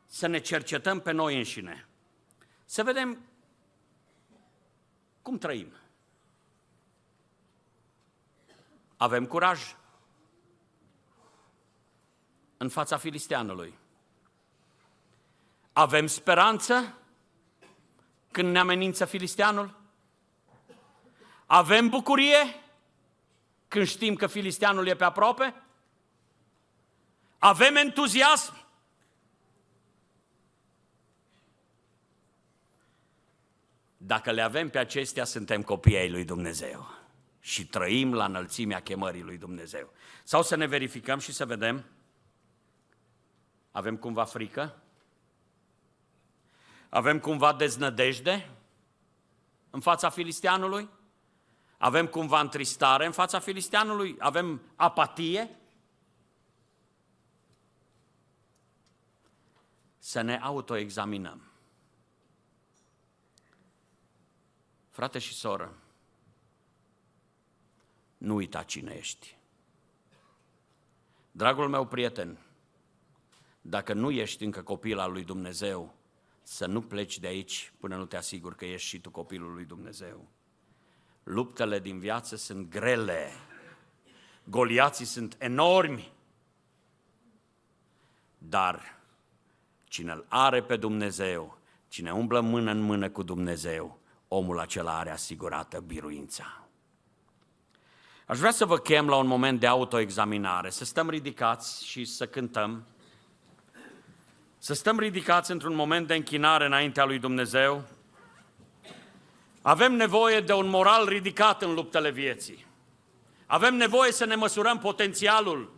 Să 0.07 0.27
ne 0.27 0.39
cercetăm 0.39 1.01
pe 1.01 1.11
noi 1.11 1.37
înșine. 1.37 1.89
Să 2.65 2.83
vedem 2.83 3.19
cum 5.23 5.39
trăim. 5.39 5.73
Avem 8.97 9.27
curaj 9.27 9.77
în 12.57 12.69
fața 12.69 12.97
filisteanului. 12.97 13.79
Avem 15.73 16.07
speranță 16.07 16.95
când 18.31 18.53
ne 18.53 18.59
amenință 18.59 19.05
filisteanul? 19.05 19.80
Avem 21.53 21.89
bucurie 21.89 22.63
când 23.69 23.87
știm 23.87 24.15
că 24.15 24.27
filisteanul 24.27 24.87
e 24.87 24.95
pe 24.95 25.05
aproape? 25.05 25.55
Avem 27.39 27.77
entuziasm? 27.77 28.67
Dacă 33.97 34.31
le 34.31 34.43
avem 34.43 34.69
pe 34.69 34.79
acestea, 34.79 35.25
suntem 35.25 35.63
copii 35.63 35.97
ai 35.97 36.11
lui 36.11 36.25
Dumnezeu 36.25 36.87
și 37.41 37.67
trăim 37.67 38.15
la 38.15 38.25
înălțimea 38.25 38.83
chemării 38.83 39.23
lui 39.23 39.39
Dumnezeu. 39.39 39.93
Sau 40.25 40.43
să 40.43 40.57
ne 40.57 40.67
verificăm 40.67 41.19
și 41.19 41.33
să 41.33 41.47
vedem, 41.47 41.85
avem 43.71 43.97
cumva 43.97 44.25
frică? 44.25 44.83
Avem 46.89 47.19
cumva 47.19 47.53
deznădejde 47.53 48.51
în 49.71 49.81
fața 49.81 50.09
filisteanului? 50.09 50.99
Avem 51.83 52.07
cumva 52.07 52.41
întristare 52.41 53.07
în 53.07 53.13
fața 53.13 53.39
filisteanului? 53.39 54.17
Avem 54.19 54.63
apatie? 54.77 55.57
Să 59.99 60.21
ne 60.21 60.37
autoexaminăm. 60.37 61.43
Frate 64.91 65.19
și 65.19 65.35
soră, 65.35 65.79
nu 68.19 68.35
uita 68.35 68.63
cine 68.63 68.93
ești. 68.93 69.37
Dragul 71.33 71.69
meu 71.69 71.87
prieten, 71.87 72.39
dacă 73.61 73.93
nu 73.93 74.11
ești 74.11 74.45
încă 74.45 74.63
copil 74.63 74.99
al 74.99 75.13
lui 75.13 75.25
Dumnezeu, 75.25 75.95
să 76.43 76.67
nu 76.67 76.83
pleci 76.83 77.19
de 77.19 77.27
aici 77.27 77.73
până 77.79 77.97
nu 77.97 78.07
te 78.07 78.17
asiguri 78.17 78.57
că 78.57 78.65
ești 78.65 78.89
și 78.89 79.01
tu 79.01 79.11
copilul 79.11 79.53
lui 79.53 79.65
Dumnezeu. 79.65 80.29
Luptele 81.23 81.79
din 81.79 81.99
viață 81.99 82.37
sunt 82.37 82.71
grele, 82.71 83.33
goliații 84.45 85.05
sunt 85.05 85.37
enormi, 85.39 86.13
dar 88.39 88.99
cine 89.85 90.13
îl 90.13 90.25
are 90.29 90.63
pe 90.63 90.77
Dumnezeu, 90.77 91.59
cine 91.89 92.13
umblă 92.13 92.41
mână 92.41 92.71
în 92.71 92.81
mână 92.81 93.11
cu 93.11 93.23
Dumnezeu, 93.23 93.99
omul 94.29 94.59
acela 94.59 94.99
are 94.99 95.11
asigurată 95.11 95.81
biruința. 95.81 96.65
Aș 98.27 98.39
vrea 98.39 98.51
să 98.51 98.65
vă 98.65 98.79
chem 98.79 99.09
la 99.09 99.17
un 99.17 99.27
moment 99.27 99.61
de 99.61 99.67
autoexaminare, 99.67 100.71
să 100.71 100.85
stăm 100.85 101.11
ridicați 101.11 101.87
și 101.87 102.05
să 102.05 102.27
cântăm. 102.27 102.87
Să 104.59 104.75
stăm 104.75 104.99
ridicați 104.99 105.51
într-un 105.51 105.75
moment 105.75 106.07
de 106.07 106.15
închinare 106.15 106.67
înaintea 106.67 107.05
lui 107.05 107.19
Dumnezeu. 107.19 107.85
Avem 109.63 109.93
nevoie 109.93 110.41
de 110.41 110.53
un 110.53 110.69
moral 110.69 111.09
ridicat 111.09 111.63
în 111.63 111.75
luptele 111.75 112.11
vieții. 112.11 112.67
Avem 113.47 113.75
nevoie 113.75 114.13
să 114.13 114.25
ne 114.25 114.35
măsurăm 114.35 114.79
potențialul. 114.79 115.73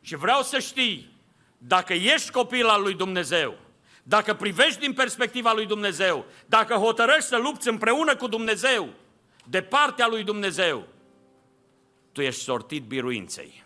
Și 0.00 0.16
vreau 0.16 0.42
să 0.42 0.58
știi, 0.58 1.14
dacă 1.58 1.92
ești 1.92 2.30
copil 2.30 2.66
al 2.66 2.82
lui 2.82 2.94
Dumnezeu, 2.94 3.54
dacă 4.02 4.34
privești 4.34 4.80
din 4.80 4.92
perspectiva 4.92 5.52
lui 5.52 5.66
Dumnezeu, 5.66 6.24
dacă 6.46 6.74
hotărăști 6.74 7.28
să 7.28 7.36
lupți 7.36 7.68
împreună 7.68 8.16
cu 8.16 8.26
Dumnezeu, 8.26 8.88
de 9.48 9.62
partea 9.62 10.06
lui 10.06 10.24
Dumnezeu, 10.24 10.86
tu 12.12 12.20
ești 12.22 12.42
sortit 12.42 12.84
biruinței. 12.84 13.64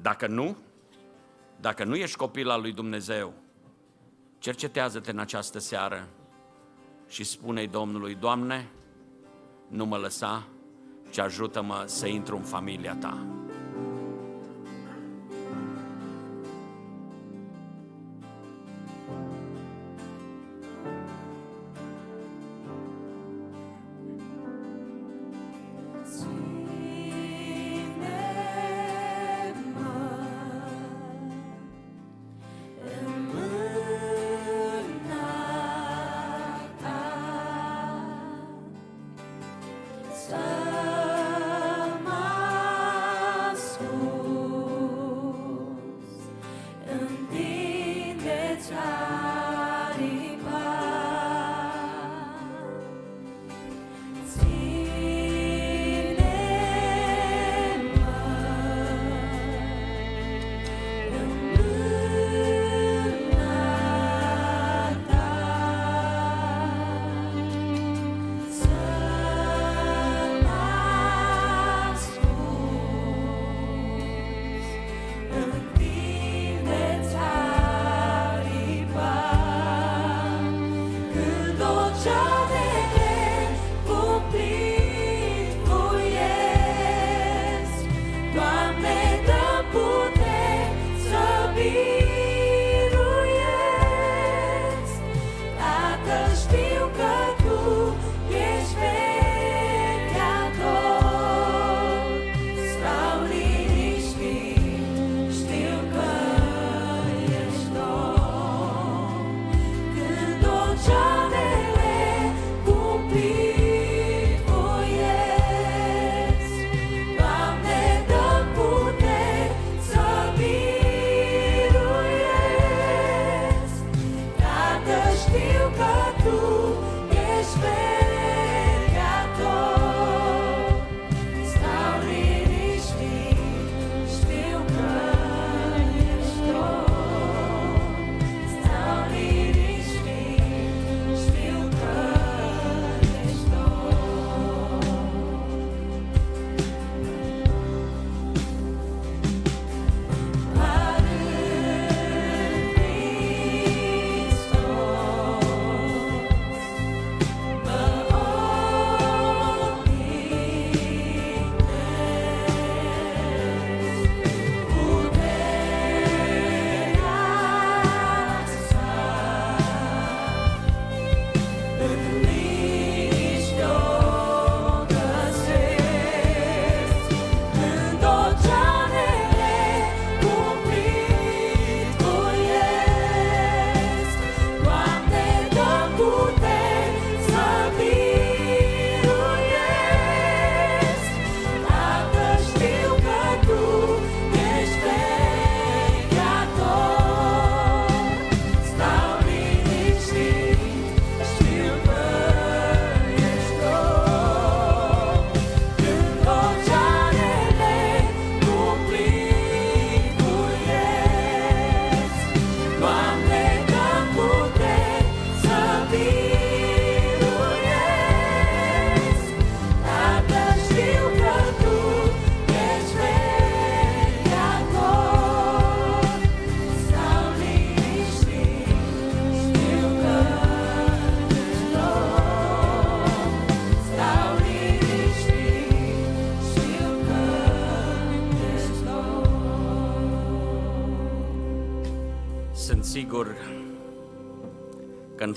Dacă 0.00 0.26
nu, 0.26 0.56
dacă 1.60 1.84
nu 1.84 1.96
ești 1.96 2.16
copil 2.16 2.50
al 2.50 2.60
lui 2.60 2.72
Dumnezeu, 2.72 3.34
cercetează-te 4.38 5.10
în 5.10 5.18
această 5.18 5.58
seară 5.58 6.08
și 7.14 7.24
spune-i 7.24 7.66
Domnului, 7.66 8.14
Doamne, 8.14 8.70
nu 9.68 9.84
mă 9.84 9.96
lăsa, 9.96 10.46
ci 11.10 11.18
ajută-mă 11.18 11.82
să 11.86 12.06
intru 12.06 12.36
în 12.36 12.42
familia 12.42 12.96
Ta. 12.96 13.26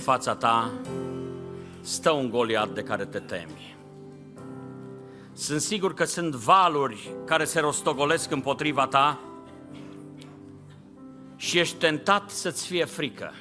Fața 0.08 0.36
ta 0.36 0.72
stă 1.82 2.12
un 2.12 2.30
Goliat 2.30 2.70
de 2.70 2.82
care 2.82 3.06
te 3.06 3.20
temi. 3.20 3.76
Sunt 5.34 5.62
sigur 5.62 5.94
că 5.94 6.04
sunt 6.04 6.36
valuri 6.36 7.10
care 7.26 7.46
se 7.46 7.60
rostogolesc 7.60 8.32
împotriva 8.32 8.88
ta 8.88 9.20
și 11.36 11.60
ești 11.60 11.76
tentat 11.76 12.30
să-ți 12.30 12.68
fie 12.68 12.86
frică. 12.86 13.34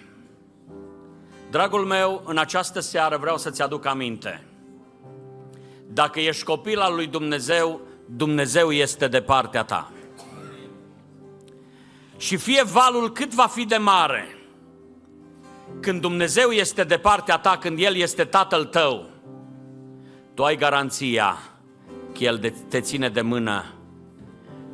Dragul 1.51 1.85
meu, 1.85 2.23
în 2.25 2.39
această 2.39 2.81
seară 2.81 3.17
vreau 3.17 3.39
să-ți 3.39 3.63
aduc 3.63 3.85
aminte. 3.85 4.45
Dacă 5.87 6.21
ești 6.21 6.45
copil 6.45 6.79
al 6.79 6.95
lui 6.95 7.07
Dumnezeu, 7.07 7.81
Dumnezeu 8.07 8.73
este 8.73 9.09
de 9.09 9.21
partea 9.21 9.65
ta. 9.65 9.93
Și 12.17 12.37
fie 12.37 12.63
valul 12.63 13.13
cât 13.13 13.35
va 13.35 13.47
fi 13.47 13.65
de 13.65 13.77
mare, 13.77 14.36
când 15.81 16.01
Dumnezeu 16.01 16.51
este 16.51 16.85
de 16.85 16.97
partea 16.97 17.39
ta, 17.39 17.57
când 17.57 17.79
El 17.79 17.97
este 17.97 18.25
Tatăl 18.25 18.65
tău, 18.65 19.07
tu 20.35 20.45
ai 20.45 20.57
garanția 20.57 21.39
că 22.13 22.25
El 22.25 22.39
de- 22.39 22.55
te 22.69 22.81
ține 22.81 23.09
de 23.09 23.21
mână 23.21 23.65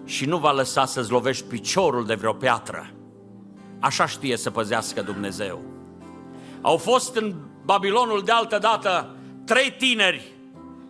și 0.05 0.25
nu 0.25 0.37
va 0.39 0.53
lăsa 0.53 0.85
să-ți 0.85 1.11
lovești 1.11 1.45
piciorul 1.45 2.07
de 2.07 2.15
vreo 2.15 2.33
piatră. 2.33 2.91
Așa 3.81 4.07
știe 4.07 4.37
să 4.37 4.51
păzească 4.51 5.03
Dumnezeu. 5.03 5.63
Au 6.61 6.77
fost 6.77 7.17
în 7.17 7.35
Babilonul 7.65 8.23
de 8.25 8.33
altă 8.33 8.59
dată 8.59 9.17
trei 9.45 9.75
tineri 9.79 10.33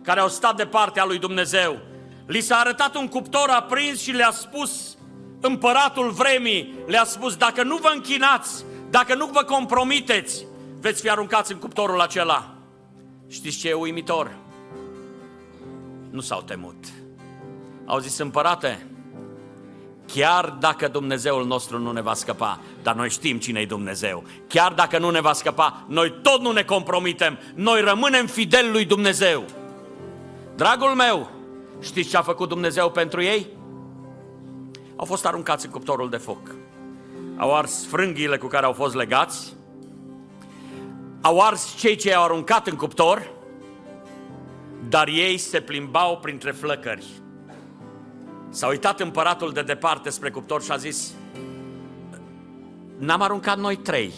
care 0.01 0.19
au 0.19 0.27
stat 0.27 0.55
de 0.55 0.65
partea 0.65 1.05
lui 1.05 1.19
Dumnezeu. 1.19 1.77
Li 2.25 2.41
s-a 2.41 2.55
arătat 2.55 2.95
un 2.95 3.07
cuptor 3.07 3.49
aprins 3.49 4.01
și 4.01 4.11
le-a 4.11 4.31
spus 4.31 4.97
împăratul 5.41 6.09
vremii, 6.09 6.73
le-a 6.87 7.03
spus, 7.03 7.35
dacă 7.35 7.63
nu 7.63 7.75
vă 7.75 7.91
închinați, 7.93 8.65
dacă 8.93 9.15
nu 9.15 9.25
vă 9.25 9.43
compromiteți, 9.43 10.45
veți 10.79 11.01
fi 11.01 11.09
aruncați 11.09 11.51
în 11.51 11.57
cuptorul 11.57 12.01
acela. 12.01 12.53
Știți 13.27 13.57
ce 13.57 13.69
e 13.69 13.73
uimitor? 13.73 14.35
Nu 16.09 16.21
s-au 16.21 16.41
temut. 16.41 16.85
Au 17.85 17.99
zis, 17.99 18.17
împărate, 18.17 18.87
Chiar 20.05 20.57
dacă 20.59 20.87
Dumnezeul 20.87 21.45
nostru 21.45 21.79
nu 21.79 21.91
ne 21.91 22.01
va 22.01 22.13
scăpa, 22.13 22.59
dar 22.81 22.95
noi 22.95 23.09
știm 23.09 23.37
cine 23.37 23.59
e 23.59 23.65
Dumnezeu. 23.65 24.23
Chiar 24.47 24.73
dacă 24.73 24.97
nu 24.97 25.09
ne 25.09 25.21
va 25.21 25.33
scăpa, 25.33 25.85
noi 25.87 26.13
tot 26.21 26.41
nu 26.41 26.51
ne 26.51 26.63
compromitem. 26.63 27.39
Noi 27.55 27.81
rămânem 27.81 28.25
fideli 28.25 28.71
lui 28.71 28.85
Dumnezeu. 28.85 29.43
Dragul 30.55 30.89
meu, 30.89 31.29
știți 31.81 32.09
ce 32.09 32.17
a 32.17 32.21
făcut 32.21 32.49
Dumnezeu 32.49 32.91
pentru 32.91 33.21
ei? 33.21 33.47
Au 34.95 35.05
fost 35.05 35.25
aruncați 35.25 35.65
în 35.65 35.71
cuptorul 35.71 36.09
de 36.09 36.17
foc. 36.17 36.62
Au 37.37 37.55
ars 37.55 37.85
frânghiile 37.85 38.37
cu 38.37 38.47
care 38.47 38.65
au 38.65 38.73
fost 38.73 38.95
legați. 38.95 39.53
Au 41.21 41.39
ars 41.39 41.75
cei 41.75 41.95
ce 41.95 42.09
i-au 42.09 42.23
aruncat 42.23 42.67
în 42.67 42.75
cuptor, 42.75 43.31
dar 44.89 45.07
ei 45.07 45.37
se 45.37 45.59
plimbau 45.61 46.17
printre 46.17 46.51
flăcări. 46.51 47.05
S-a 48.49 48.67
uitat 48.67 48.99
împăratul 48.99 49.51
de 49.51 49.61
departe 49.61 50.09
spre 50.09 50.29
cuptor 50.29 50.63
și 50.63 50.71
a 50.71 50.75
zis 50.75 51.13
N-am 52.97 53.21
aruncat 53.21 53.57
noi 53.57 53.75
trei 53.75 54.13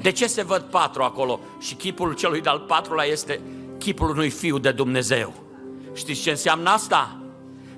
De 0.00 0.10
ce 0.10 0.26
se 0.26 0.42
văd 0.42 0.60
patru 0.60 1.02
acolo? 1.02 1.40
Și 1.60 1.74
chipul 1.74 2.14
celui 2.14 2.40
de-al 2.40 2.58
patrulea 2.58 3.04
este 3.04 3.40
chipul 3.78 4.10
unui 4.10 4.30
fiu 4.30 4.58
de 4.58 4.72
Dumnezeu 4.72 5.34
Știți 5.92 6.20
ce 6.20 6.30
înseamnă 6.30 6.70
asta? 6.70 7.20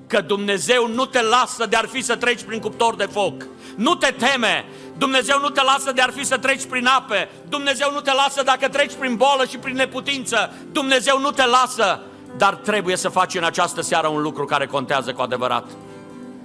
Că 0.09 0.21
Dumnezeu 0.21 0.87
nu 0.87 1.05
te 1.05 1.21
lasă 1.21 1.65
de 1.65 1.75
ar 1.75 1.85
fi 1.85 2.01
să 2.01 2.15
treci 2.15 2.43
prin 2.43 2.59
cuptor 2.59 2.95
de 2.95 3.07
foc 3.11 3.45
Nu 3.75 3.95
te 3.95 4.11
teme 4.17 4.65
Dumnezeu 4.97 5.39
nu 5.39 5.49
te 5.49 5.61
lasă 5.61 5.91
de 5.91 6.01
ar 6.01 6.11
fi 6.11 6.25
să 6.25 6.37
treci 6.37 6.65
prin 6.65 6.85
ape 6.85 7.29
Dumnezeu 7.49 7.91
nu 7.93 7.99
te 7.99 8.13
lasă 8.13 8.43
dacă 8.43 8.67
treci 8.67 8.93
prin 8.93 9.15
bolă 9.15 9.45
și 9.49 9.57
prin 9.57 9.75
neputință 9.75 10.53
Dumnezeu 10.71 11.19
nu 11.19 11.31
te 11.31 11.45
lasă 11.45 12.03
dar 12.37 12.55
trebuie 12.55 12.95
să 12.95 13.09
faci 13.09 13.35
în 13.35 13.43
această 13.43 13.81
seară 13.81 14.07
un 14.07 14.21
lucru 14.21 14.45
care 14.45 14.65
contează 14.65 15.13
cu 15.13 15.21
adevărat. 15.21 15.69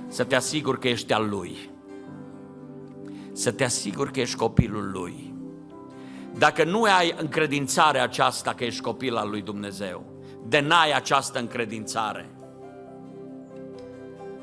Să 0.08 0.24
te 0.24 0.34
asiguri 0.34 0.80
că 0.80 0.88
ești 0.88 1.12
al 1.12 1.28
Lui. 1.28 1.70
Să 3.32 3.52
te 3.52 3.64
asiguri 3.64 4.12
că 4.12 4.20
ești 4.20 4.36
copilul 4.36 4.90
Lui. 4.92 5.34
Dacă 6.38 6.64
nu 6.64 6.82
ai 6.82 7.14
încredințarea 7.16 8.02
aceasta 8.02 8.54
că 8.54 8.64
ești 8.64 8.80
copil 8.80 9.16
al 9.16 9.30
Lui 9.30 9.42
Dumnezeu, 9.42 10.04
de 10.46 10.60
n-ai 10.60 10.92
această 10.92 11.38
încredințare, 11.38 12.30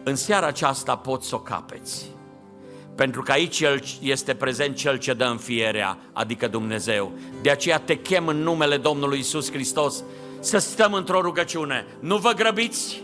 în 0.04 0.16
seara 0.16 0.48
aceasta 0.48 0.96
poți 0.96 1.28
să 1.28 1.36
o 1.36 1.40
capeți. 1.40 2.06
Pentru 2.96 3.22
că 3.22 3.32
aici 3.32 3.60
El 3.60 3.84
este 4.02 4.34
prezent 4.34 4.76
Cel 4.76 4.98
ce 4.98 5.14
dă 5.14 5.26
înfierea, 5.26 5.98
adică 6.14 6.48
Dumnezeu. 6.48 7.12
De 7.42 7.50
aceea 7.50 7.80
te 7.80 7.98
chem 7.98 8.28
în 8.28 8.38
numele 8.38 8.78
Domnului 8.78 9.20
Isus 9.20 9.52
Hristos 9.52 10.04
să 10.40 10.58
stăm 10.58 10.94
într-o 10.94 11.22
rugăciune. 11.22 11.86
Nu 12.00 12.18
vă 12.18 12.32
grăbiți, 12.32 13.02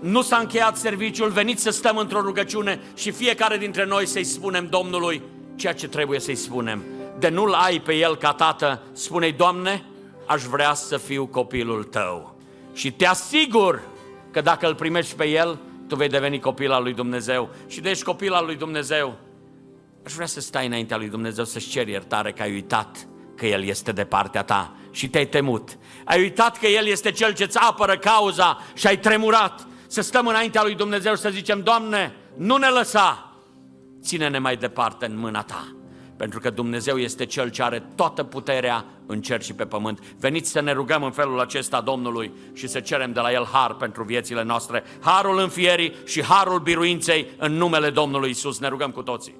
nu 0.00 0.22
s-a 0.22 0.36
încheiat 0.36 0.76
serviciul, 0.76 1.28
veniți 1.28 1.62
să 1.62 1.70
stăm 1.70 1.96
într-o 1.96 2.20
rugăciune 2.20 2.80
și 2.94 3.10
fiecare 3.10 3.56
dintre 3.56 3.86
noi 3.86 4.06
să-i 4.06 4.24
spunem 4.24 4.66
Domnului 4.66 5.22
ceea 5.56 5.72
ce 5.72 5.88
trebuie 5.88 6.20
să-i 6.20 6.34
spunem. 6.34 6.82
De 7.18 7.28
nu-L 7.28 7.52
ai 7.52 7.80
pe 7.80 7.94
El 7.94 8.16
ca 8.16 8.32
tată, 8.32 8.82
spune-i, 8.92 9.32
Doamne, 9.32 9.84
aș 10.26 10.42
vrea 10.42 10.74
să 10.74 10.96
fiu 10.96 11.26
copilul 11.26 11.84
Tău. 11.84 12.36
Și 12.72 12.92
te 12.92 13.06
asigur 13.06 13.82
că 14.30 14.40
dacă 14.40 14.66
îl 14.66 14.74
primești 14.74 15.14
pe 15.14 15.28
El, 15.28 15.58
tu 15.90 15.96
vei 15.96 16.08
deveni 16.08 16.40
copil 16.40 16.70
al 16.70 16.82
lui 16.82 16.94
Dumnezeu. 16.94 17.50
Și 17.66 17.80
de 17.80 17.90
ești 17.90 18.04
copil 18.04 18.32
al 18.32 18.44
lui 18.44 18.56
Dumnezeu, 18.56 19.18
aș 20.04 20.12
vrea 20.12 20.26
să 20.26 20.40
stai 20.40 20.66
înaintea 20.66 20.96
lui 20.96 21.08
Dumnezeu 21.08 21.44
să-ți 21.44 21.68
ceri 21.68 21.90
iertare 21.90 22.32
că 22.32 22.42
ai 22.42 22.52
uitat 22.52 23.08
că 23.36 23.46
El 23.46 23.64
este 23.64 23.92
de 23.92 24.04
partea 24.04 24.42
ta 24.42 24.74
și 24.90 25.08
te-ai 25.08 25.26
temut. 25.26 25.78
Ai 26.04 26.20
uitat 26.20 26.58
că 26.58 26.66
El 26.66 26.86
este 26.86 27.10
Cel 27.10 27.34
ce-ți 27.34 27.58
apără 27.58 27.98
cauza 27.98 28.58
și 28.74 28.86
ai 28.86 28.98
tremurat. 28.98 29.66
Să 29.86 30.00
stăm 30.00 30.26
înaintea 30.26 30.62
lui 30.62 30.74
Dumnezeu 30.74 31.14
și 31.14 31.20
să 31.20 31.28
zicem, 31.30 31.62
Doamne, 31.62 32.14
nu 32.36 32.56
ne 32.56 32.68
lăsa, 32.68 33.34
ține-ne 34.02 34.38
mai 34.38 34.56
departe 34.56 35.06
în 35.06 35.18
mâna 35.18 35.42
Ta. 35.42 35.79
Pentru 36.20 36.40
că 36.40 36.50
Dumnezeu 36.50 36.98
este 36.98 37.26
Cel 37.26 37.50
ce 37.50 37.62
are 37.62 37.82
toată 37.94 38.22
puterea 38.24 38.84
în 39.06 39.20
cer 39.20 39.42
și 39.42 39.52
pe 39.52 39.66
pământ. 39.66 40.14
Veniți 40.18 40.50
să 40.50 40.60
ne 40.60 40.72
rugăm 40.72 41.02
în 41.02 41.10
felul 41.10 41.40
acesta 41.40 41.80
Domnului 41.80 42.32
și 42.52 42.66
să 42.66 42.80
cerem 42.80 43.12
de 43.12 43.20
la 43.20 43.32
El 43.32 43.48
har 43.52 43.74
pentru 43.74 44.02
viețile 44.02 44.42
noastre. 44.42 44.82
Harul 45.00 45.38
înfierii 45.38 45.94
și 46.04 46.24
harul 46.24 46.58
biruinței 46.58 47.26
în 47.38 47.52
numele 47.52 47.90
Domnului 47.90 48.30
Isus. 48.30 48.58
Ne 48.58 48.68
rugăm 48.68 48.90
cu 48.90 49.02
toții. 49.02 49.34